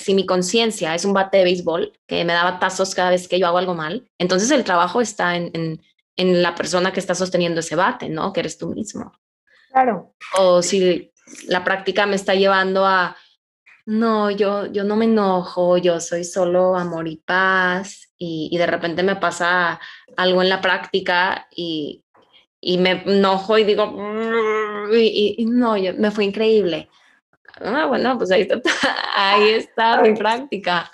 si 0.00 0.14
mi 0.14 0.26
conciencia 0.26 0.94
es 0.94 1.04
un 1.04 1.12
bate 1.12 1.38
de 1.38 1.44
béisbol 1.44 1.92
que 2.06 2.24
me 2.24 2.32
daba 2.32 2.58
tazos 2.58 2.94
cada 2.94 3.10
vez 3.10 3.28
que 3.28 3.38
yo 3.38 3.46
hago 3.46 3.58
algo 3.58 3.74
mal, 3.74 4.08
entonces 4.18 4.50
el 4.50 4.64
trabajo 4.64 5.00
está 5.00 5.36
en, 5.36 5.50
en, 5.54 5.82
en, 6.16 6.42
la 6.42 6.54
persona 6.54 6.92
que 6.92 7.00
está 7.00 7.14
sosteniendo 7.14 7.60
ese 7.60 7.76
bate, 7.76 8.08
¿no? 8.08 8.32
Que 8.32 8.40
eres 8.40 8.58
tú 8.58 8.68
mismo. 8.68 9.12
Claro. 9.72 10.14
O 10.38 10.62
si 10.62 11.12
la 11.46 11.62
práctica 11.62 12.06
me 12.06 12.16
está 12.16 12.34
llevando 12.34 12.86
a, 12.86 13.16
no, 13.86 14.30
yo, 14.30 14.66
yo 14.66 14.84
no 14.84 14.96
me 14.96 15.04
enojo, 15.04 15.78
yo 15.78 16.00
soy 16.00 16.24
solo 16.24 16.76
amor 16.76 17.06
y 17.08 17.16
paz, 17.16 18.12
y, 18.16 18.48
y 18.50 18.58
de 18.58 18.66
repente 18.66 19.02
me 19.02 19.16
pasa 19.16 19.80
algo 20.16 20.42
en 20.42 20.48
la 20.48 20.60
práctica 20.60 21.46
y, 21.54 22.04
y 22.60 22.78
me 22.78 23.02
enojo 23.06 23.58
y 23.58 23.64
digo, 23.64 23.96
y, 24.92 25.36
y 25.38 25.44
no, 25.46 25.76
yo, 25.76 25.94
me 25.94 26.10
fue 26.10 26.24
increíble 26.24 26.88
Ah, 27.60 27.86
bueno, 27.86 28.16
pues 28.16 28.30
ahí 28.30 28.42
está, 28.42 28.60
ahí 29.16 29.50
está 29.50 30.00
mi 30.00 30.14
práctica. 30.14 30.90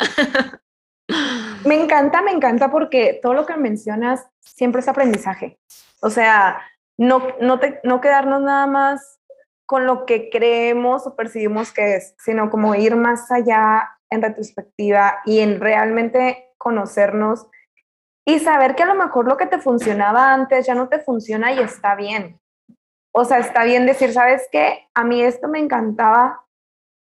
Me 1.65 1.81
encanta, 1.81 2.23
me 2.23 2.33
encanta 2.33 2.71
porque 2.71 3.19
todo 3.23 3.35
lo 3.35 3.47
que 3.47 3.57
mencionas 3.57 4.29
siempre 4.41 4.81
es 4.81 4.89
aprendizaje. 4.89 5.59
O 6.01 6.11
sea, 6.11 6.61
no, 6.97 7.23
no, 7.41 7.59
te, 7.59 7.81
no 7.85 8.01
quedarnos 8.01 8.43
nada 8.43 8.67
más 8.67 9.21
con 9.67 9.87
lo 9.87 10.07
que 10.07 10.31
creemos 10.31 11.07
o 11.07 11.17
percibimos 11.17 11.73
que 11.73 11.97
es, 11.97 12.15
sino 12.19 12.51
como 12.51 12.75
ir 12.75 12.97
más 12.97 13.31
allá 13.31 13.91
en 14.11 14.23
retrospectiva 14.23 15.21
y 15.25 15.41
en 15.41 15.61
realmente 15.61 16.53
conocernos 16.57 17.49
y 18.25 18.39
saber 18.41 18.75
que 18.75 18.83
a 18.83 18.87
lo 18.87 18.95
mejor 18.95 19.27
lo 19.27 19.37
que 19.37 19.47
te 19.47 19.59
funcionaba 19.59 20.33
antes 20.33 20.67
ya 20.67 20.75
no 20.75 20.89
te 20.89 21.01
funciona 21.01 21.53
y 21.53 21.61
está 21.61 21.95
bien. 21.95 22.41
O 23.13 23.25
sea, 23.25 23.39
está 23.39 23.65
bien 23.65 23.87
decir, 23.87 24.13
¿sabes 24.13 24.49
qué? 24.53 24.89
A 24.95 25.05
mí 25.05 25.23
esto 25.23 25.49
me 25.49 25.59
encantaba, 25.59 26.45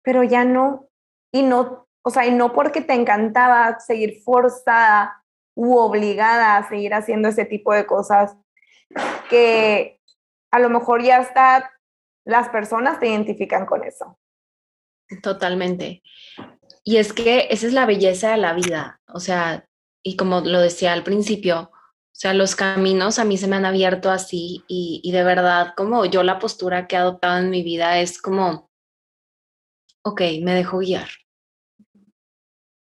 pero 0.05 0.23
ya 0.23 0.45
no, 0.45 0.89
y 1.33 1.43
no, 1.43 1.89
o 2.03 2.11
sea, 2.11 2.27
y 2.27 2.31
no 2.31 2.53
porque 2.53 2.83
te 2.83 2.93
encantaba 2.93 3.81
seguir 3.81 4.23
forzada 4.23 5.25
u 5.57 5.77
obligada 5.77 6.57
a 6.57 6.69
seguir 6.69 6.95
haciendo 6.95 7.29
ese 7.29 7.47
tipo 7.47 7.73
de 7.73 7.87
cosas, 7.87 8.37
que 9.31 10.01
a 10.53 10.59
lo 10.61 10.69
mejor 10.69 11.03
ya 11.03 11.19
está, 11.19 11.73
las 12.25 12.51
personas 12.51 13.01
te 13.01 13.09
identifican 13.09 13.67
con 13.67 13.83
eso. 13.83 14.19
Totalmente. 15.23 16.03
Y 16.85 16.99
es 16.99 17.13
que 17.13 17.49
esa 17.51 17.67
es 17.67 17.73
la 17.73 17.87
belleza 17.87 18.31
de 18.31 18.37
la 18.37 18.53
vida, 18.53 19.01
o 19.09 19.21
sea, 19.21 19.67
y 20.03 20.17
como 20.17 20.43
lo 20.43 20.61
decía 20.61 20.93
al 20.93 21.03
principio, 21.03 21.71
o 21.73 22.17
sea, 22.17 22.35
los 22.35 22.55
caminos 22.55 23.19
a 23.19 23.25
mí 23.25 23.39
se 23.39 23.49
me 23.49 23.57
han 23.57 23.65
abierto 23.65 24.11
así 24.11 24.63
y, 24.69 25.01
y 25.03 25.13
de 25.13 25.25
verdad, 25.25 25.73
como 25.77 26.05
yo 26.05 26.23
la 26.23 26.39
postura 26.39 26.87
que 26.87 26.97
he 26.97 26.99
adoptado 26.99 27.39
en 27.39 27.51
mi 27.51 27.63
vida 27.63 27.99
es 28.01 28.21
como, 28.21 28.71
ok, 30.05 30.21
me 30.43 30.55
dejo 30.55 30.79
guiar. 30.79 31.09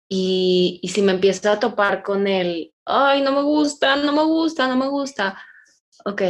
Y, 0.09 0.79
y, 0.81 0.89
si 0.89 1.01
me 1.01 1.13
empiezo 1.13 1.49
a 1.49 1.59
topar 1.59 2.03
con 2.03 2.27
el, 2.27 2.73
ay, 2.85 3.21
no 3.21 3.31
me 3.31 3.43
gusta, 3.43 3.95
no 3.95 4.11
me 4.11 4.23
gusta, 4.23 4.67
no 4.67 4.75
me 4.75 4.89
gusta, 4.89 5.41
ok, 6.03 6.21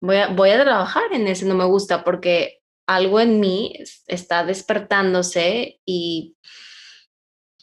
voy 0.00 0.16
a, 0.16 0.28
voy 0.28 0.50
a 0.50 0.62
trabajar 0.62 1.04
en 1.12 1.26
ese 1.26 1.46
no 1.46 1.54
me 1.54 1.64
gusta 1.64 2.04
porque 2.04 2.60
algo 2.86 3.18
en 3.20 3.40
mí 3.40 3.72
está 4.06 4.44
despertándose 4.44 5.80
y, 5.86 6.36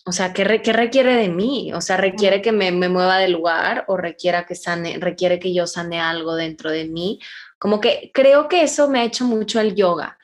o 0.06 0.12
sea, 0.12 0.34
¿qué, 0.34 0.62
¿qué, 0.64 0.74
requiere 0.74 1.16
de 1.16 1.30
mí? 1.30 1.74
O 1.74 1.82
sea, 1.82 1.98
requiere 1.98 2.42
que 2.42 2.54
me, 2.54 2.72
me, 2.72 2.90
mueva 2.90 3.18
del 3.20 3.34
lugar 3.34 3.86
o 3.88 3.98
requiera 3.98 4.46
que 4.46 4.56
sane, 4.56 4.98
requiere 5.00 5.40
que 5.40 5.54
yo 5.54 5.68
sane 5.68 6.00
algo 6.00 6.36
dentro 6.36 6.72
de 6.72 6.86
mí. 6.86 7.20
Como 7.60 7.82
que 7.82 8.12
creo 8.14 8.48
que 8.48 8.64
eso 8.64 8.90
me 8.90 9.02
ha 9.02 9.04
hecho 9.04 9.26
mucho 9.26 9.60
el 9.60 9.76
yoga 9.76 10.18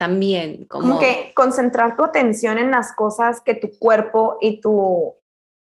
también. 0.00 0.64
Como, 0.64 0.98
que 0.98 1.30
concentrar 1.36 1.94
tu 1.94 2.02
atención 2.02 2.56
en 2.56 2.70
las 2.70 2.94
cosas 2.94 3.42
que 3.42 3.54
tu 3.54 3.70
cuerpo 3.78 4.38
y 4.40 4.58
tu... 4.58 5.14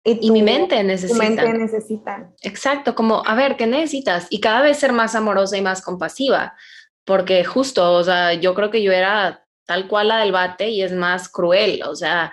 Y, 0.03 0.29
mi 0.29 0.43
mente 0.43 0.83
necesitan. 0.83 1.35
mente 1.35 1.53
necesitan. 1.53 2.35
Exacto, 2.43 2.93
como, 2.93 3.23
a 3.25 3.33
ver, 3.33 3.57
¿qué 3.57 3.65
necesitas? 3.65 4.27
Y 4.29 4.39
cada 4.39 4.61
vez 4.61 4.77
ser 4.77 4.93
más 4.93 5.15
amorosa 5.15 5.57
y 5.57 5.61
más 5.63 5.81
compasiva, 5.81 6.55
porque 7.03 7.43
justo, 7.45 7.93
o 7.93 8.03
sea, 8.03 8.35
yo 8.35 8.53
creo 8.53 8.69
que 8.69 8.83
yo 8.83 8.91
era 8.91 9.43
tal 9.65 9.87
cual 9.87 10.09
la 10.09 10.19
del 10.19 10.31
bate 10.31 10.69
y 10.69 10.83
es 10.83 10.93
más 10.93 11.27
cruel, 11.29 11.81
o 11.83 11.95
sea, 11.95 12.31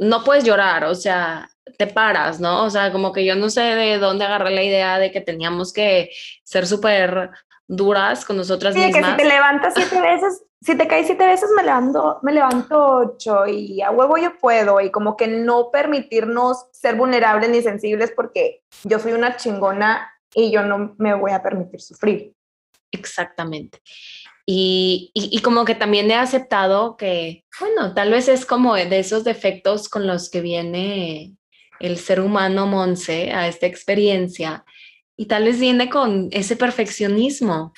no 0.00 0.24
puedes 0.24 0.42
llorar, 0.42 0.84
o 0.84 0.94
sea, 0.94 1.50
te 1.76 1.86
paras, 1.86 2.40
¿no? 2.40 2.64
O 2.64 2.70
sea, 2.70 2.90
como 2.90 3.12
que 3.12 3.26
yo 3.26 3.36
no 3.36 3.50
sé 3.50 3.60
de 3.60 3.98
dónde 3.98 4.24
agarré 4.24 4.50
la 4.50 4.62
idea 4.62 4.98
de 4.98 5.12
que 5.12 5.20
teníamos 5.20 5.72
que 5.72 6.10
ser 6.44 6.66
súper 6.66 7.30
duras 7.68 8.24
con 8.24 8.38
nosotras 8.38 8.74
sí, 8.74 8.80
mismas. 8.80 9.04
que 9.04 9.10
si 9.10 9.16
te 9.16 9.24
levantas 9.24 9.74
siete 9.76 10.00
veces, 10.00 10.42
si 10.60 10.76
te 10.76 10.88
caes 10.88 11.06
siete 11.06 11.26
veces, 11.26 11.50
me 11.54 11.62
levanto, 11.62 12.18
me 12.22 12.32
levanto 12.32 12.96
ocho 12.96 13.46
y 13.46 13.80
a 13.82 13.90
huevo 13.90 14.16
yo 14.16 14.36
puedo. 14.38 14.80
Y 14.80 14.90
como 14.90 15.16
que 15.16 15.28
no 15.28 15.70
permitirnos 15.70 16.66
ser 16.72 16.96
vulnerables 16.96 17.50
ni 17.50 17.62
sensibles 17.62 18.12
porque 18.16 18.62
yo 18.82 18.98
soy 18.98 19.12
una 19.12 19.36
chingona 19.36 20.10
y 20.34 20.50
yo 20.50 20.62
no 20.62 20.94
me 20.98 21.14
voy 21.14 21.30
a 21.30 21.42
permitir 21.42 21.80
sufrir. 21.80 22.32
Exactamente. 22.90 23.80
Y, 24.50 25.10
y, 25.12 25.42
como 25.42 25.66
que 25.66 25.74
también 25.74 26.10
he 26.10 26.14
aceptado 26.14 26.96
que, 26.96 27.44
bueno, 27.60 27.92
tal 27.92 28.10
vez 28.10 28.28
es 28.28 28.46
como 28.46 28.76
de 28.76 28.98
esos 28.98 29.22
defectos 29.22 29.90
con 29.90 30.06
los 30.06 30.30
que 30.30 30.40
viene 30.40 31.36
el 31.80 31.98
ser 31.98 32.20
humano 32.20 32.66
Monse 32.66 33.30
a 33.30 33.46
esta 33.46 33.66
experiencia 33.66 34.64
y 35.18 35.26
tal 35.26 35.44
vez 35.44 35.58
viene 35.58 35.90
con 35.90 36.28
ese 36.30 36.56
perfeccionismo 36.56 37.74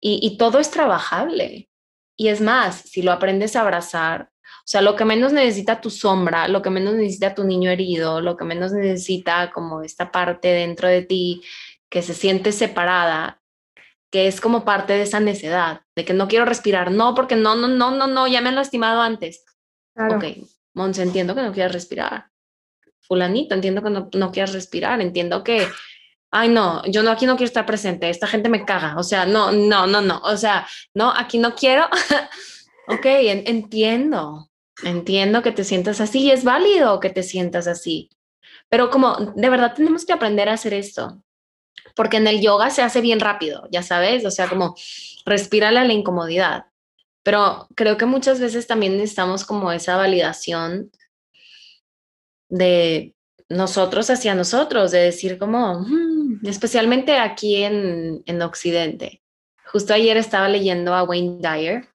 y, 0.00 0.18
y 0.20 0.36
todo 0.36 0.58
es 0.58 0.70
trabajable. 0.70 1.70
Y 2.16 2.28
es 2.28 2.40
más, 2.40 2.80
si 2.80 3.00
lo 3.00 3.12
aprendes 3.12 3.54
a 3.54 3.60
abrazar, 3.62 4.30
o 4.42 4.66
sea, 4.66 4.82
lo 4.82 4.96
que 4.96 5.04
menos 5.04 5.32
necesita 5.32 5.80
tu 5.80 5.88
sombra, 5.88 6.48
lo 6.48 6.62
que 6.62 6.70
menos 6.70 6.94
necesita 6.94 7.34
tu 7.34 7.44
niño 7.44 7.70
herido, 7.70 8.20
lo 8.20 8.36
que 8.36 8.44
menos 8.44 8.72
necesita 8.72 9.52
como 9.52 9.82
esta 9.82 10.10
parte 10.10 10.48
dentro 10.48 10.88
de 10.88 11.02
ti 11.02 11.42
que 11.88 12.02
se 12.02 12.12
siente 12.12 12.50
separada, 12.50 13.40
que 14.10 14.26
es 14.26 14.40
como 14.40 14.64
parte 14.64 14.92
de 14.94 15.02
esa 15.02 15.20
necedad, 15.20 15.82
de 15.94 16.04
que 16.04 16.12
no 16.12 16.26
quiero 16.26 16.44
respirar, 16.44 16.90
no, 16.90 17.14
porque 17.14 17.36
no, 17.36 17.54
no, 17.54 17.68
no, 17.68 17.92
no, 17.92 18.08
no, 18.08 18.26
ya 18.26 18.40
me 18.40 18.48
han 18.48 18.56
lastimado 18.56 19.00
antes. 19.00 19.44
Ok, 19.94 20.24
Monse, 20.74 21.02
entiendo 21.02 21.36
que 21.36 21.42
no 21.42 21.52
quieras 21.52 21.72
respirar. 21.72 22.30
Fulanito, 23.00 23.54
entiendo 23.54 23.82
que 23.82 23.90
no, 23.90 24.10
no 24.12 24.32
quieras 24.32 24.52
respirar, 24.52 25.00
entiendo 25.00 25.44
que, 25.44 25.68
ay, 26.30 26.48
no, 26.48 26.84
yo 26.86 27.02
no, 27.02 27.10
aquí 27.10 27.26
no 27.26 27.36
quiero 27.36 27.48
estar 27.48 27.66
presente, 27.66 28.10
esta 28.10 28.26
gente 28.26 28.48
me 28.48 28.64
caga, 28.64 28.96
o 28.96 29.02
sea, 29.02 29.26
no, 29.26 29.52
no, 29.52 29.86
no, 29.86 30.00
no, 30.00 30.20
o 30.22 30.36
sea, 30.36 30.66
no, 30.94 31.10
aquí 31.10 31.38
no 31.38 31.54
quiero. 31.54 31.86
ok, 32.88 33.06
entiendo, 33.06 34.50
entiendo 34.82 35.42
que 35.42 35.52
te 35.52 35.64
sientas 35.64 36.00
así 36.00 36.20
y 36.24 36.30
es 36.30 36.44
válido 36.44 37.00
que 37.00 37.10
te 37.10 37.22
sientas 37.22 37.66
así, 37.66 38.10
pero 38.68 38.90
como 38.90 39.16
de 39.16 39.50
verdad 39.50 39.74
tenemos 39.74 40.04
que 40.04 40.12
aprender 40.12 40.48
a 40.48 40.54
hacer 40.54 40.74
esto 40.74 41.22
porque 41.94 42.18
en 42.18 42.26
el 42.26 42.40
yoga 42.40 42.70
se 42.70 42.82
hace 42.82 43.00
bien 43.00 43.20
rápido, 43.20 43.68
ya 43.70 43.82
sabes, 43.82 44.24
o 44.24 44.30
sea, 44.30 44.48
como 44.48 44.74
respira 45.24 45.70
la 45.70 45.84
incomodidad. 45.92 46.66
Pero 47.22 47.68
creo 47.74 47.96
que 47.96 48.06
muchas 48.06 48.40
veces 48.40 48.66
también 48.66 48.96
necesitamos 48.96 49.44
como 49.44 49.72
esa 49.72 49.96
validación 49.96 50.90
de 52.48 53.14
nosotros 53.50 54.08
hacia 54.08 54.34
nosotros, 54.34 54.90
de 54.90 55.00
decir 55.00 55.36
como, 55.36 55.80
mm", 55.80 56.46
especialmente 56.46 57.18
aquí 57.18 57.56
en, 57.56 58.22
en 58.24 58.42
Occidente. 58.42 59.20
Justo 59.66 59.92
ayer 59.92 60.16
estaba 60.16 60.48
leyendo 60.48 60.94
a 60.94 61.02
Wayne 61.02 61.38
Dyer. 61.40 61.86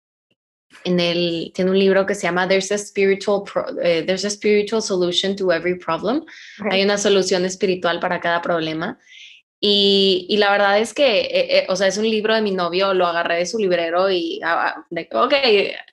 En 0.84 1.00
el, 1.00 1.52
tiene 1.56 1.72
un 1.72 1.80
libro 1.80 2.06
que 2.06 2.16
se 2.16 2.24
llama 2.24 2.48
There's 2.48 2.72
a 2.72 2.78
Spiritual, 2.78 3.44
eh, 3.82 4.04
There's 4.06 4.26
a 4.26 4.30
Spiritual 4.30 4.82
Solution 4.82 5.36
to 5.36 5.52
Every 5.52 5.80
Problem. 5.80 6.24
Hay 6.70 6.84
una 6.84 6.98
solución 6.98 7.46
espiritual 7.46 8.00
para 8.00 8.20
cada 8.20 8.42
problema. 8.42 9.00
Y, 9.60 10.36
la 10.38 10.52
verdad 10.52 10.80
es 10.80 10.94
que, 10.94 11.22
eh, 11.22 11.58
eh, 11.58 11.66
o 11.70 11.76
sea, 11.76 11.88
es 11.88 11.98
un 11.98 12.08
libro 12.08 12.36
de 12.36 12.42
mi 12.42 12.52
novio, 12.52 12.94
lo 12.94 13.08
agarré 13.08 13.38
de 13.38 13.46
su 13.46 13.58
librero 13.58 14.12
y, 14.12 14.40
ah, 14.44 14.76
ah, 14.78 15.24
ok, 15.24 15.34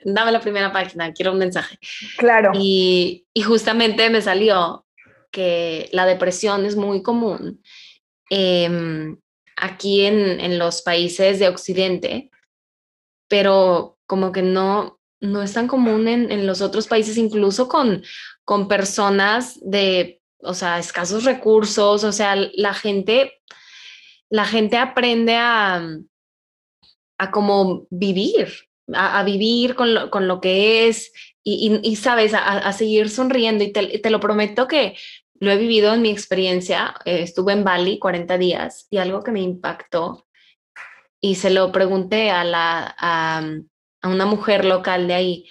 dame 0.05 0.33
la 0.33 0.41
primera 0.41 0.71
página, 0.73 1.13
quiero 1.13 1.33
un 1.33 1.39
mensaje. 1.39 1.79
Claro. 2.19 2.51
Y, 2.55 3.25
justamente 3.47 4.11
me 4.11 4.21
salió 4.21 4.85
que 5.33 5.89
la 5.93 6.07
depresión 6.07 6.65
es 6.65 6.77
muy 6.77 7.03
común 7.03 7.63
em, 8.31 9.19
aquí 9.57 10.03
en, 10.03 10.59
los 10.59 10.83
países 10.83 11.39
de 11.41 11.49
Occidente, 11.49 12.31
pero 13.29 13.99
como 14.07 14.31
que 14.31 14.43
no, 14.43 15.01
no 15.21 15.43
es 15.43 15.53
tan 15.55 15.67
común 15.67 16.07
en, 16.07 16.31
en 16.31 16.47
los 16.47 16.61
otros 16.61 16.87
países, 16.87 17.17
incluso 17.17 17.69
con, 17.69 18.05
con 18.45 18.69
personas 18.69 19.59
de, 19.63 20.21
o 20.39 20.55
sea, 20.55 20.79
escasos 20.79 21.25
recursos, 21.25 22.05
o 22.05 22.13
sea, 22.13 22.37
la 22.37 22.75
gente 22.75 23.43
la 24.33 24.47
gente 24.47 24.79
aprende 24.79 25.37
a, 25.37 25.87
a 27.19 27.31
cómo 27.31 27.87
vivir, 27.91 28.49
a, 28.95 29.23
vivir 29.25 29.75
con 29.75 29.93
lo, 29.93 30.11
con 30.11 30.27
lo, 30.27 30.41
que 30.41 30.89
es 30.89 31.13
y, 31.45 31.97
sabes, 31.97 32.33
a, 32.33 32.73
seguir 32.73 33.11
sonriendo. 33.11 33.63
Y 33.63 33.73
te, 33.73 34.09
lo 34.09 34.21
prometo 34.21 34.67
que 34.67 34.97
lo 35.43 35.51
he 35.51 35.57
vivido 35.57 35.93
en 35.93 36.03
mi 36.03 36.11
experiencia. 36.11 36.95
Eh, 37.05 37.23
estuve 37.23 37.53
en 37.53 37.65
Bali 37.65 37.99
40 37.99 38.39
días 38.39 38.87
y 38.91 38.99
algo 38.99 39.25
que 39.25 39.33
me 39.33 39.41
impactó 39.41 40.29
y 41.21 41.35
se 41.35 41.51
lo 41.51 41.73
pregunté 41.73 42.31
a, 42.31 43.43
una 44.05 44.27
mujer 44.27 44.65
local 44.65 45.09
de 45.09 45.15
ahí 45.15 45.49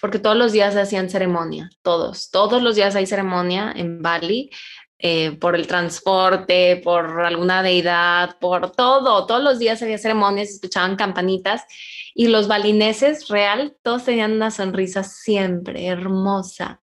porque 0.00 0.18
todos 0.18 0.38
los 0.38 0.52
días 0.52 0.74
hacían 0.74 1.10
ceremonia, 1.10 1.68
todos, 1.82 2.30
todos 2.30 2.62
los 2.62 2.74
días 2.74 2.96
hay 2.96 3.06
ceremonia 3.06 3.74
en 3.76 4.00
Bali 4.00 4.50
eh, 4.98 5.32
por 5.32 5.54
el 5.54 5.66
transporte, 5.66 6.80
por 6.82 7.20
alguna 7.20 7.62
deidad, 7.62 8.38
por 8.38 8.72
todo. 8.72 9.26
Todos 9.26 9.42
los 9.42 9.58
días 9.58 9.82
había 9.82 9.98
ceremonias, 9.98 10.48
escuchaban 10.48 10.96
campanitas 10.96 11.62
y 12.14 12.28
los 12.28 12.48
balineses 12.48 13.28
real, 13.28 13.76
todos 13.82 14.04
tenían 14.04 14.32
una 14.32 14.50
sonrisa 14.50 15.02
siempre 15.02 15.88
hermosa. 15.88 16.81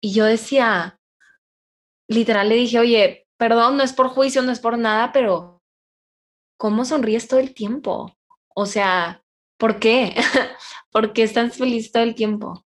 Y 0.00 0.12
yo 0.12 0.24
decía, 0.24 1.00
literal 2.08 2.48
le 2.48 2.54
dije, 2.54 2.78
oye, 2.78 3.28
perdón, 3.36 3.76
no 3.76 3.82
es 3.82 3.92
por 3.92 4.08
juicio, 4.08 4.42
no 4.42 4.52
es 4.52 4.60
por 4.60 4.78
nada, 4.78 5.12
pero 5.12 5.62
¿cómo 6.58 6.84
sonríes 6.84 7.28
todo 7.28 7.40
el 7.40 7.54
tiempo? 7.54 8.16
O 8.54 8.66
sea, 8.66 9.22
¿por 9.58 9.78
qué? 9.78 10.14
¿Por 10.92 11.12
qué 11.12 11.22
estás 11.22 11.56
feliz 11.56 11.92
todo 11.92 12.02
el 12.02 12.14
tiempo? 12.14 12.64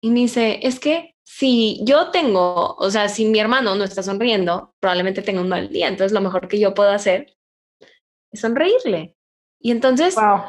Y 0.00 0.10
me 0.10 0.20
dice, 0.20 0.60
es 0.62 0.78
que 0.78 1.14
si 1.24 1.80
yo 1.84 2.10
tengo, 2.10 2.74
o 2.76 2.90
sea, 2.90 3.08
si 3.08 3.26
mi 3.26 3.38
hermano 3.38 3.74
no 3.74 3.84
está 3.84 4.02
sonriendo, 4.02 4.74
probablemente 4.80 5.22
tenga 5.22 5.40
un 5.40 5.48
mal 5.48 5.68
día. 5.68 5.88
Entonces, 5.88 6.12
lo 6.12 6.20
mejor 6.20 6.48
que 6.48 6.58
yo 6.58 6.74
puedo 6.74 6.90
hacer 6.90 7.36
es 8.32 8.40
sonreírle. 8.40 9.16
Y 9.60 9.72
entonces, 9.72 10.14
wow. 10.14 10.42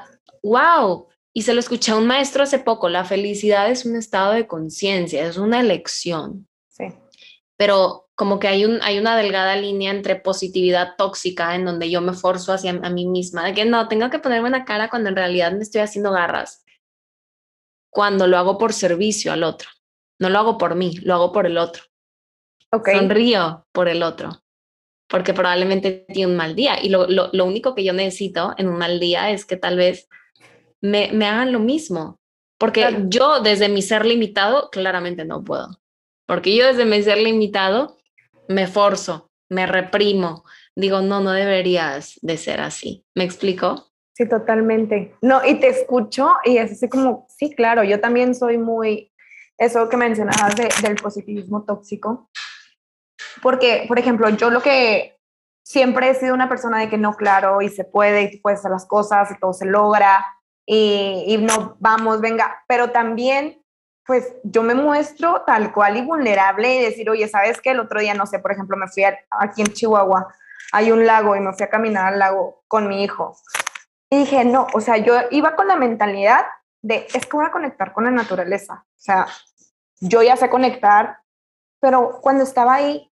wow. 0.43 1.07
Y 1.33 1.43
se 1.43 1.53
lo 1.53 1.59
escuché 1.59 1.91
a 1.91 1.95
un 1.95 2.07
maestro 2.07 2.43
hace 2.43 2.59
poco, 2.59 2.89
la 2.89 3.05
felicidad 3.05 3.69
es 3.69 3.85
un 3.85 3.95
estado 3.95 4.33
de 4.33 4.47
conciencia, 4.47 5.25
es 5.25 5.37
una 5.37 5.59
elección. 5.59 6.47
Sí. 6.69 6.85
Pero 7.55 8.09
como 8.19 8.37
que 8.37 8.49
hay, 8.49 8.65
un, 8.65 8.79
hay 8.81 8.99
una 8.99 9.15
delgada 9.15 9.55
línea 9.55 9.91
entre 9.91 10.17
positividad 10.17 10.95
tóxica 10.97 11.55
en 11.55 11.63
donde 11.63 11.89
yo 11.89 12.01
me 12.01 12.11
forzo 12.11 12.51
hacia 12.51 12.71
a 12.71 12.89
mí 12.89 13.07
misma, 13.07 13.45
de 13.45 13.53
que 13.53 13.63
no, 13.63 13.87
tengo 13.87 14.09
que 14.09 14.19
ponerme 14.19 14.49
una 14.49 14.65
cara 14.65 14.89
cuando 14.89 15.07
en 15.07 15.15
realidad 15.15 15.53
me 15.53 15.63
estoy 15.63 15.79
haciendo 15.79 16.11
garras, 16.11 16.65
cuando 17.89 18.27
lo 18.27 18.37
hago 18.37 18.57
por 18.57 18.73
servicio 18.73 19.31
al 19.31 19.43
otro. 19.43 19.69
No 20.19 20.29
lo 20.29 20.37
hago 20.37 20.57
por 20.57 20.75
mí, 20.75 20.97
lo 20.97 21.13
hago 21.13 21.31
por 21.31 21.45
el 21.45 21.57
otro. 21.57 21.83
Okay. 22.71 22.97
Sonrío 22.97 23.65
por 23.71 23.87
el 23.87 24.03
otro, 24.03 24.43
porque 25.07 25.33
probablemente 25.33 26.05
tiene 26.09 26.31
un 26.31 26.37
mal 26.37 26.55
día. 26.55 26.83
Y 26.83 26.89
lo, 26.89 27.07
lo, 27.07 27.29
lo, 27.31 27.45
único 27.45 27.73
que 27.73 27.85
yo 27.85 27.93
necesito 27.93 28.53
en 28.57 28.67
un 28.67 28.77
mal 28.77 28.99
día 28.99 29.31
es 29.31 29.45
que 29.45 29.55
tal 29.55 29.77
vez 29.77 30.09
me, 30.81 31.11
me 31.13 31.25
hagan 31.25 31.51
lo 31.51 31.59
mismo. 31.59 32.19
Porque 32.59 33.05
yo 33.07 33.39
desde 33.39 33.69
mi 33.69 33.81
ser 33.81 34.05
limitado, 34.05 34.69
claramente 34.69 35.23
no 35.23 35.43
puedo. 35.43 35.79
Porque 36.27 36.55
yo 36.55 36.67
desde 36.67 36.85
mi 36.85 37.01
ser 37.01 37.17
limitado 37.17 37.97
me 38.49 38.67
forzo, 38.67 39.31
me 39.49 39.65
reprimo. 39.65 40.43
Digo, 40.75 41.01
no, 41.01 41.21
no 41.21 41.31
deberías 41.31 42.19
de 42.21 42.37
ser 42.37 42.59
así. 42.59 43.05
¿Me 43.15 43.23
explico? 43.23 43.91
Sí, 44.13 44.27
totalmente. 44.27 45.15
No, 45.21 45.45
y 45.45 45.55
te 45.61 45.69
escucho 45.69 46.33
y 46.43 46.57
es 46.57 46.73
así 46.73 46.89
como, 46.89 47.25
sí, 47.29 47.55
claro, 47.55 47.85
yo 47.85 48.01
también 48.01 48.35
soy 48.35 48.57
muy, 48.57 49.13
eso 49.57 49.87
que 49.87 49.95
mencionabas 49.95 50.55
del 50.55 50.95
positivismo 50.95 51.63
tóxico. 51.63 52.29
Porque, 53.41 53.85
por 53.87 53.97
ejemplo, 53.97 54.29
yo 54.29 54.49
lo 54.49 54.61
que 54.61 55.17
siempre 55.63 56.09
he 56.09 56.15
sido 56.15 56.33
una 56.33 56.49
persona 56.49 56.79
de 56.79 56.89
que 56.89 56.97
no, 56.97 57.13
claro, 57.13 57.61
y 57.61 57.69
se 57.69 57.85
puede, 57.85 58.23
y 58.23 58.37
puedes 58.41 58.59
hacer 58.59 58.71
las 58.71 58.85
cosas, 58.85 59.31
y 59.31 59.39
todo 59.39 59.53
se 59.53 59.65
logra, 59.65 60.25
y, 60.71 61.23
y 61.25 61.37
no, 61.39 61.77
vamos, 61.79 62.21
venga, 62.21 62.63
pero 62.67 62.91
también, 62.91 63.59
pues 64.05 64.35
yo 64.43 64.61
me 64.61 64.75
muestro 64.75 65.41
tal 65.41 65.73
cual 65.73 65.97
y 65.97 66.01
vulnerable 66.03 66.75
y 66.75 66.83
decir, 66.83 67.09
oye, 67.09 67.27
¿sabes 67.27 67.59
qué? 67.59 67.71
El 67.71 67.79
otro 67.79 67.99
día, 67.99 68.13
no 68.13 68.27
sé, 68.27 68.37
por 68.37 68.51
ejemplo, 68.51 68.77
me 68.77 68.87
fui 68.87 69.03
aquí 69.03 69.61
en 69.63 69.73
Chihuahua, 69.73 70.31
hay 70.71 70.91
un 70.91 71.07
lago 71.07 71.35
y 71.35 71.39
me 71.39 71.53
fui 71.53 71.63
a 71.63 71.71
caminar 71.71 72.13
al 72.13 72.19
lago 72.19 72.61
con 72.67 72.87
mi 72.87 73.03
hijo. 73.03 73.35
Y 74.11 74.19
dije, 74.19 74.45
no, 74.45 74.67
o 74.75 74.79
sea, 74.79 74.97
yo 74.97 75.15
iba 75.31 75.55
con 75.55 75.67
la 75.67 75.75
mentalidad 75.75 76.45
de, 76.83 77.07
es 77.15 77.25
que 77.25 77.35
voy 77.35 77.47
a 77.47 77.51
conectar 77.51 77.91
con 77.91 78.03
la 78.03 78.11
naturaleza. 78.11 78.85
O 78.85 79.01
sea, 79.01 79.25
yo 79.99 80.21
ya 80.21 80.37
sé 80.37 80.51
conectar, 80.51 81.17
pero 81.79 82.19
cuando 82.21 82.43
estaba 82.43 82.75
ahí, 82.75 83.11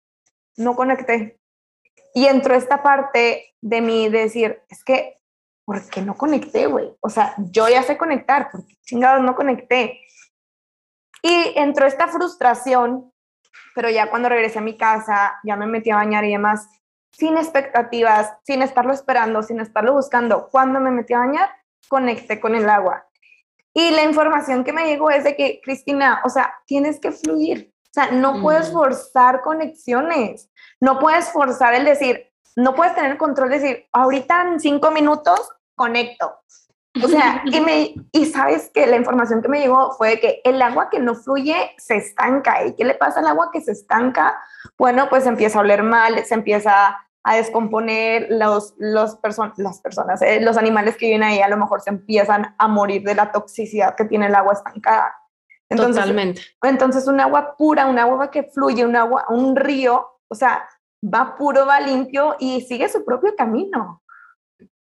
no 0.55 0.75
conecté. 0.75 1.39
Y 2.13 2.27
entró 2.27 2.53
esta 2.53 2.83
parte 2.83 3.55
de 3.59 3.81
mí 3.81 4.07
decir, 4.07 4.61
es 4.69 4.83
que, 4.83 5.18
¿por 5.69 5.87
qué 5.87 6.01
no 6.01 6.15
conecté, 6.15 6.65
güey? 6.65 6.97
O 6.99 7.11
sea, 7.11 7.35
yo 7.37 7.69
ya 7.69 7.83
sé 7.83 7.95
conectar, 7.95 8.49
porque 8.51 8.75
chingados 8.81 9.21
no 9.21 9.35
conecté. 9.35 10.01
Y 11.21 11.53
entró 11.55 11.85
esta 11.85 12.07
frustración, 12.07 13.13
pero 13.75 13.87
ya 13.91 14.09
cuando 14.09 14.29
regresé 14.29 14.57
a 14.57 14.63
mi 14.63 14.77
casa, 14.77 15.39
ya 15.43 15.55
me 15.55 15.67
metí 15.67 15.91
a 15.91 15.97
bañar 15.97 16.25
y 16.25 16.31
demás, 16.31 16.67
sin 17.11 17.37
expectativas, 17.37 18.33
sin 18.47 18.63
estarlo 18.63 18.93
esperando, 18.93 19.43
sin 19.43 19.59
estarlo 19.59 19.93
buscando. 19.93 20.49
Cuando 20.49 20.79
me 20.79 20.89
metí 20.89 21.13
a 21.13 21.19
bañar, 21.19 21.49
conecté 21.87 22.39
con 22.39 22.55
el 22.55 22.67
agua. 22.67 23.05
Y 23.71 23.91
la 23.91 24.01
información 24.01 24.63
que 24.63 24.73
me 24.73 24.87
llegó 24.87 25.11
es 25.11 25.23
de 25.23 25.35
que, 25.35 25.61
Cristina, 25.63 26.23
o 26.25 26.29
sea, 26.29 26.51
tienes 26.65 26.99
que 26.99 27.11
fluir. 27.11 27.71
O 27.83 27.93
sea, 27.93 28.09
no 28.09 28.41
puedes 28.41 28.71
forzar 28.71 29.41
conexiones, 29.41 30.49
no 30.79 30.97
puedes 30.97 31.31
forzar 31.31 31.75
el 31.75 31.85
decir, 31.85 32.25
no 32.55 32.73
puedes 32.73 32.95
tener 32.95 33.17
control 33.17 33.49
de 33.49 33.59
decir, 33.59 33.85
ahorita 33.93 34.41
en 34.41 34.59
cinco 34.59 34.89
minutos 34.89 35.39
conecto. 35.79 36.35
O 37.01 37.07
sea, 37.07 37.41
y, 37.45 37.61
me, 37.61 37.95
y 38.11 38.25
sabes 38.25 38.69
que 38.73 38.85
la 38.85 38.97
información 38.97 39.41
que 39.41 39.47
me 39.47 39.61
llegó 39.61 39.93
fue 39.93 40.19
que 40.19 40.41
el 40.43 40.61
agua 40.61 40.89
que 40.89 40.99
no 40.99 41.15
fluye 41.15 41.71
se 41.77 41.95
estanca. 41.95 42.65
¿Y 42.65 42.75
qué 42.75 42.83
le 42.83 42.95
pasa 42.95 43.21
al 43.21 43.27
agua 43.27 43.49
que 43.53 43.61
se 43.61 43.71
estanca? 43.71 44.37
Bueno, 44.77 45.07
pues 45.09 45.25
empieza 45.25 45.59
a 45.59 45.61
oler 45.61 45.83
mal, 45.83 46.25
se 46.25 46.33
empieza 46.33 46.97
a 47.23 47.35
descomponer, 47.35 48.27
los, 48.29 48.73
los 48.77 49.17
las 49.57 49.81
personas, 49.81 50.21
eh, 50.21 50.41
los 50.41 50.57
animales 50.57 50.97
que 50.97 51.07
viven 51.07 51.23
ahí 51.23 51.41
a 51.41 51.49
lo 51.49 51.57
mejor 51.57 51.81
se 51.81 51.89
empiezan 51.89 52.55
a 52.57 52.67
morir 52.67 53.03
de 53.03 53.13
la 53.13 53.31
toxicidad 53.31 53.95
que 53.95 54.05
tiene 54.05 54.27
el 54.27 54.35
agua 54.35 54.53
estancada. 54.53 55.15
Entonces, 55.69 55.97
Totalmente. 55.97 56.41
Entonces, 56.63 57.07
un 57.07 57.19
agua 57.19 57.55
pura, 57.57 57.85
un 57.85 57.99
agua 57.99 58.31
que 58.31 58.43
fluye, 58.43 58.85
un 58.85 58.95
agua, 58.95 59.25
un 59.29 59.55
río, 59.55 60.07
o 60.27 60.35
sea, 60.35 60.67
va 61.03 61.35
puro, 61.37 61.65
va 61.65 61.79
limpio 61.79 62.35
y 62.39 62.61
sigue 62.61 62.89
su 62.89 63.05
propio 63.05 63.35
camino. 63.35 64.01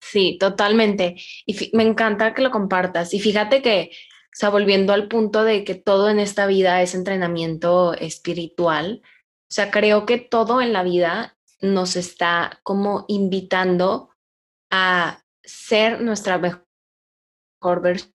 Sí, 0.03 0.37
totalmente. 0.39 1.15
Y 1.47 1.71
me 1.75 1.85
encanta 1.85 2.35
que 2.35 2.43
lo 2.43 2.51
compartas. 2.51 3.15
Y 3.15 3.21
fíjate 3.21 3.63
que, 3.63 3.93
o 3.93 4.31
sea, 4.33 4.51
volviendo 4.51 4.93
al 4.93 5.07
punto 5.07 5.45
de 5.45 5.63
que 5.65 5.77
todo 5.77 6.11
en 6.11 6.19
esta 6.19 6.47
vida 6.47 6.83
es 6.83 6.95
entrenamiento 6.95 7.95
espiritual, 7.95 9.01
o 9.05 9.55
sea, 9.55 9.71
creo 9.71 10.05
que 10.05 10.19
todo 10.19 10.61
en 10.61 10.73
la 10.73 10.83
vida 10.83 11.39
nos 11.61 11.95
está 11.95 12.61
como 12.65 13.05
invitando 13.07 14.11
a 14.71 15.23
ser 15.45 16.01
nuestra 16.03 16.39
mejor 16.39 17.81
versión. 17.81 18.13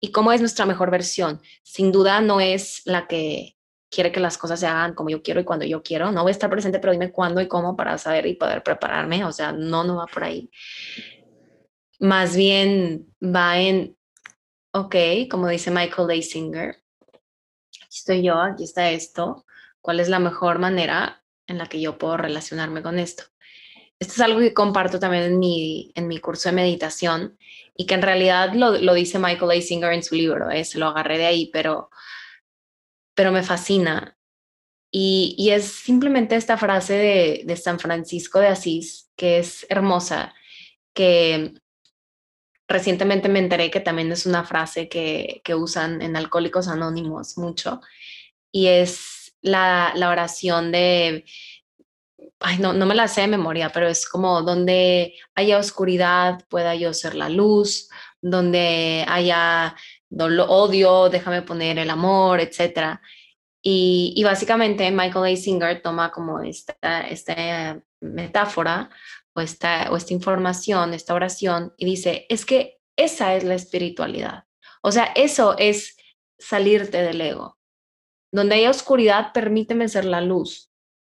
¿Y 0.00 0.12
cómo 0.12 0.32
es 0.32 0.40
nuestra 0.40 0.66
mejor 0.66 0.90
versión? 0.90 1.42
Sin 1.64 1.90
duda 1.90 2.20
no 2.20 2.40
es 2.40 2.82
la 2.84 3.08
que 3.08 3.56
quiere 3.92 4.10
que 4.10 4.20
las 4.20 4.38
cosas 4.38 4.58
se 4.58 4.66
hagan 4.66 4.94
como 4.94 5.10
yo 5.10 5.22
quiero 5.22 5.40
y 5.40 5.44
cuando 5.44 5.66
yo 5.66 5.82
quiero. 5.82 6.10
No 6.10 6.22
voy 6.22 6.30
a 6.30 6.32
estar 6.32 6.50
presente, 6.50 6.80
pero 6.80 6.92
dime 6.92 7.12
cuándo 7.12 7.40
y 7.40 7.46
cómo 7.46 7.76
para 7.76 7.98
saber 7.98 8.26
y 8.26 8.34
poder 8.34 8.62
prepararme. 8.62 9.24
O 9.24 9.32
sea, 9.32 9.52
no, 9.52 9.84
no 9.84 9.96
va 9.96 10.06
por 10.06 10.24
ahí. 10.24 10.50
Más 12.00 12.34
bien 12.34 13.14
va 13.22 13.60
en, 13.60 13.96
ok, 14.72 14.96
como 15.30 15.46
dice 15.46 15.70
Michael 15.70 16.08
Leisinger, 16.08 16.82
aquí 17.80 17.96
estoy 17.96 18.22
yo, 18.22 18.40
aquí 18.40 18.64
está 18.64 18.90
esto. 18.90 19.44
¿Cuál 19.80 20.00
es 20.00 20.08
la 20.08 20.18
mejor 20.18 20.58
manera 20.58 21.22
en 21.46 21.58
la 21.58 21.66
que 21.66 21.80
yo 21.80 21.98
puedo 21.98 22.16
relacionarme 22.16 22.82
con 22.82 22.98
esto? 22.98 23.24
Esto 24.00 24.14
es 24.14 24.20
algo 24.20 24.40
que 24.40 24.54
comparto 24.54 24.98
también 24.98 25.24
en 25.24 25.38
mi, 25.38 25.92
en 25.94 26.08
mi 26.08 26.18
curso 26.18 26.48
de 26.48 26.56
meditación 26.56 27.38
y 27.76 27.86
que 27.86 27.94
en 27.94 28.02
realidad 28.02 28.52
lo, 28.54 28.72
lo 28.78 28.94
dice 28.94 29.20
Michael 29.20 29.50
Leisinger 29.50 29.92
en 29.92 30.02
su 30.02 30.16
libro, 30.16 30.50
¿eh? 30.50 30.64
se 30.64 30.78
lo 30.78 30.88
agarré 30.88 31.18
de 31.18 31.26
ahí, 31.26 31.50
pero 31.52 31.88
pero 33.14 33.32
me 33.32 33.42
fascina. 33.42 34.16
Y, 34.90 35.50
es 35.50 35.64
simplemente 35.64 36.36
esta 36.36 36.58
frase 36.58 36.94
de, 36.94 37.42
de, 37.46 37.56
San 37.56 37.78
Francisco 37.78 38.40
de 38.40 38.48
Asís, 38.48 39.10
que 39.16 39.38
es 39.38 39.66
hermosa, 39.70 40.34
que 40.94 41.54
recientemente 42.68 43.28
me 43.30 43.38
enteré 43.38 43.70
que 43.70 43.80
también 43.80 44.12
es 44.12 44.26
una 44.26 44.44
frase 44.44 44.88
que, 44.88 45.40
que 45.44 45.54
usan 45.54 46.02
en 46.02 46.16
Alcohólicos 46.16 46.68
Anónimos 46.68 47.38
mucho, 47.38 47.80
y 48.50 48.66
es 48.66 49.34
la, 49.40 49.92
la 49.94 50.10
oración 50.10 50.72
de, 50.72 51.24
ay, 52.40 52.58
no, 52.58 52.72
no 52.72 52.86
me 52.86 52.94
la 52.94 53.08
sé 53.08 53.22
de 53.22 53.28
memoria, 53.28 53.70
pero 53.70 53.88
es 53.88 54.08
como 54.08 54.42
donde 54.42 55.14
haya 55.34 55.58
oscuridad, 55.58 56.44
pueda 56.48 56.74
yo 56.74 56.92
ser 56.92 57.14
la 57.14 57.28
luz, 57.28 57.88
donde 58.20 59.04
haya 59.08 59.74
odio, 60.18 61.08
déjame 61.08 61.42
poner 61.42 61.78
el 61.78 61.90
amor, 61.90 62.40
etc. 62.40 62.98
Y, 63.62 64.20
básicamente 64.24 64.90
Michael 64.90 65.62
A. 65.62 65.82
Toma 65.82 66.10
como 66.10 66.40
esta, 66.40 67.02
esta 67.02 67.80
metáfora 68.00 68.90
o 69.34 69.40
esta, 69.40 69.90
o 69.90 69.96
esta 69.96 70.12
información, 70.12 70.94
esta 70.94 71.14
oración, 71.14 71.72
y 71.76 71.86
dice, 71.86 72.26
es 72.28 72.44
que 72.44 72.80
esa 72.96 73.34
es 73.34 73.44
la 73.44 73.54
espiritualidad. 73.54 74.44
O 74.82 74.92
sea, 74.92 75.04
eso 75.14 75.56
es 75.58 75.96
salirte 76.38 77.02
del 77.02 77.20
ego. 77.20 77.58
Donde 78.32 78.56
haya 78.56 78.70
oscuridad, 78.70 79.32
permíteme 79.32 79.88
ser 79.88 80.04
la 80.04 80.20
luz. 80.20 80.70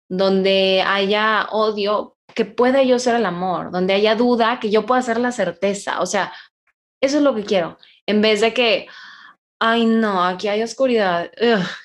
Donde 0.09 0.83
haya 0.83 1.47
odio, 1.51 2.17
que 2.35 2.45
pueda 2.45 2.83
yo 2.83 2.99
ser 2.99 3.15
el 3.15 3.27
amor. 3.27 3.71
Donde 3.71 3.95
haya 3.95 4.15
duda, 4.17 4.59
que 4.61 4.71
yo 4.71 4.87
pueda 4.87 5.03
ser 5.03 5.21
la 5.21 5.33
certeza. 5.33 6.01
O 6.01 6.07
sea, 6.07 6.33
eso 7.01 7.19
es 7.19 7.23
lo 7.23 7.35
que 7.35 7.45
quiero. 7.45 7.79
En 8.11 8.21
vez 8.21 8.41
de 8.41 8.53
que, 8.53 8.89
ay, 9.61 9.87
no, 9.87 10.25
aquí 10.25 10.49
hay 10.49 10.63
oscuridad, 10.65 11.31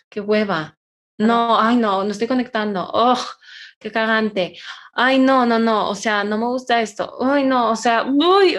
qué 0.10 0.22
hueva. 0.22 0.78
No, 1.20 1.60
ay, 1.60 1.78
no, 1.78 2.04
no 2.04 2.12
estoy 2.12 2.28
conectando. 2.28 2.90
Oh, 2.92 3.24
qué 3.80 3.92
cagante. 3.92 4.58
Ay, 4.94 5.20
no, 5.20 5.46
no, 5.46 5.60
no, 5.60 5.88
o 5.88 5.94
sea, 5.94 6.24
no 6.24 6.40
me 6.40 6.48
gusta 6.48 6.82
esto. 6.82 7.16
Ay, 7.22 7.44
no, 7.44 7.70
o 7.70 7.76
sea, 7.76 8.04
uy, 8.04 8.58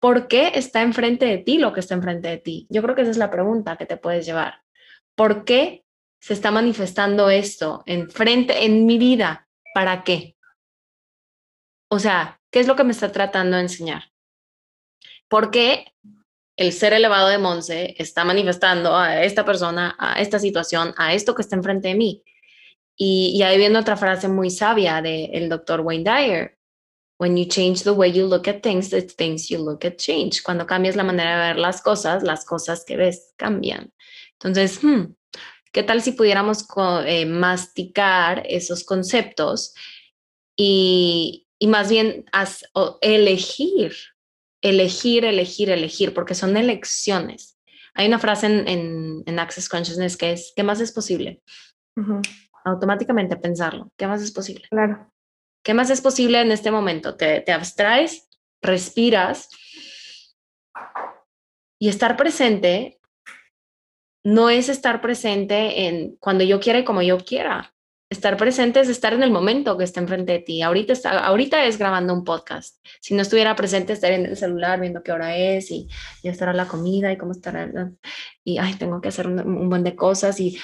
¿por 0.00 0.26
qué 0.26 0.50
está 0.54 0.82
enfrente 0.82 1.26
de 1.26 1.38
ti 1.38 1.58
lo 1.58 1.72
que 1.72 1.78
está 1.78 1.94
enfrente 1.94 2.28
de 2.28 2.38
ti? 2.38 2.66
Yo 2.70 2.82
creo 2.82 2.96
que 2.96 3.02
esa 3.02 3.12
es 3.12 3.18
la 3.18 3.30
pregunta 3.30 3.76
que 3.76 3.86
te 3.86 3.96
puedes 3.96 4.26
llevar. 4.26 4.62
¿Por 5.14 5.44
qué 5.44 5.84
se 6.20 6.34
está 6.34 6.50
manifestando 6.50 7.30
esto 7.30 7.84
enfrente 7.86 8.64
en 8.64 8.84
mi 8.84 8.98
vida? 8.98 9.46
¿Para 9.74 10.02
qué? 10.02 10.36
O 11.88 12.00
sea, 12.00 12.40
¿qué 12.50 12.58
es 12.58 12.66
lo 12.66 12.74
que 12.74 12.84
me 12.84 12.92
está 12.92 13.12
tratando 13.12 13.56
de 13.56 13.62
enseñar? 13.62 14.12
porque 15.32 15.86
el 16.56 16.72
ser 16.72 16.92
elevado 16.92 17.28
de 17.28 17.38
Monse 17.38 17.94
está 17.98 18.24
manifestando 18.24 18.96
a 18.96 19.22
esta 19.22 19.44
persona, 19.44 19.96
a 19.98 20.20
esta 20.20 20.38
situación, 20.38 20.94
a 20.96 21.14
esto 21.14 21.34
que 21.34 21.42
está 21.42 21.56
enfrente 21.56 21.88
de 21.88 21.94
mí. 21.94 22.22
Y, 22.96 23.42
ahí 23.42 23.56
viene 23.56 23.78
otra 23.78 23.96
frase 23.96 24.28
muy 24.28 24.50
sabia 24.50 25.00
del 25.00 25.48
doctor 25.48 25.80
Wayne 25.80 26.04
Dyer. 26.04 26.58
When 27.18 27.36
you 27.36 27.46
change 27.46 27.84
the 27.84 27.92
way 27.92 28.12
you 28.12 28.26
look 28.26 28.48
at 28.48 28.62
things, 28.62 28.90
the 28.90 29.02
things 29.02 29.48
you 29.48 29.58
look 29.58 29.84
at 29.84 29.96
change. 29.96 30.42
Cuando 30.42 30.66
cambias 30.66 30.96
la 30.96 31.04
manera 31.04 31.40
de 31.40 31.48
ver 31.48 31.58
las 31.58 31.80
cosas, 31.80 32.22
las 32.22 32.44
cosas 32.44 32.84
que 32.84 32.96
ves 32.96 33.32
cambian. 33.36 33.92
Entonces, 34.34 34.82
hmm, 34.82 35.14
¿qué 35.72 35.82
tal 35.82 36.02
si 36.02 36.12
pudiéramos 36.12 36.66
eh, 37.06 37.26
masticar 37.26 38.44
esos 38.46 38.84
conceptos 38.84 39.74
y, 40.56 41.46
y 41.58 41.66
más 41.66 41.88
bien 41.88 42.24
elegir 43.00 43.94
elegir, 44.62 45.24
elegir, 45.24 45.70
elegir, 45.70 46.14
porque 46.14 46.34
son 46.34 46.56
elecciones. 46.56 47.58
Hay 47.94 48.06
una 48.06 48.18
frase 48.18 48.46
en, 48.46 49.22
en, 49.26 49.38
Access 49.38 49.68
Consciousness 49.68 50.16
que 50.16 50.32
es, 50.32 50.52
¿qué 50.56 50.62
más 50.62 50.80
es 50.80 50.92
posible? 50.92 51.42
Automáticamente 52.64 53.36
pensarlo, 53.36 53.92
¿qué 53.98 54.06
más 54.06 54.22
es 54.22 54.32
posible? 54.32 54.66
Claro. 54.70 55.12
¿Qué 55.62 55.74
más 55.74 55.90
es 55.90 56.00
posible 56.00 56.40
en 56.40 56.52
este 56.52 56.70
momento? 56.70 57.16
Te, 57.16 57.40
te 57.40 57.52
abstraes, 57.52 58.28
respiras 58.62 59.48
y 61.78 61.88
estar 61.88 62.16
presente 62.16 62.98
no 64.24 64.50
es 64.50 64.68
estar 64.68 65.00
presente 65.00 65.88
en 65.88 66.16
cuando 66.16 66.44
yo 66.44 66.60
quiera 66.60 66.78
y 66.78 66.84
como 66.84 67.02
yo 67.02 67.18
quiera 67.18 67.71
estar 68.12 68.36
presente 68.36 68.80
es 68.80 68.88
estar 68.88 69.12
en 69.12 69.22
el 69.22 69.30
momento 69.30 69.76
que 69.76 69.84
está 69.84 70.00
enfrente 70.00 70.32
de 70.32 70.38
ti. 70.40 70.62
Ahorita, 70.62 70.92
está, 70.92 71.18
ahorita 71.24 71.64
es 71.64 71.78
grabando 71.78 72.14
un 72.14 72.24
podcast. 72.24 72.78
Si 73.00 73.14
no 73.14 73.22
estuviera 73.22 73.56
presente, 73.56 73.92
estaría 73.92 74.18
en 74.18 74.26
el 74.26 74.36
celular 74.36 74.80
viendo 74.80 75.02
qué 75.02 75.12
hora 75.12 75.36
es 75.36 75.70
y 75.70 75.88
ya 76.22 76.30
estará 76.30 76.52
la 76.52 76.68
comida 76.68 77.12
y 77.12 77.18
cómo 77.18 77.32
estará. 77.32 77.70
Y, 78.44 78.58
ay, 78.58 78.74
tengo 78.74 79.00
que 79.00 79.08
hacer 79.08 79.26
un, 79.26 79.40
un 79.40 79.68
buen 79.68 79.84
de 79.84 79.96
cosas 79.96 80.38
y, 80.40 80.58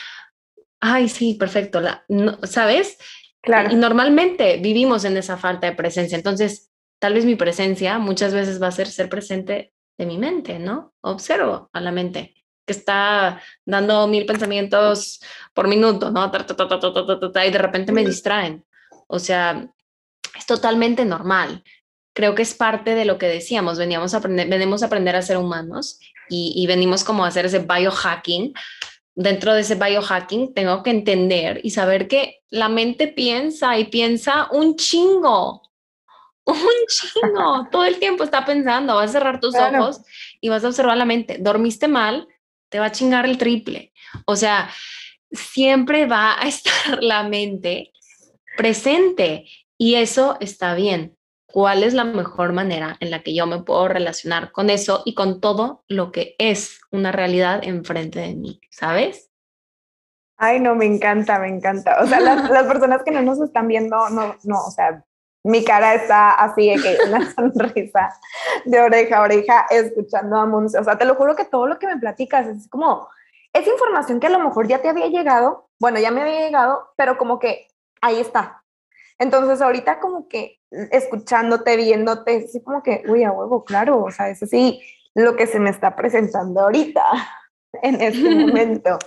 ay, 0.80 1.08
sí, 1.08 1.34
perfecto. 1.34 1.80
La, 1.80 2.04
¿Sabes? 2.44 2.98
Claro. 3.40 3.72
Y 3.72 3.76
normalmente 3.76 4.58
vivimos 4.58 5.04
en 5.04 5.16
esa 5.16 5.36
falta 5.36 5.66
de 5.66 5.76
presencia. 5.76 6.16
Entonces, 6.16 6.70
tal 6.98 7.14
vez 7.14 7.24
mi 7.24 7.36
presencia 7.36 7.98
muchas 7.98 8.34
veces 8.34 8.62
va 8.62 8.68
a 8.68 8.72
ser 8.72 8.88
ser 8.88 9.08
presente 9.08 9.72
de 9.96 10.06
mi 10.06 10.18
mente, 10.18 10.58
¿no? 10.58 10.94
Observo 11.00 11.70
a 11.72 11.80
la 11.80 11.92
mente 11.92 12.37
que 12.68 12.72
está 12.72 13.42
dando 13.64 14.06
mil 14.06 14.26
pensamientos 14.26 15.20
por 15.54 15.66
minuto, 15.66 16.10
¿no? 16.10 16.30
Y 16.30 17.50
de 17.50 17.58
repente 17.58 17.92
me 17.92 18.04
distraen. 18.04 18.64
O 19.06 19.18
sea, 19.18 19.66
es 20.36 20.46
totalmente 20.46 21.06
normal. 21.06 21.64
Creo 22.14 22.34
que 22.34 22.42
es 22.42 22.54
parte 22.54 22.94
de 22.94 23.06
lo 23.06 23.16
que 23.16 23.26
decíamos, 23.26 23.78
veníamos 23.78 24.12
a 24.12 24.18
aprender, 24.18 24.48
venimos 24.48 24.82
a 24.82 24.86
aprender 24.86 25.16
a 25.16 25.22
ser 25.22 25.38
humanos 25.38 25.98
y, 26.28 26.52
y 26.54 26.66
venimos 26.66 27.04
como 27.04 27.24
a 27.24 27.28
hacer 27.28 27.46
ese 27.46 27.60
biohacking. 27.60 28.52
Dentro 29.14 29.54
de 29.54 29.62
ese 29.62 29.74
biohacking 29.74 30.52
tengo 30.52 30.82
que 30.82 30.90
entender 30.90 31.60
y 31.64 31.70
saber 31.70 32.06
que 32.06 32.42
la 32.50 32.68
mente 32.68 33.08
piensa 33.08 33.78
y 33.78 33.84
piensa 33.86 34.48
un 34.52 34.76
chingo, 34.76 35.62
un 36.44 36.86
chingo, 36.86 37.66
todo 37.70 37.84
el 37.84 37.98
tiempo 37.98 38.24
está 38.24 38.44
pensando, 38.44 38.94
vas 38.94 39.10
a 39.10 39.12
cerrar 39.14 39.40
tus 39.40 39.54
ojos 39.54 40.02
y 40.40 40.50
vas 40.50 40.64
a 40.64 40.68
observar 40.68 40.98
la 40.98 41.06
mente. 41.06 41.38
Dormiste 41.40 41.88
mal, 41.88 42.28
te 42.68 42.78
va 42.78 42.86
a 42.86 42.92
chingar 42.92 43.26
el 43.26 43.38
triple. 43.38 43.92
O 44.26 44.36
sea, 44.36 44.70
siempre 45.30 46.06
va 46.06 46.40
a 46.40 46.48
estar 46.48 47.02
la 47.02 47.22
mente 47.22 47.92
presente 48.56 49.46
y 49.76 49.94
eso 49.94 50.36
está 50.40 50.74
bien. 50.74 51.16
¿Cuál 51.50 51.82
es 51.82 51.94
la 51.94 52.04
mejor 52.04 52.52
manera 52.52 52.98
en 53.00 53.10
la 53.10 53.22
que 53.22 53.34
yo 53.34 53.46
me 53.46 53.62
puedo 53.62 53.88
relacionar 53.88 54.52
con 54.52 54.68
eso 54.68 55.02
y 55.06 55.14
con 55.14 55.40
todo 55.40 55.82
lo 55.88 56.12
que 56.12 56.34
es 56.38 56.80
una 56.90 57.10
realidad 57.10 57.60
enfrente 57.62 58.20
de 58.20 58.34
mí? 58.34 58.60
¿Sabes? 58.70 59.30
Ay, 60.36 60.60
no, 60.60 60.74
me 60.74 60.84
encanta, 60.84 61.38
me 61.38 61.48
encanta. 61.48 62.02
O 62.02 62.06
sea, 62.06 62.20
las, 62.20 62.50
las 62.50 62.66
personas 62.66 63.02
que 63.02 63.12
no 63.12 63.22
nos 63.22 63.40
están 63.40 63.66
viendo, 63.66 63.96
no, 64.10 64.36
no, 64.44 64.66
o 64.66 64.70
sea, 64.70 65.04
mi 65.44 65.64
cara 65.64 65.94
está 65.94 66.32
así 66.32 66.68
de 66.68 66.82
que 66.82 66.98
una 67.08 67.30
sonrisa 67.34 68.10
de 68.64 68.80
oreja 68.80 69.18
a 69.18 69.22
oreja 69.22 69.66
escuchando 69.70 70.36
a 70.36 70.46
Monse. 70.46 70.78
O 70.78 70.84
sea, 70.84 70.98
te 70.98 71.04
lo 71.04 71.14
juro 71.14 71.36
que 71.36 71.44
todo 71.44 71.66
lo 71.66 71.78
que 71.78 71.86
me 71.86 71.98
platicas 71.98 72.46
es 72.46 72.68
como, 72.68 73.08
es 73.52 73.66
información 73.66 74.20
que 74.20 74.26
a 74.26 74.30
lo 74.30 74.40
mejor 74.40 74.68
ya 74.68 74.80
te 74.80 74.88
había 74.88 75.06
llegado, 75.06 75.68
bueno, 75.80 75.98
ya 75.98 76.10
me 76.10 76.22
había 76.22 76.40
llegado, 76.40 76.92
pero 76.96 77.18
como 77.18 77.38
que 77.38 77.68
ahí 78.00 78.20
está. 78.20 78.62
Entonces 79.18 79.60
ahorita 79.60 80.00
como 80.00 80.28
que 80.28 80.60
escuchándote, 80.70 81.76
viéndote, 81.76 82.44
así 82.46 82.62
como 82.62 82.82
que, 82.82 83.02
uy, 83.08 83.24
a 83.24 83.32
huevo, 83.32 83.64
claro, 83.64 84.04
o 84.04 84.10
sea, 84.10 84.28
eso 84.28 84.46
sí, 84.46 84.80
lo 85.14 85.34
que 85.34 85.46
se 85.46 85.58
me 85.58 85.70
está 85.70 85.96
presentando 85.96 86.60
ahorita, 86.60 87.02
en 87.82 88.00
este 88.00 88.30
momento. 88.34 88.98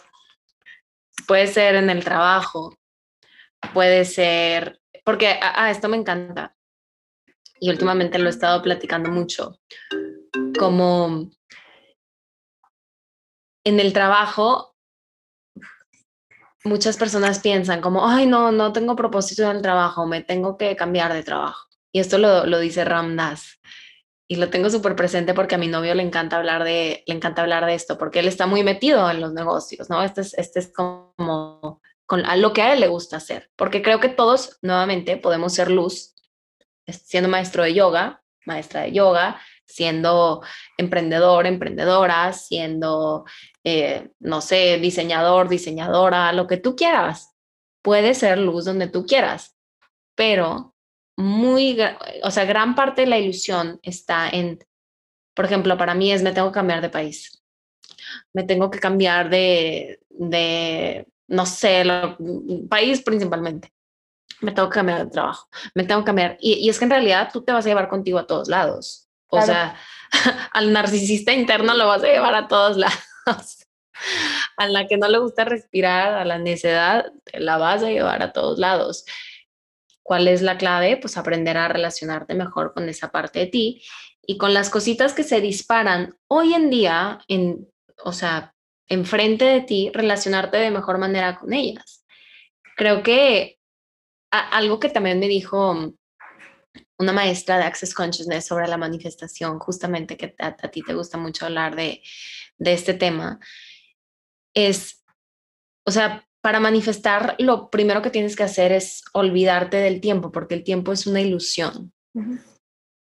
Puede 1.28 1.48
ser 1.48 1.76
en 1.76 1.90
el 1.90 2.04
trabajo, 2.04 2.76
puede 3.74 4.06
ser 4.06 4.81
porque 5.04 5.39
ah, 5.41 5.54
ah, 5.56 5.72
esto 5.72 5.89
me 5.89 5.97
encanta 5.97 6.56
y 7.60 7.70
últimamente 7.70 8.18
lo 8.18 8.28
he 8.28 8.32
estado 8.32 8.62
platicando 8.62 9.12
mucho, 9.12 9.60
como 10.58 11.30
en 13.64 13.80
el 13.80 13.93
trabajo 13.93 14.76
muchas 16.64 16.97
personas 16.97 17.39
piensan 17.39 17.82
como, 17.82 18.08
ay, 18.08 18.26
no, 18.26 18.52
no 18.52 18.74
tengo 18.74 18.95
propósito 18.95 19.43
en 19.43 19.58
el 19.58 19.62
trabajo, 19.62 20.06
me 20.06 20.22
tengo 20.22 20.58
que 20.58 20.76
cambiar 20.76 21.14
de 21.14 21.24
trabajo. 21.24 21.68
Y 21.91 21.99
esto 21.99 22.18
lo, 22.18 22.45
lo 22.45 22.60
dice 22.60 22.86
Ramdas. 22.86 23.60
Y 24.28 24.38
lo 24.38 24.49
tengo 24.49 24.70
súper 24.70 24.95
presente 24.95 25.34
porque 25.34 25.56
a 25.56 25.58
mi 25.58 25.68
novio 25.68 25.93
le 25.93 26.04
encanta 26.04 26.38
hablar 26.38 26.64
de, 26.64 27.04
le 27.06 27.14
encanta 27.14 27.41
hablar 27.41 27.66
de 27.66 27.74
esto, 27.74 27.97
porque 27.97 28.20
él 28.20 28.28
está 28.28 28.47
muy 28.47 28.64
metido 28.64 29.10
en 29.10 29.20
los 29.20 29.34
negocios, 29.34 29.89
¿no? 29.89 30.02
Este 30.04 30.22
es, 30.22 30.34
este 30.36 30.60
es 30.60 30.72
como 30.72 31.82
a 32.26 32.36
lo 32.36 32.53
que 32.53 32.62
a 32.62 32.74
él 32.74 32.80
le 32.80 32.88
gusta 32.88 33.18
hacer, 33.18 33.49
porque 33.55 33.82
creo 33.82 33.99
que 33.99 34.09
todos 34.09 34.57
nuevamente 34.62 35.18
podemos 35.18 35.53
ser 35.53 35.72
luz 35.72 36.12
siendo 36.91 37.30
maestro 37.30 37.64
de 37.64 37.74
yoga, 37.74 38.24
maestra 38.45 38.82
de 38.82 38.91
yoga, 38.91 39.39
siendo 39.66 40.41
emprendedor, 40.78 41.45
emprendedora, 41.47 42.34
siendo, 42.34 43.26
eh, 43.64 44.09
no 44.20 44.41
sé, 44.41 44.80
diseñador, 44.80 45.47
diseñadora, 45.47 46.34
lo 46.34 46.47
que 46.47 46.57
tú 46.57 46.76
quieras. 46.76 47.36
Puede 47.82 48.14
ser 48.14 48.38
luz 48.38 48.66
donde 48.66 48.88
tú 48.88 49.05
quieras, 49.05 49.55
pero 50.16 50.76
muy, 51.18 51.78
o 52.24 52.32
sea, 52.32 52.45
gran 52.45 52.76
parte 52.76 53.01
de 53.01 53.07
la 53.07 53.20
ilusión 53.20 53.80
está 53.82 54.30
en, 54.30 54.59
por 55.34 55.45
ejemplo, 55.45 55.78
para 55.78 55.95
mí 55.95 56.12
es 56.12 56.22
me 56.22 56.32
tengo 56.32 56.49
que 56.49 56.55
cambiar 56.55 56.82
de 56.82 56.89
país, 56.89 57.43
me 58.34 58.43
tengo 58.43 58.70
que 58.70 58.80
cambiar 58.80 59.30
de, 59.30 59.99
de 60.09 61.07
no 61.32 61.46
sé, 61.46 61.82
el 61.82 62.68
país 62.70 63.02
principalmente. 63.02 63.74
Me 64.42 64.52
tengo 64.52 64.70
que 64.70 64.76
cambiar 64.76 65.06
de 65.06 65.12
trabajo, 65.12 65.48
me 65.76 65.84
tengo 65.84 66.02
que 66.02 66.08
cambiar. 66.08 66.38
Y, 66.40 66.70
es 66.70 66.78
que 66.78 66.86
en 66.86 66.92
realidad 66.92 67.30
tú 67.32 67.44
te 67.44 67.54
vas 67.54 67.66
a 67.66 67.70
llevar 67.70 67.88
contigo 67.88 68.20
a 68.20 68.28
todos 68.28 68.50
lados. 68.50 69.08
O 69.28 69.42
sea, 69.42 69.76
al 70.52 70.74
narcisista 70.74 71.32
interno 71.32 71.74
lo 71.74 71.88
vas 71.88 72.04
a 72.04 72.08
llevar 72.08 72.36
a 72.36 72.48
todos 72.48 72.78
lados. 72.78 73.66
a 74.58 74.68
la 74.68 74.88
que 74.88 74.98
no 74.98 75.08
le 75.08 75.20
gusta 75.20 75.46
respirar, 75.46 76.16
a 76.16 76.26
la 76.26 76.38
necedad, 76.38 77.06
la 77.34 77.58
vas 77.58 77.84
a 77.84 77.90
llevar 77.90 78.24
a 78.24 78.34
todos 78.34 78.60
lados. 78.60 79.06
¿Cuál 80.04 80.28
es 80.28 80.42
la 80.42 80.58
clave? 80.58 80.98
Pues 80.98 81.18
aprender 81.18 81.58
a 81.58 81.70
relacionarte 81.70 82.34
mejor 82.34 82.74
con 82.74 82.90
esa 82.90 83.12
parte 83.12 83.40
de 83.40 83.46
ti 83.46 83.84
y 84.26 84.38
con 84.38 84.54
las 84.54 84.70
cositas 84.70 85.14
que 85.14 85.24
se 85.24 85.40
disparan 85.40 86.18
hoy 86.28 86.56
en 86.56 86.70
día 86.70 87.20
en, 87.28 87.70
o 88.04 88.12
sea, 88.12 88.54
enfrente 88.92 89.46
de 89.46 89.62
ti, 89.62 89.89
relacionarte 89.94 90.58
de 90.58 90.70
mejor 90.70 90.98
manera 90.98 91.38
con 91.38 91.54
ellas. 91.54 92.06
Creo 92.76 93.04
que 93.04 93.58
algo 94.30 94.80
que 94.80 94.89
también 94.89 95.20
me 95.20 95.28
dijo 95.28 95.94
una 96.98 97.14
maestra 97.14 97.58
de 97.58 97.64
Access 97.64 97.94
Consciousness 97.94 98.46
sobre 98.46 98.68
la 98.68 98.78
manifestación, 98.78 99.60
justamente 99.60 100.18
que 100.18 100.36
a, 100.38 100.54
ti 100.70 100.82
te 100.84 100.94
gusta 100.94 101.18
mucho 101.18 101.46
hablar 101.46 101.76
de, 101.76 102.02
de 102.58 102.74
este 102.74 102.94
tema, 102.94 103.39
es, 104.54 105.04
o 105.86 105.92
sea, 105.92 106.28
para 106.42 106.60
manifestar 106.60 107.36
lo 107.39 107.70
primero 107.70 108.02
que 108.02 108.10
tienes 108.10 108.36
que 108.36 108.44
hacer 108.44 108.72
es 108.72 109.04
olvidarte 109.14 109.78
del 109.78 110.02
tiempo, 110.02 110.32
porque 110.32 110.56
el 110.56 110.64
tiempo 110.64 110.92
es 110.92 111.08
una 111.08 111.22
ilusión. 111.22 111.94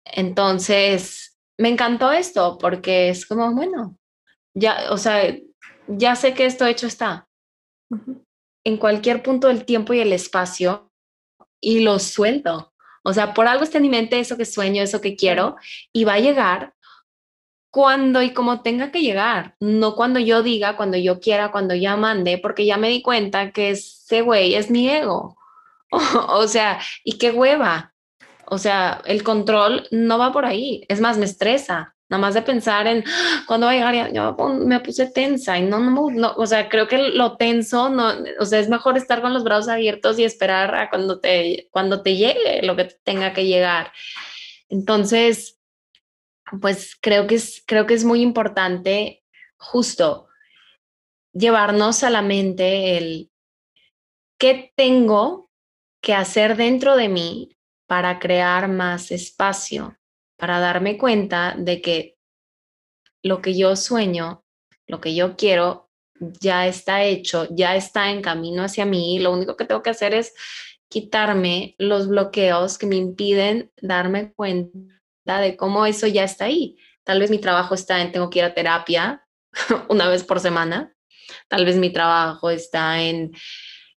Entonces, 0.04 1.38
me 1.58 1.68
encantó 1.68 2.12
esto 2.12 2.58
porque 2.58 3.08
es 3.08 3.26
como, 3.26 3.52
bueno, 3.52 3.98
ya, 4.54 4.90
o 4.90 4.96
sea, 4.96 5.34
ya 5.86 6.16
sé 6.16 6.34
que 6.34 6.46
esto 6.46 6.66
hecho 6.66 6.86
está. 6.86 7.28
En 8.64 8.76
cualquier 8.76 9.22
punto 9.22 9.48
del 9.48 9.64
tiempo 9.64 9.92
y 9.92 10.00
el 10.00 10.12
espacio 10.12 10.90
y 11.60 11.80
lo 11.80 11.98
suelto. 11.98 12.72
O 13.04 13.12
sea, 13.12 13.34
por 13.34 13.48
algo 13.48 13.64
está 13.64 13.78
en 13.78 13.82
mi 13.82 13.88
mente 13.88 14.18
eso 14.20 14.36
que 14.36 14.44
sueño, 14.44 14.82
eso 14.82 15.00
que 15.00 15.16
quiero 15.16 15.56
y 15.92 16.04
va 16.04 16.14
a 16.14 16.20
llegar 16.20 16.74
cuando 17.70 18.22
y 18.22 18.34
como 18.34 18.60
tenga 18.60 18.92
que 18.92 19.00
llegar, 19.00 19.56
no 19.58 19.96
cuando 19.96 20.20
yo 20.20 20.42
diga, 20.42 20.76
cuando 20.76 20.98
yo 20.98 21.20
quiera, 21.20 21.50
cuando 21.50 21.74
ya 21.74 21.96
mande, 21.96 22.36
porque 22.36 22.66
ya 22.66 22.76
me 22.76 22.90
di 22.90 23.00
cuenta 23.00 23.50
que 23.50 23.70
ese 23.70 24.20
güey 24.20 24.54
es 24.54 24.70
mi 24.70 24.90
ego. 24.90 25.38
o 26.28 26.46
sea, 26.48 26.80
y 27.02 27.16
qué 27.18 27.30
hueva. 27.30 27.94
O 28.46 28.58
sea, 28.58 29.00
el 29.06 29.22
control 29.22 29.88
no 29.90 30.18
va 30.18 30.32
por 30.32 30.44
ahí. 30.44 30.84
Es 30.88 31.00
más, 31.00 31.16
me 31.16 31.24
estresa 31.24 31.91
nada 32.12 32.20
más 32.20 32.34
de 32.34 32.42
pensar 32.42 32.86
en 32.86 33.02
ah, 33.06 33.44
cuándo 33.46 33.66
va 33.66 33.72
a 33.72 33.74
llegar, 33.74 34.12
yo 34.12 34.36
me 34.66 34.80
puse 34.80 35.06
tensa 35.06 35.58
y 35.58 35.62
no, 35.62 35.80
no, 35.80 36.10
no, 36.10 36.34
o 36.36 36.46
sea, 36.46 36.68
creo 36.68 36.86
que 36.86 36.98
lo 36.98 37.38
tenso, 37.38 37.88
no, 37.88 38.12
o 38.38 38.44
sea, 38.44 38.58
es 38.58 38.68
mejor 38.68 38.98
estar 38.98 39.22
con 39.22 39.32
los 39.32 39.44
brazos 39.44 39.68
abiertos 39.68 40.18
y 40.18 40.24
esperar 40.24 40.74
a 40.74 40.90
cuando 40.90 41.20
te, 41.20 41.68
cuando 41.70 42.02
te 42.02 42.16
llegue 42.16 42.60
lo 42.64 42.76
que 42.76 42.84
tenga 43.02 43.32
que 43.32 43.46
llegar. 43.46 43.92
Entonces, 44.68 45.58
pues 46.60 46.98
creo 47.00 47.26
que 47.26 47.36
es, 47.36 47.64
creo 47.66 47.86
que 47.86 47.94
es 47.94 48.04
muy 48.04 48.20
importante 48.20 49.24
justo 49.56 50.28
llevarnos 51.32 52.04
a 52.04 52.10
la 52.10 52.20
mente 52.20 52.98
el 52.98 53.30
qué 54.38 54.70
tengo 54.76 55.50
que 56.02 56.12
hacer 56.12 56.58
dentro 56.58 56.94
de 56.94 57.08
mí 57.08 57.56
para 57.86 58.18
crear 58.18 58.68
más 58.68 59.10
espacio 59.10 59.96
para 60.42 60.58
darme 60.58 60.98
cuenta 60.98 61.54
de 61.56 61.80
que 61.80 62.18
lo 63.22 63.40
que 63.40 63.56
yo 63.56 63.76
sueño, 63.76 64.44
lo 64.88 65.00
que 65.00 65.14
yo 65.14 65.36
quiero, 65.36 65.88
ya 66.18 66.66
está 66.66 67.04
hecho, 67.04 67.46
ya 67.52 67.76
está 67.76 68.10
en 68.10 68.22
camino 68.22 68.64
hacia 68.64 68.84
mí. 68.84 69.20
Lo 69.20 69.32
único 69.32 69.56
que 69.56 69.66
tengo 69.66 69.84
que 69.84 69.90
hacer 69.90 70.14
es 70.14 70.34
quitarme 70.88 71.76
los 71.78 72.08
bloqueos 72.08 72.76
que 72.76 72.86
me 72.86 72.96
impiden 72.96 73.70
darme 73.80 74.32
cuenta 74.32 75.38
de 75.40 75.56
cómo 75.56 75.86
eso 75.86 76.08
ya 76.08 76.24
está 76.24 76.46
ahí. 76.46 76.76
Tal 77.04 77.20
vez 77.20 77.30
mi 77.30 77.38
trabajo 77.38 77.76
está 77.76 78.02
en 78.02 78.10
tengo 78.10 78.28
que 78.28 78.40
ir 78.40 78.44
a 78.44 78.52
terapia 78.52 79.24
una 79.90 80.08
vez 80.08 80.24
por 80.24 80.40
semana. 80.40 80.92
Tal 81.46 81.64
vez 81.64 81.76
mi 81.76 81.92
trabajo 81.92 82.50
está 82.50 83.00
en, 83.00 83.30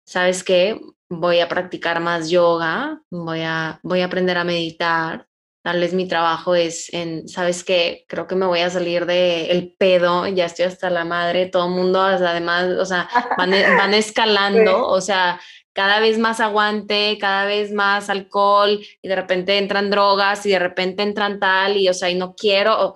¿sabes 0.06 0.44
qué? 0.44 0.80
Voy 1.10 1.40
a 1.40 1.50
practicar 1.50 2.02
más 2.02 2.30
yoga, 2.30 3.02
voy 3.10 3.42
a, 3.42 3.80
voy 3.82 4.02
a 4.02 4.06
aprender 4.06 4.38
a 4.38 4.44
meditar, 4.44 5.28
Tal 5.66 5.80
vez 5.80 5.96
mi 5.96 6.08
trabajo 6.08 6.54
es 6.54 6.94
en, 6.94 7.28
¿sabes 7.28 7.64
qué? 7.64 8.06
Creo 8.08 8.28
que 8.28 8.36
me 8.36 8.46
voy 8.46 8.60
a 8.60 8.70
salir 8.70 9.08
del 9.08 9.50
el 9.50 9.74
pedo, 9.76 10.28
ya 10.28 10.46
estoy 10.46 10.66
hasta 10.66 10.92
la 10.92 11.06
madre, 11.06 11.48
todo 11.48 11.66
el 11.66 11.72
mundo, 11.72 12.00
además, 12.02 12.68
o 12.80 12.86
sea, 12.86 13.10
van, 13.36 13.52
e, 13.52 13.68
van 13.76 13.94
escalando, 13.96 14.88
o 14.88 15.02
sea, 15.02 15.42
cada 15.74 16.00
vez 16.00 16.20
más 16.20 16.40
aguante, 16.40 17.18
cada 17.20 17.46
vez 17.46 17.72
más 17.72 18.12
alcohol, 18.12 18.80
y 19.02 19.08
de 19.08 19.16
repente 19.16 19.58
entran 19.58 19.90
drogas, 19.90 20.46
y 20.46 20.52
de 20.52 20.60
repente 20.60 21.02
entran 21.02 21.40
tal, 21.40 21.78
y 21.78 21.90
o 21.90 21.96
sea, 21.96 22.12
y 22.12 22.16
no 22.16 22.36
quiero. 22.36 22.94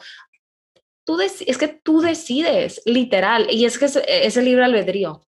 Tú 1.06 1.20
es 1.22 1.58
que 1.58 1.70
tú 1.70 2.02
decides, 2.02 2.84
literal, 2.86 3.48
y 3.50 3.66
es 3.66 3.80
que 3.80 3.86
es, 3.86 4.00
es 4.08 4.38
el 4.38 4.46
libre 4.46 4.66
albedrío 4.66 5.28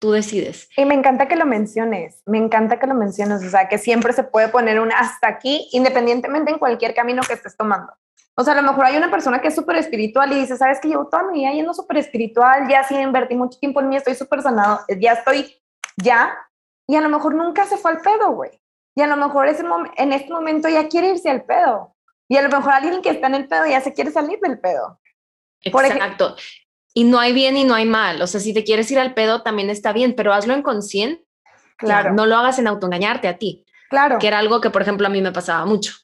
tú 0.00 0.10
decides. 0.10 0.68
Y 0.76 0.84
me 0.84 0.94
encanta 0.94 1.28
que 1.28 1.36
lo 1.36 1.46
menciones, 1.46 2.22
me 2.26 2.38
encanta 2.38 2.80
que 2.80 2.86
lo 2.86 2.94
menciones, 2.94 3.44
o 3.44 3.50
sea, 3.50 3.68
que 3.68 3.78
siempre 3.78 4.12
se 4.12 4.24
puede 4.24 4.48
poner 4.48 4.80
un 4.80 4.92
hasta 4.92 5.28
aquí, 5.28 5.68
independientemente 5.72 6.50
en 6.50 6.58
cualquier 6.58 6.94
camino 6.94 7.22
que 7.22 7.34
estés 7.34 7.56
tomando. 7.56 7.92
O 8.34 8.42
sea, 8.42 8.54
a 8.54 8.56
lo 8.56 8.62
mejor 8.62 8.86
hay 8.86 8.96
una 8.96 9.10
persona 9.10 9.40
que 9.40 9.48
es 9.48 9.54
súper 9.54 9.76
espiritual 9.76 10.32
y 10.32 10.40
dice, 10.40 10.56
sabes 10.56 10.80
que 10.80 10.88
llevo 10.88 11.06
toda 11.08 11.24
mi 11.24 11.40
vida 11.40 11.52
yendo 11.52 11.74
súper 11.74 11.98
espiritual, 11.98 12.66
ya 12.68 12.82
sí 12.82 12.96
invertí 12.96 13.36
mucho 13.36 13.58
tiempo 13.58 13.80
en 13.80 13.90
mí, 13.90 13.96
estoy 13.96 14.14
súper 14.14 14.40
sanado, 14.40 14.80
ya 14.98 15.12
estoy, 15.12 15.54
ya, 15.96 16.34
y 16.86 16.96
a 16.96 17.00
lo 17.02 17.08
mejor 17.08 17.34
nunca 17.34 17.66
se 17.66 17.76
fue 17.76 17.92
al 17.92 18.00
pedo, 18.00 18.32
güey. 18.32 18.50
Y 18.96 19.02
a 19.02 19.06
lo 19.06 19.16
mejor 19.16 19.46
ese 19.46 19.62
en 19.96 20.12
este 20.12 20.32
momento 20.32 20.68
ya 20.68 20.88
quiere 20.88 21.10
irse 21.10 21.30
al 21.30 21.44
pedo. 21.44 21.94
Y 22.28 22.36
a 22.36 22.42
lo 22.42 22.48
mejor 22.48 22.72
alguien 22.72 23.02
que 23.02 23.10
está 23.10 23.28
en 23.28 23.34
el 23.36 23.48
pedo 23.48 23.66
ya 23.66 23.80
se 23.80 23.92
quiere 23.92 24.10
salir 24.10 24.40
del 24.40 24.58
pedo. 24.58 25.00
Exacto. 25.62 26.36
Y 26.94 27.04
no 27.04 27.18
hay 27.18 27.32
bien 27.32 27.56
y 27.56 27.64
no 27.64 27.74
hay 27.74 27.84
mal. 27.84 28.20
O 28.22 28.26
sea, 28.26 28.40
si 28.40 28.52
te 28.52 28.64
quieres 28.64 28.90
ir 28.90 28.98
al 28.98 29.14
pedo, 29.14 29.42
también 29.42 29.70
está 29.70 29.92
bien, 29.92 30.14
pero 30.14 30.32
hazlo 30.32 30.54
en 30.54 30.62
conciencia. 30.62 31.24
Claro. 31.76 32.12
no 32.12 32.26
lo 32.26 32.36
hagas 32.36 32.58
en 32.58 32.66
autoengañarte 32.66 33.26
a 33.26 33.38
ti. 33.38 33.64
Claro. 33.88 34.18
Que 34.18 34.28
era 34.28 34.38
algo 34.38 34.60
que, 34.60 34.68
por 34.68 34.82
ejemplo, 34.82 35.06
a 35.06 35.10
mí 35.10 35.22
me 35.22 35.32
pasaba 35.32 35.64
mucho. 35.64 35.94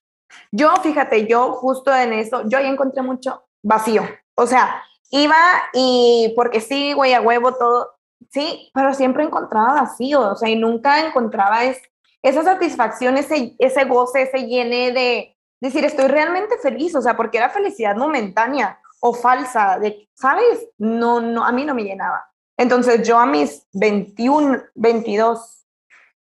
Yo, 0.51 0.74
fíjate, 0.76 1.26
yo 1.26 1.53
justo 1.53 1.95
en 1.95 2.14
eso, 2.14 2.43
yo 2.47 2.59
ahí 2.59 2.66
encontré 2.66 3.03
mucho 3.03 3.45
vacío. 3.62 4.09
O 4.34 4.47
sea, 4.47 4.82
iba 5.11 5.37
y 5.72 6.32
porque 6.34 6.61
sí, 6.61 6.93
güey, 6.93 7.12
a 7.12 7.20
huevo 7.20 7.55
todo, 7.55 7.97
sí, 8.30 8.70
pero 8.74 8.95
siempre 8.95 9.24
encontraba 9.24 9.82
vacío, 9.82 10.32
o 10.32 10.37
sea, 10.37 10.49
y 10.49 10.57
nunca 10.57 11.07
encontraba 11.07 11.64
es, 11.64 11.80
esa 12.22 12.43
satisfacción, 12.43 13.16
ese, 13.16 13.55
ese 13.59 13.84
goce, 13.84 14.22
ese 14.22 14.47
llene 14.47 14.93
de 14.93 15.37
decir, 15.61 15.84
estoy 15.84 16.07
realmente 16.09 16.57
feliz, 16.59 16.95
o 16.95 17.03
sea, 17.03 17.16
porque 17.16 17.39
era 17.39 17.51
felicidad 17.51 17.97
momentánea 17.97 18.80
falsa, 19.12 19.78
de, 19.78 20.09
¿sabes? 20.14 20.68
No, 20.78 21.20
no, 21.20 21.44
a 21.44 21.52
mí 21.52 21.64
no 21.64 21.74
me 21.74 21.84
llenaba. 21.84 22.24
Entonces 22.57 23.07
yo 23.07 23.18
a 23.18 23.26
mis 23.26 23.66
21, 23.72 24.62
22, 24.74 25.66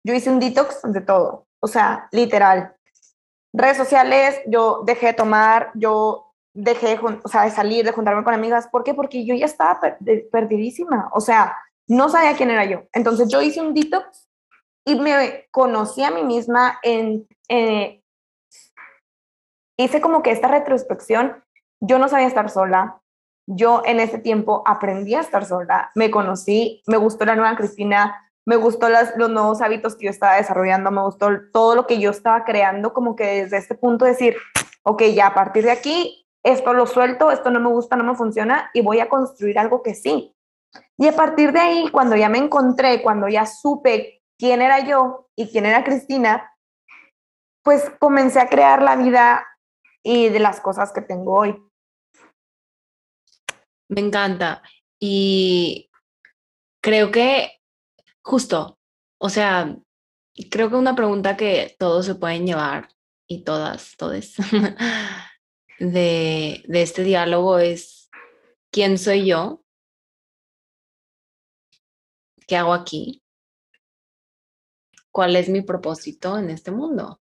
yo 0.04 0.14
hice 0.14 0.30
un 0.30 0.40
detox 0.40 0.82
de 0.84 1.02
todo, 1.02 1.48
o 1.60 1.68
sea, 1.68 2.08
literal. 2.12 2.76
Redes 3.54 3.78
sociales, 3.78 4.40
yo 4.48 4.84
dejé 4.86 5.08
de 5.08 5.14
tomar, 5.14 5.72
yo 5.74 6.34
dejé 6.54 7.00
o 7.00 7.28
sea, 7.28 7.44
de 7.44 7.52
salir, 7.52 7.86
de 7.86 7.92
juntarme 7.92 8.24
con 8.24 8.34
amigas. 8.34 8.68
¿Por 8.68 8.84
qué? 8.84 8.94
Porque 8.94 9.26
yo 9.26 9.34
ya 9.34 9.46
estaba 9.46 9.80
perdidísima, 10.32 11.10
o 11.14 11.22
sea, 11.22 11.56
no 11.88 12.10
sabía 12.10 12.36
quién 12.36 12.52
era 12.52 12.66
yo. 12.66 12.84
Entonces 12.94 13.28
yo 13.30 13.42
hice 13.42 13.62
un 13.62 13.74
detox 13.74 14.30
y 14.86 15.00
me 15.00 15.48
conocí 15.52 16.04
a 16.04 16.12
mí 16.12 16.24
misma 16.24 16.80
en... 16.84 17.28
Eh, 17.50 18.04
hice 19.78 20.02
como 20.02 20.22
que 20.22 20.32
esta 20.32 20.48
retrospección, 20.48 21.44
yo 21.80 22.00
no 22.00 22.08
sabía 22.08 22.28
estar 22.28 22.50
sola, 22.50 23.02
yo 23.48 23.82
en 23.86 24.00
ese 24.00 24.20
tiempo 24.20 24.64
aprendí 24.66 25.16
a 25.16 25.22
estar 25.22 25.46
sola, 25.46 25.92
me 25.96 26.12
conocí, 26.12 26.84
me 26.88 26.98
gustó 26.98 27.26
la 27.26 27.36
nueva 27.36 27.56
Cristina, 27.56 28.30
me 28.46 28.56
gustó 28.56 28.90
las, 28.90 29.16
los 29.18 29.30
nuevos 29.30 29.62
hábitos 29.62 29.96
que 29.96 30.06
yo 30.06 30.12
estaba 30.12 30.36
desarrollando, 30.36 30.92
me 30.92 31.02
gustó 31.02 31.30
todo 31.52 31.76
lo 31.76 31.88
que 31.88 32.00
yo 32.00 32.12
estaba 32.12 32.46
creando, 32.46 32.94
como 32.94 33.16
que 33.16 33.44
desde 33.44 33.58
este 33.58 33.76
punto 33.76 34.06
decir, 34.06 34.36
ok, 34.84 35.04
ya 35.14 35.28
a 35.28 35.34
partir 35.34 35.64
de 35.64 35.72
aquí, 35.72 36.28
esto 36.44 36.74
lo 36.74 36.86
suelto, 36.86 37.32
esto 37.32 37.52
no 37.52 37.60
me 37.60 37.70
gusta, 37.70 37.96
no 37.96 38.04
me 38.04 38.16
funciona 38.16 38.70
y 38.74 38.82
voy 38.82 39.00
a 39.00 39.10
construir 39.10 39.60
algo 39.60 39.84
que 39.84 39.94
sí. 39.94 40.36
Y 40.98 41.08
a 41.08 41.16
partir 41.16 41.52
de 41.52 41.60
ahí, 41.60 41.90
cuando 41.92 42.16
ya 42.16 42.30
me 42.30 42.38
encontré, 42.38 43.02
cuando 43.02 43.28
ya 43.28 43.46
supe 43.46 44.22
quién 44.38 44.62
era 44.62 44.80
yo 44.80 45.28
y 45.36 45.50
quién 45.50 45.66
era 45.66 45.84
Cristina, 45.84 46.54
pues 47.64 47.90
comencé 48.00 48.40
a 48.40 48.50
crear 48.50 48.82
la 48.82 48.96
vida 48.96 49.46
y 50.04 50.30
de 50.30 50.40
las 50.40 50.60
cosas 50.60 50.92
que 50.92 51.02
tengo 51.02 51.36
hoy. 51.36 51.69
Me 53.90 54.02
encanta. 54.02 54.62
Y 55.00 55.90
creo 56.82 57.12
que 57.12 57.60
justo, 58.22 58.80
o 59.18 59.30
sea, 59.30 59.76
creo 60.52 60.70
que 60.70 60.76
una 60.76 60.96
pregunta 60.96 61.38
que 61.38 61.76
todos 61.80 62.06
se 62.06 62.16
pueden 62.16 62.46
llevar 62.46 62.90
y 63.28 63.44
todas, 63.44 63.96
todes, 63.98 64.36
de, 65.80 66.64
de 66.68 66.82
este 66.82 67.04
diálogo 67.04 67.60
es, 67.60 68.10
¿quién 68.72 68.98
soy 68.98 69.26
yo? 69.26 69.64
¿Qué 72.48 72.56
hago 72.56 72.74
aquí? 72.74 73.24
¿Cuál 75.12 75.36
es 75.36 75.50
mi 75.50 75.62
propósito 75.62 76.38
en 76.38 76.50
este 76.50 76.72
mundo? 76.72 77.20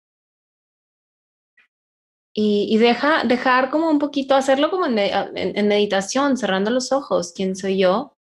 Y, 2.39 2.77
deja, 2.77 3.23
dejar 3.23 3.71
como 3.71 3.89
un 3.89 3.97
poquito, 3.97 4.35
hacerlo 4.35 4.69
como 4.69 4.85
en, 4.85 4.99
en, 4.99 5.67
meditación, 5.67 6.37
cerrando 6.37 6.69
los 6.69 6.91
ojos. 6.91 7.33
¿Quién 7.35 7.55
soy 7.55 7.79
yo? 7.79 8.15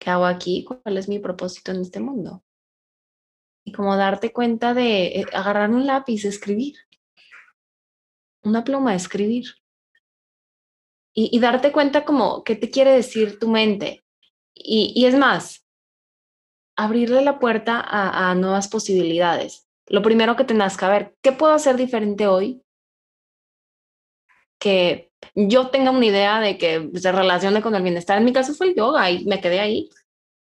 ¿Qué 0.00 0.10
hago 0.10 0.26
aquí? 0.26 0.64
¿Cuál 0.64 0.98
es 0.98 1.08
mi 1.08 1.20
propósito 1.20 1.70
en 1.70 1.82
este 1.82 2.00
mundo? 2.00 2.42
Y 3.64 3.70
como 3.70 3.96
darte 3.96 4.32
cuenta 4.32 4.74
de 4.74 5.20
eh, 5.20 5.26
agarrar 5.32 5.70
un 5.70 5.86
lápiz, 5.86 6.24
escribir. 6.24 6.74
Una 8.42 8.64
pluma, 8.64 8.96
escribir. 8.96 9.44
Y, 11.14 11.30
y, 11.32 11.38
darte 11.38 11.70
cuenta 11.70 12.04
como 12.04 12.42
qué 12.42 12.56
te 12.56 12.68
quiere 12.68 12.90
decir 12.90 13.38
tu 13.38 13.48
mente. 13.48 14.02
Y, 14.56 14.92
y 14.96 15.06
es 15.06 15.14
más, 15.14 15.64
abrirle 16.76 17.22
la 17.22 17.38
puerta 17.38 17.78
a, 17.80 18.28
a, 18.28 18.34
nuevas 18.34 18.66
posibilidades. 18.66 19.68
Lo 19.86 20.02
primero 20.02 20.34
que 20.34 20.42
tengas 20.42 20.76
que 20.76 20.86
ver, 20.86 21.16
¿qué 21.22 21.30
puedo 21.30 21.52
hacer 21.52 21.76
diferente 21.76 22.26
hoy 22.26 22.60
que 24.62 25.10
yo 25.34 25.70
tenga 25.70 25.90
una 25.90 26.06
idea 26.06 26.38
de 26.38 26.56
que 26.56 26.88
se 26.94 27.10
relacione 27.10 27.62
con 27.62 27.74
el 27.74 27.82
bienestar. 27.82 28.16
En 28.16 28.24
mi 28.24 28.32
caso 28.32 28.54
fue 28.54 28.68
el 28.68 28.76
yoga 28.76 29.10
y 29.10 29.24
me 29.24 29.40
quedé 29.40 29.58
ahí. 29.58 29.90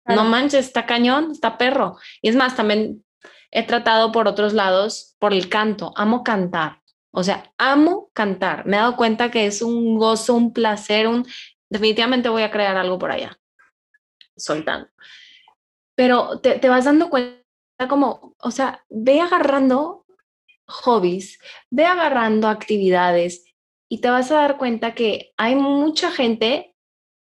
No 0.05 0.25
manches, 0.25 0.67
está 0.67 0.85
cañón, 0.85 1.31
está 1.31 1.57
perro. 1.57 1.97
Y 2.21 2.29
es 2.29 2.35
más, 2.35 2.57
también 2.57 3.05
he 3.53 3.65
tratado 3.65 4.11
por 4.11 4.27
otros 4.27 4.53
lados, 4.53 5.15
por 5.21 5.33
el 5.33 5.49
canto. 5.49 5.93
Amo 5.95 6.25
cantar. 6.25 6.81
O 7.13 7.23
sea, 7.23 7.53
amo 7.57 8.11
cantar. 8.13 8.67
Me 8.67 8.77
he 8.77 8.81
dado 8.81 8.97
cuenta 8.97 9.31
que 9.31 9.47
es 9.47 9.63
un 9.63 9.97
gozo, 9.97 10.35
un 10.35 10.53
placer, 10.53 11.07
un... 11.07 11.25
Definitivamente 11.69 12.29
voy 12.29 12.43
a 12.43 12.51
crear 12.51 12.77
algo 12.77 12.99
por 12.99 13.13
allá, 13.13 13.39
soltando. 14.37 14.89
Pero 15.95 16.41
te, 16.41 16.59
te 16.59 16.69
vas 16.69 16.85
dando 16.85 17.11
cuenta 17.11 17.39
como, 17.89 18.35
o 18.41 18.51
sea, 18.51 18.85
ve 18.89 19.21
agarrando 19.21 20.05
hobbies, 20.67 21.39
ve 21.71 21.85
agarrando 21.85 22.49
actividades 22.49 23.45
y 23.91 23.99
te 23.99 24.09
vas 24.09 24.30
a 24.30 24.36
dar 24.36 24.57
cuenta 24.57 24.95
que 24.95 25.32
hay 25.36 25.57
mucha 25.57 26.11
gente 26.12 26.74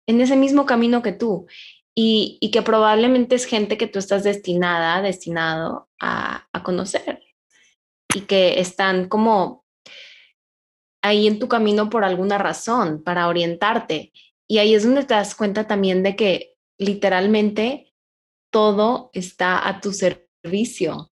en 0.07 0.21
ese 0.21 0.37
mismo 0.37 0.67
camino 0.67 1.03
que 1.03 1.13
tú 1.13 1.47
y, 1.95 2.39
que 2.53 2.63
probablemente 2.63 3.35
es 3.35 3.47
gente 3.47 3.79
que 3.79 3.87
tú 3.87 3.99
estás 3.99 4.23
destinada, 4.23 5.01
destinado 5.01 5.89
a, 5.99 6.47
a 6.53 6.63
conocer 6.63 7.23
y 8.15 8.21
que 8.23 8.61
están 8.61 9.09
como 9.09 9.65
ahí 11.03 11.27
en 11.27 11.39
tu 11.39 11.49
camino 11.49 11.89
por 11.89 12.05
alguna 12.05 12.39
razón, 12.39 13.03
para 13.03 13.29
orientarte. 13.29 14.13
Y 14.47 14.59
ahí 14.59 14.75
es 14.75 14.85
donde 14.85 15.05
te 15.05 15.15
das 15.15 15.35
cuenta 15.35 15.67
también 15.67 16.03
de 16.03 16.17
que 16.17 16.55
literalmente 16.79 17.95
todo 18.53 19.11
está 19.15 19.67
a 19.67 19.81
tu 19.81 19.93
servicio. 19.93 21.11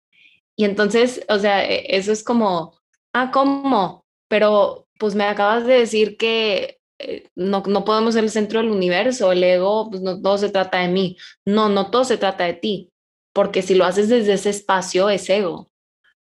Y 0.56 0.64
entonces, 0.64 1.24
o 1.28 1.38
sea, 1.38 1.64
e, 1.70 1.96
eso 1.96 2.10
es 2.10 2.24
como, 2.24 2.80
ah, 3.12 3.30
¿cómo? 3.30 4.05
Pero 4.28 4.88
pues 4.98 5.14
me 5.14 5.24
acabas 5.24 5.66
de 5.66 5.74
decir 5.74 6.16
que 6.16 6.80
eh, 6.98 7.28
no, 7.34 7.62
no, 7.66 7.84
podemos 7.84 8.14
ser 8.14 8.24
el 8.24 8.30
centro 8.30 8.60
del 8.60 8.70
universo, 8.70 9.32
el 9.32 9.44
ego, 9.44 9.90
pues 9.90 10.02
no 10.02 10.20
todo 10.20 10.38
se 10.38 10.50
trata 10.50 10.78
de 10.78 10.88
mí. 10.88 11.16
No, 11.44 11.68
no 11.68 11.90
todo 11.90 12.04
se 12.04 12.16
trata 12.16 12.44
de 12.44 12.54
ti, 12.54 12.92
porque 13.32 13.62
si 13.62 13.74
lo 13.74 13.84
haces 13.84 14.08
desde 14.08 14.34
ese 14.34 14.50
espacio 14.50 15.10
es 15.10 15.28
ego, 15.28 15.70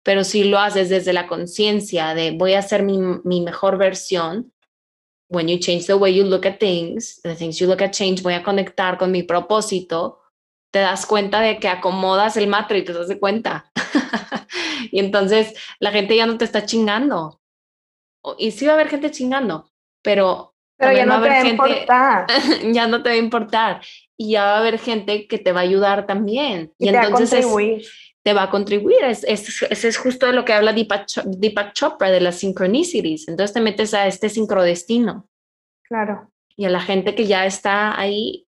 pero 0.03 0.23
si 0.23 0.43
lo 0.43 0.59
haces 0.59 0.89
desde 0.89 1.13
la 1.13 1.27
conciencia 1.27 2.13
de 2.13 2.31
voy 2.31 2.53
a 2.53 2.61
ser 2.61 2.83
mi, 2.83 2.97
mi 3.23 3.41
mejor 3.41 3.77
versión, 3.77 4.53
when 5.29 5.47
you 5.47 5.57
change 5.57 5.85
the 5.85 5.93
way 5.95 6.13
you 6.13 6.23
look 6.23 6.45
at 6.45 6.59
things, 6.59 7.21
the 7.23 7.35
things 7.35 7.59
you 7.59 7.67
look 7.67 7.81
at 7.81 7.91
change, 7.91 8.21
voy 8.21 8.33
a 8.33 8.43
conectar 8.43 8.97
con 8.97 9.11
mi 9.11 9.23
propósito, 9.23 10.19
te 10.71 10.79
das 10.79 11.05
cuenta 11.05 11.41
de 11.41 11.59
que 11.59 11.67
acomodas 11.67 12.37
el 12.37 12.47
matrix, 12.47 12.85
te 12.85 12.93
das 12.93 13.15
cuenta. 13.19 13.71
y 14.91 14.99
entonces 14.99 15.53
la 15.79 15.91
gente 15.91 16.15
ya 16.15 16.25
no 16.25 16.37
te 16.37 16.45
está 16.45 16.65
chingando, 16.65 17.41
y 18.37 18.51
sí 18.51 18.65
va 18.65 18.73
a 18.73 18.75
haber 18.75 18.89
gente 18.89 19.11
chingando, 19.11 19.69
pero, 20.01 20.55
pero 20.77 20.93
ya 20.93 21.05
no 21.05 21.21
te 21.21 21.29
va 21.29 21.35
a 21.35 21.47
importar. 21.47 22.27
ya 22.71 22.87
no 22.87 23.03
te 23.03 23.09
va 23.09 23.15
a 23.15 23.19
importar. 23.19 23.81
Y 24.17 24.31
ya 24.31 24.43
va 24.43 24.55
a 24.55 24.59
haber 24.59 24.79
gente 24.79 25.27
que 25.27 25.37
te 25.37 25.51
va 25.51 25.61
a 25.61 25.63
ayudar 25.63 26.05
también. 26.07 26.73
Y, 26.77 26.89
entonces 26.89 27.45
te 28.23 28.33
va 28.33 28.43
a 28.43 28.49
contribuir. 28.49 29.03
Es, 29.03 29.23
es, 29.23 29.61
es, 29.63 29.97
justo 29.97 30.25
de 30.25 30.33
lo 30.33 30.43
que 30.43 30.53
habla 30.53 30.73
Deepak, 30.73 31.07
Deepak 31.25 31.73
Chopra 31.73 32.09
de 32.09 32.19
las 32.19 32.39
synchronicities. 32.39 33.27
Entonces 33.27 33.53
te 33.53 33.61
metes 33.61 33.93
a 33.93 34.07
este 34.07 34.29
sincrodestino. 34.29 35.27
Claro. 35.83 36.31
Y 36.55 36.65
a 36.65 36.69
la 36.69 36.81
gente 36.81 37.15
que 37.15 37.25
ya 37.25 37.45
está 37.45 37.99
ahí, 37.99 38.47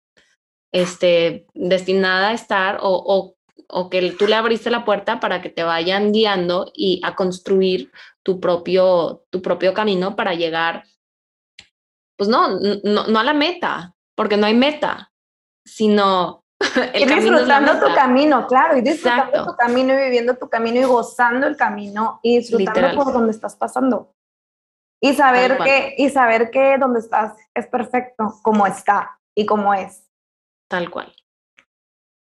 este, 0.73 1.47
destinada 1.55 2.31
a 2.31 2.33
estar 2.33 2.79
o, 2.81 2.91
o, 2.91 3.37
o 3.69 3.91
que 3.91 4.11
tú 4.13 4.27
le 4.27 4.35
abriste 4.35 4.71
la 4.71 4.85
puerta 4.85 5.21
para 5.21 5.43
que 5.43 5.51
te 5.51 5.63
vayan 5.63 6.13
guiando 6.13 6.71
y 6.75 7.01
a 7.05 7.15
construir 7.15 7.91
tu 8.23 8.41
propio, 8.41 9.25
tu 9.31 9.41
propio 9.43 9.75
camino 9.75 10.17
para 10.17 10.35
llegar, 10.35 10.85
pues 12.17 12.29
no, 12.29 12.59
no, 12.85 13.07
no 13.07 13.19
a 13.19 13.25
la 13.25 13.35
meta, 13.35 13.95
porque 14.15 14.37
no 14.37 14.47
hay 14.47 14.55
meta, 14.55 15.13
sino 15.65 16.45
el 16.93 17.03
y 17.03 17.15
disfrutando 17.15 17.79
tu 17.79 17.95
camino, 17.95 18.47
claro, 18.47 18.77
y 18.77 18.81
disfrutando 18.81 19.47
tu 19.47 19.57
camino 19.57 19.95
y 19.95 19.97
viviendo 19.97 20.37
tu 20.37 20.49
camino 20.49 20.81
y 20.81 20.85
gozando 20.85 21.47
el 21.47 21.57
camino 21.57 22.21
y 22.23 22.39
disfrutando 22.39 23.05
por 23.05 23.13
donde 23.13 23.31
estás 23.31 23.55
pasando. 23.57 24.15
Y 25.01 25.15
saber 25.15 25.59
que, 25.59 25.95
y 25.97 26.11
saber 26.11 26.51
que 26.51 26.77
donde 26.77 26.99
estás 26.99 27.37
es 27.55 27.69
perfecto, 27.69 28.35
como 28.43 28.67
está 28.67 29.21
y 29.37 29.47
como 29.47 29.73
es. 29.73 30.05
Tal 30.69 30.91
cual. 30.91 31.15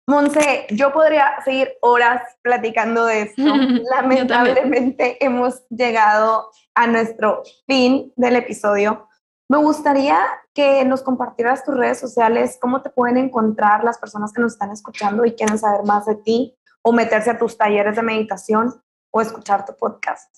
Monse, 0.10 0.66
yo 0.72 0.92
podría 0.92 1.36
seguir 1.46 1.74
horas 1.82 2.24
platicando 2.42 3.06
de 3.06 3.22
esto. 3.22 3.44
Lamentablemente 3.96 5.24
hemos 5.24 5.62
llegado 5.70 6.50
a 6.74 6.88
nuestro 6.88 7.44
fin 7.68 8.12
del 8.16 8.38
episodio. 8.38 9.08
Me 9.48 9.60
gustaría 9.60 10.20
que 10.52 10.84
nos 10.84 11.04
compartieras 11.04 11.64
tus 11.64 11.78
redes 11.78 12.00
sociales, 12.00 12.58
cómo 12.60 12.82
te 12.82 12.90
pueden 12.90 13.18
encontrar 13.18 13.84
las 13.84 14.00
personas 14.00 14.34
que 14.34 14.42
nos 14.42 14.54
están 14.54 14.72
escuchando 14.72 15.26
y 15.26 15.34
quieren 15.34 15.60
saber 15.60 15.86
más 15.86 16.08
de 16.08 16.16
ti 16.16 16.58
o 16.82 16.92
meterse 16.92 17.30
a 17.30 17.38
tus 17.38 17.56
talleres 17.56 17.96
de 17.96 18.02
meditación 18.02 18.82
o 19.12 19.22
escuchar 19.22 19.64
tu 19.64 19.76
podcast. 19.76 20.38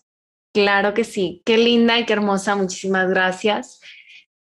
Claro 0.53 0.93
que 0.93 1.05
sí, 1.05 1.41
qué 1.45 1.57
linda 1.57 1.97
y 1.97 2.05
qué 2.05 2.11
hermosa, 2.11 2.57
muchísimas 2.57 3.09
gracias. 3.09 3.80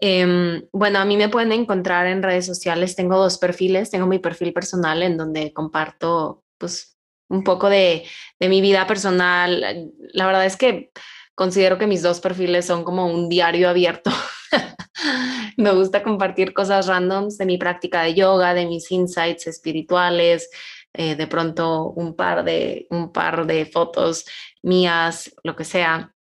Em, 0.01 0.63
bueno, 0.73 0.99
a 0.99 1.05
mí 1.05 1.17
me 1.17 1.29
pueden 1.29 1.53
encontrar 1.53 2.07
en 2.07 2.23
redes 2.23 2.47
sociales, 2.47 2.97
tengo 2.97 3.17
dos 3.17 3.39
perfiles, 3.39 3.91
tengo 3.91 4.07
mi 4.07 4.19
perfil 4.19 4.53
personal 4.53 5.03
en 5.03 5.17
donde 5.17 5.53
comparto 5.53 6.45
pues 6.59 6.99
un 7.29 7.43
poco 7.45 7.69
de, 7.71 8.05
de 8.39 8.49
mi 8.49 8.61
vida 8.61 8.87
personal. 8.87 9.91
La 10.13 10.27
verdad 10.27 10.45
es 10.45 10.57
que 10.57 10.91
considero 11.35 11.79
que 11.79 11.87
mis 11.87 12.03
dos 12.03 12.21
perfiles 12.21 12.67
son 12.67 12.85
como 12.85 13.07
un 13.07 13.29
diario 13.29 13.69
abierto. 13.69 14.11
me 15.57 15.73
gusta 15.73 16.03
compartir 16.03 16.53
cosas 16.53 16.87
randoms 16.87 17.39
de 17.39 17.47
mi 17.47 17.59
práctica 17.59 18.03
de 18.03 18.15
yoga, 18.15 18.55
de 18.55 18.67
mis 18.67 18.91
insights 18.91 19.47
espirituales, 19.47 20.51
eh, 20.93 21.15
de 21.15 21.27
pronto 21.27 21.91
un 21.91 22.15
par 22.17 22.45
de, 22.45 22.87
un 22.91 23.13
par 23.13 23.47
de 23.47 23.67
fotos 23.67 24.25
mías, 24.63 25.35
lo 25.45 25.57
que 25.57 25.65
sea, 25.65 26.15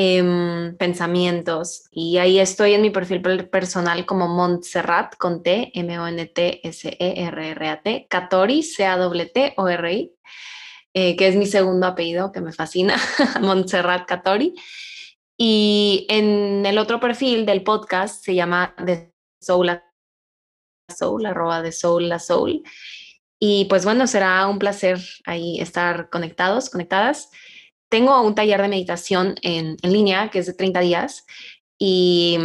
em, 0.00 0.76
pensamientos. 0.76 1.88
Y 1.90 2.18
ahí 2.18 2.38
estoy 2.38 2.74
en 2.74 2.82
mi 2.82 2.90
perfil 2.90 3.20
personal 3.48 4.06
como 4.06 4.28
Montserrat 4.28 5.16
con 5.16 5.42
T, 5.42 5.72
M-O-N-T-S-E-R-R-A-T, 5.74 6.46
Catori, 8.08 8.62
C-A-T-T-O-R-I, 8.62 10.12
eh, 10.94 11.16
que 11.16 11.26
es 11.26 11.34
mi 11.34 11.46
segundo 11.46 11.88
apellido 11.88 12.30
que 12.30 12.40
me 12.40 12.52
fascina, 12.52 12.96
Montserrat 13.40 14.06
Catori. 14.06 14.54
Y 15.36 16.06
en 16.08 16.64
el 16.64 16.78
otro 16.78 17.00
perfil 17.00 17.44
del 17.44 17.64
podcast 17.64 18.24
se 18.24 18.36
llama 18.36 18.76
The 18.84 19.12
Soul 19.40 19.82
Soul, 20.96 21.26
arroba 21.26 21.60
de 21.60 21.72
Soul 21.72 22.08
la 22.08 22.20
Soul. 22.20 22.62
Y 23.40 23.64
pues 23.64 23.84
bueno, 23.84 24.06
será 24.06 24.46
un 24.46 24.60
placer 24.60 25.00
ahí 25.24 25.60
estar 25.60 26.08
conectados, 26.08 26.70
conectadas. 26.70 27.30
Tengo 27.88 28.20
un 28.22 28.34
taller 28.34 28.60
de 28.62 28.68
meditación 28.68 29.36
en, 29.42 29.76
línea 29.82 30.30
que 30.30 30.40
es 30.40 30.46
de 30.46 30.54
30 30.54 30.80
días 30.80 31.24
y 31.78 32.38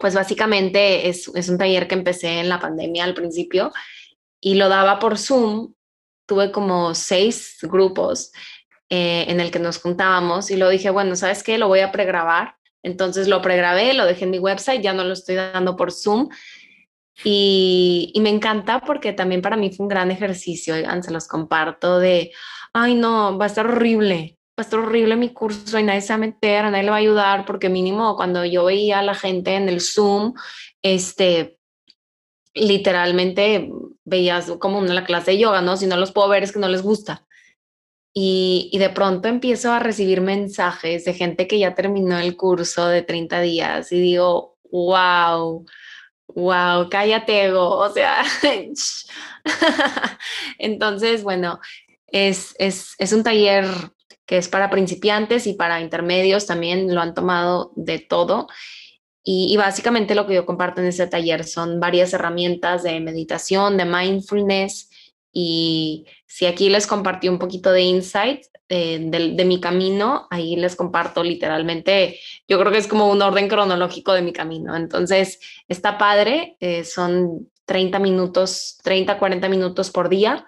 pues 0.00 0.14
básicamente 0.14 1.08
es, 1.08 1.30
es 1.34 1.48
un 1.48 1.58
taller 1.58 1.88
que 1.88 1.94
empecé 1.94 2.40
en 2.40 2.48
la 2.48 2.60
pandemia 2.60 3.04
al 3.04 3.14
principio 3.14 3.72
y 4.40 4.54
lo 4.54 4.68
daba 4.68 4.98
por 4.98 5.18
Zoom. 5.18 5.74
Tuve 6.26 6.50
como 6.52 6.94
seis 6.94 7.58
grupos 7.62 8.32
eh, 8.88 9.26
en 9.28 9.40
el 9.40 9.50
que 9.50 9.58
nos 9.58 9.78
juntábamos 9.78 10.50
y 10.50 10.56
lo 10.56 10.68
dije, 10.68 10.90
bueno, 10.90 11.16
¿sabes 11.16 11.42
qué? 11.42 11.58
Lo 11.58 11.68
voy 11.68 11.80
a 11.80 11.92
pregrabar. 11.92 12.56
Entonces 12.82 13.28
lo 13.28 13.40
pregrabé, 13.42 13.94
lo 13.94 14.04
dejé 14.04 14.24
en 14.24 14.30
mi 14.30 14.38
website, 14.38 14.82
ya 14.82 14.92
no 14.92 15.04
lo 15.04 15.12
estoy 15.14 15.36
dando 15.36 15.76
por 15.76 15.90
Zoom 15.90 16.28
y, 17.22 18.12
me 18.20 18.30
encanta 18.30 18.80
porque 18.80 19.12
también 19.12 19.42
para 19.42 19.56
mí 19.56 19.70
fue 19.70 19.84
un 19.84 19.88
gran 19.88 20.10
ejercicio, 20.10 20.74
oigan, 20.74 21.02
se 21.02 21.12
los 21.12 21.28
comparto 21.28 21.98
de, 22.00 22.32
ay 22.72 22.94
no, 22.94 23.38
va 23.38 23.44
a 23.44 23.48
estar 23.48 23.66
horrible, 23.66 24.38
va 24.58 24.62
a 24.62 24.62
estar 24.62 24.78
horrible 24.78 25.16
mi 25.16 25.30
curso 25.30 25.78
y 25.78 25.82
nadie 25.82 26.00
se 26.00 26.12
va 26.12 26.14
a 26.14 26.18
meter, 26.18 26.64
nadie 26.64 26.84
le 26.84 26.90
va 26.90 26.96
a 26.96 27.00
ayudar, 27.00 27.44
porque 27.44 27.68
mínimo 27.68 28.16
cuando 28.16 28.44
yo 28.44 28.64
veía 28.64 29.00
a 29.00 29.02
la 29.02 29.14
gente 29.14 29.54
en 29.54 29.68
el 29.68 29.80
Zoom, 29.80 30.34
este, 30.82 31.58
literalmente 32.54 33.68
veías 34.04 34.52
como 34.60 34.80
la 34.82 35.04
clase 35.04 35.32
de 35.32 35.38
yoga, 35.38 35.60
¿no? 35.60 35.76
Si 35.76 35.86
no 35.86 35.96
los 35.96 36.12
puedo 36.12 36.28
ver 36.28 36.44
es 36.44 36.52
que 36.52 36.60
no 36.60 36.68
les 36.68 36.82
gusta. 36.82 37.26
Y, 38.16 38.70
y, 38.72 38.78
de 38.78 38.90
pronto 38.90 39.26
empiezo 39.26 39.72
a 39.72 39.80
recibir 39.80 40.20
mensajes 40.20 41.04
de 41.04 41.14
gente 41.14 41.48
que 41.48 41.58
ya 41.58 41.74
terminó 41.74 42.16
el 42.16 42.36
curso 42.36 42.86
de 42.86 43.02
30 43.02 43.40
días 43.40 43.90
y 43.90 44.00
digo, 44.00 44.56
wow, 44.70 45.66
wow, 46.28 46.88
cállate, 46.88 47.46
ego, 47.46 47.76
o 47.76 47.90
sea, 47.92 48.24
entonces, 50.58 51.24
bueno, 51.24 51.58
es, 52.06 52.54
es, 52.58 52.94
es, 52.98 53.12
un 53.12 53.24
taller 53.24 53.66
que 54.26 54.38
es 54.38 54.48
para 54.48 54.70
principiantes 54.70 55.46
y 55.46 55.54
para 55.54 55.80
intermedios, 55.80 56.46
también 56.46 56.94
lo 56.94 57.00
han 57.00 57.14
tomado 57.14 57.72
de 57.76 57.98
todo. 57.98 58.48
Y, 59.26 59.56
básicamente 59.56 60.14
lo 60.14 60.26
que 60.26 60.34
yo 60.34 60.44
comparto 60.44 60.82
en 60.82 60.88
ese 60.88 61.06
taller 61.06 61.44
son 61.44 61.80
varias 61.80 62.12
herramientas 62.12 62.82
de 62.82 63.00
meditación, 63.00 63.78
de 63.78 63.86
mindfulness. 63.86 64.90
Y 65.32 66.04
si 66.26 66.44
aquí 66.44 66.68
les 66.68 66.86
compartí 66.86 67.28
un 67.28 67.38
poquito 67.38 67.72
de 67.72 67.82
insight, 67.82 68.44
eh, 68.68 68.98
de, 69.00 69.44
mi 69.44 69.60
camino, 69.60 70.26
ahí 70.30 70.56
les 70.56 70.76
comparto 70.76 71.24
literalmente, 71.24 72.18
yo 72.46 72.58
creo 72.58 72.70
que 72.70 72.78
es 72.78 72.86
como 72.86 73.10
un 73.10 73.22
orden 73.22 73.48
cronológico 73.48 74.12
de 74.12 74.22
mi 74.22 74.32
camino. 74.32 74.76
Entonces, 74.76 75.40
está 75.68 75.96
padre, 75.96 76.56
eh, 76.60 76.84
son 76.84 77.50
30 77.64 77.98
minutos, 77.98 78.78
30, 78.82 79.18
40 79.18 79.48
minutos 79.48 79.90
por 79.90 80.10
día 80.10 80.46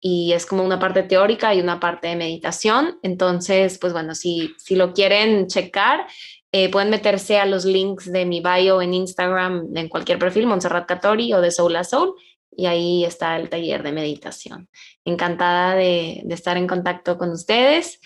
y 0.00 0.32
es 0.32 0.46
como 0.46 0.62
una 0.62 0.78
parte 0.78 1.02
teórica 1.02 1.54
y 1.54 1.60
una 1.60 1.80
parte 1.80 2.08
de 2.08 2.16
meditación. 2.16 2.98
Entonces, 3.02 3.78
pues 3.78 3.92
bueno, 3.92 4.14
si, 4.14 4.54
si 4.58 4.76
lo 4.76 4.92
quieren 4.92 5.46
checar, 5.46 6.06
eh, 6.52 6.70
pueden 6.70 6.90
meterse 6.90 7.38
a 7.38 7.46
los 7.46 7.64
links 7.64 8.10
de 8.10 8.24
mi 8.24 8.40
bio 8.40 8.80
en 8.80 8.94
Instagram, 8.94 9.76
en 9.76 9.88
cualquier 9.88 10.18
perfil, 10.18 10.46
Montserrat 10.46 10.86
Catori 10.86 11.32
o 11.34 11.40
de 11.40 11.50
Soul 11.50 11.76
a 11.76 11.84
Soul, 11.84 12.14
y 12.56 12.66
ahí 12.66 13.04
está 13.04 13.36
el 13.36 13.50
taller 13.50 13.82
de 13.82 13.92
meditación. 13.92 14.68
Encantada 15.04 15.74
de, 15.74 16.24
estar 16.30 16.56
en 16.56 16.66
contacto 16.66 17.18
con 17.18 17.30
ustedes. 17.30 18.00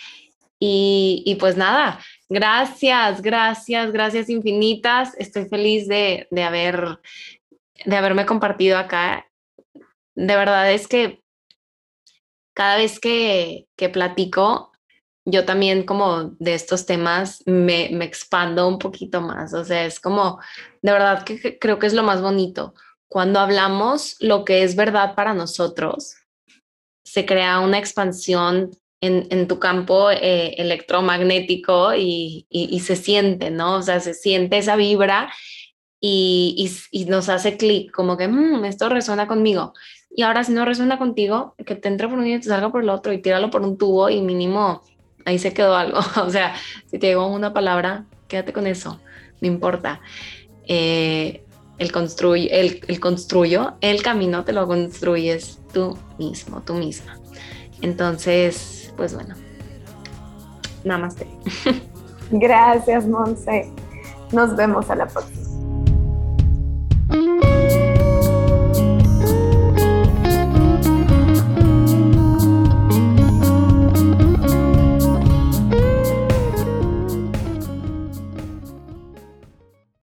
Y, 0.59 1.37
pues 1.41 1.57
nada, 1.57 2.01
gracias, 2.29 3.23
gracias, 3.23 3.93
gracias 3.93 4.29
infinitas. 4.29 5.15
Estoy 5.17 5.49
feliz 5.49 5.89
de, 5.89 6.27
haber, 6.45 6.99
de 7.87 7.97
haberme 7.97 8.27
compartido 8.27 8.77
acá. 8.77 9.27
De 10.15 10.37
verdad 10.37 10.71
es 10.73 10.87
que 10.89 11.20
cada 12.61 12.77
vez 12.77 13.01
que, 13.01 13.69
que 13.75 13.89
platico, 13.89 14.71
yo 15.25 15.47
también 15.47 15.85
como 15.85 16.35
de 16.39 16.53
estos 16.53 16.85
temas 16.85 17.43
me, 17.47 17.89
me 17.91 18.05
expando 18.05 18.69
un 18.69 18.79
poquito 18.79 19.23
más. 19.23 19.55
O 19.55 19.65
sea, 19.65 19.87
es 19.87 19.99
como, 19.99 20.39
de 20.83 20.93
verdad 20.93 21.25
que 21.25 21.59
creo 21.59 21.79
que 21.79 21.87
es 21.87 21.95
lo 21.95 22.03
más 22.03 22.21
bonito 22.21 22.75
cuando 23.11 23.41
hablamos 23.41 24.17
lo 24.21 24.45
que 24.45 24.63
es 24.63 24.77
verdad 24.77 25.17
para 25.17 25.35
nosotros, 25.35 26.15
se 27.05 27.27
crea 27.27 27.59
una 27.59 27.79
expansión 27.79 28.71
en, 29.03 29.49
tu 29.49 29.59
campo 29.59 30.11
eh, 30.11 30.55
electromagnético 30.59 31.95
y, 31.95 32.47
se 32.85 32.95
siente, 32.95 33.51
¿no? 33.51 33.77
O 33.77 33.83
sea, 33.83 33.99
se 33.99 34.15
siente 34.15 34.59
esa 34.59 34.77
vibra 34.77 35.33
y, 36.01 36.71
nos 37.09 37.29
hace 37.29 37.57
clic, 37.57 37.91
como 37.91 38.17
que 38.17 38.29
mm, 38.29 38.65
esto 38.67 38.89
resuena 38.89 39.27
conmigo. 39.27 39.73
Y 40.15 40.23
ahora 40.23 40.45
si 40.45 40.53
no 40.53 40.65
resuena 40.65 40.99
contigo, 40.99 41.55
que 41.65 41.77
te 41.77 41.89
entre 41.89 42.09
por 42.09 42.19
un 42.19 42.27
y 42.27 42.39
te 42.39 42.49
salga 42.49 42.71
por 42.71 42.83
el 42.83 42.89
otro 42.89 43.13
y 43.13 43.19
tíralo 43.19 43.51
por 43.51 43.63
un 43.63 43.79
tubo 43.79 44.11
y 44.11 44.21
mínimo 44.21 44.83
ahí 45.25 45.39
se 45.39 45.53
quedó 45.53 45.77
algo. 45.77 46.01
o 46.23 46.31
sea, 46.31 46.55
si 46.87 46.99
te 46.99 47.09
digo 47.09 47.27
una 47.27 47.53
palabra, 47.53 48.05
quédate 48.29 48.53
con 48.53 48.67
eso, 48.67 49.01
no 49.41 49.49
importa. 49.49 50.01
Eh, 50.67 51.45
el, 51.79 51.93
construye, 51.93 52.61
el, 52.61 52.81
el 52.87 53.01
construyo, 53.01 53.75
el 53.81 54.03
camino 54.03 54.45
te 54.45 54.53
lo 54.53 54.67
construyes 54.67 55.61
tú 55.73 55.97
mismo, 56.19 56.61
tú 56.63 56.75
misma. 56.75 57.19
Entonces, 57.83 58.93
pues 58.97 59.15
bueno, 59.15 59.35
namaste. 60.85 61.27
Gracias, 62.31 63.07
Monse. 63.07 63.73
Nos 64.33 64.55
vemos 64.55 64.91
a 64.91 64.97
la 64.97 65.07
próxima. 65.07 65.41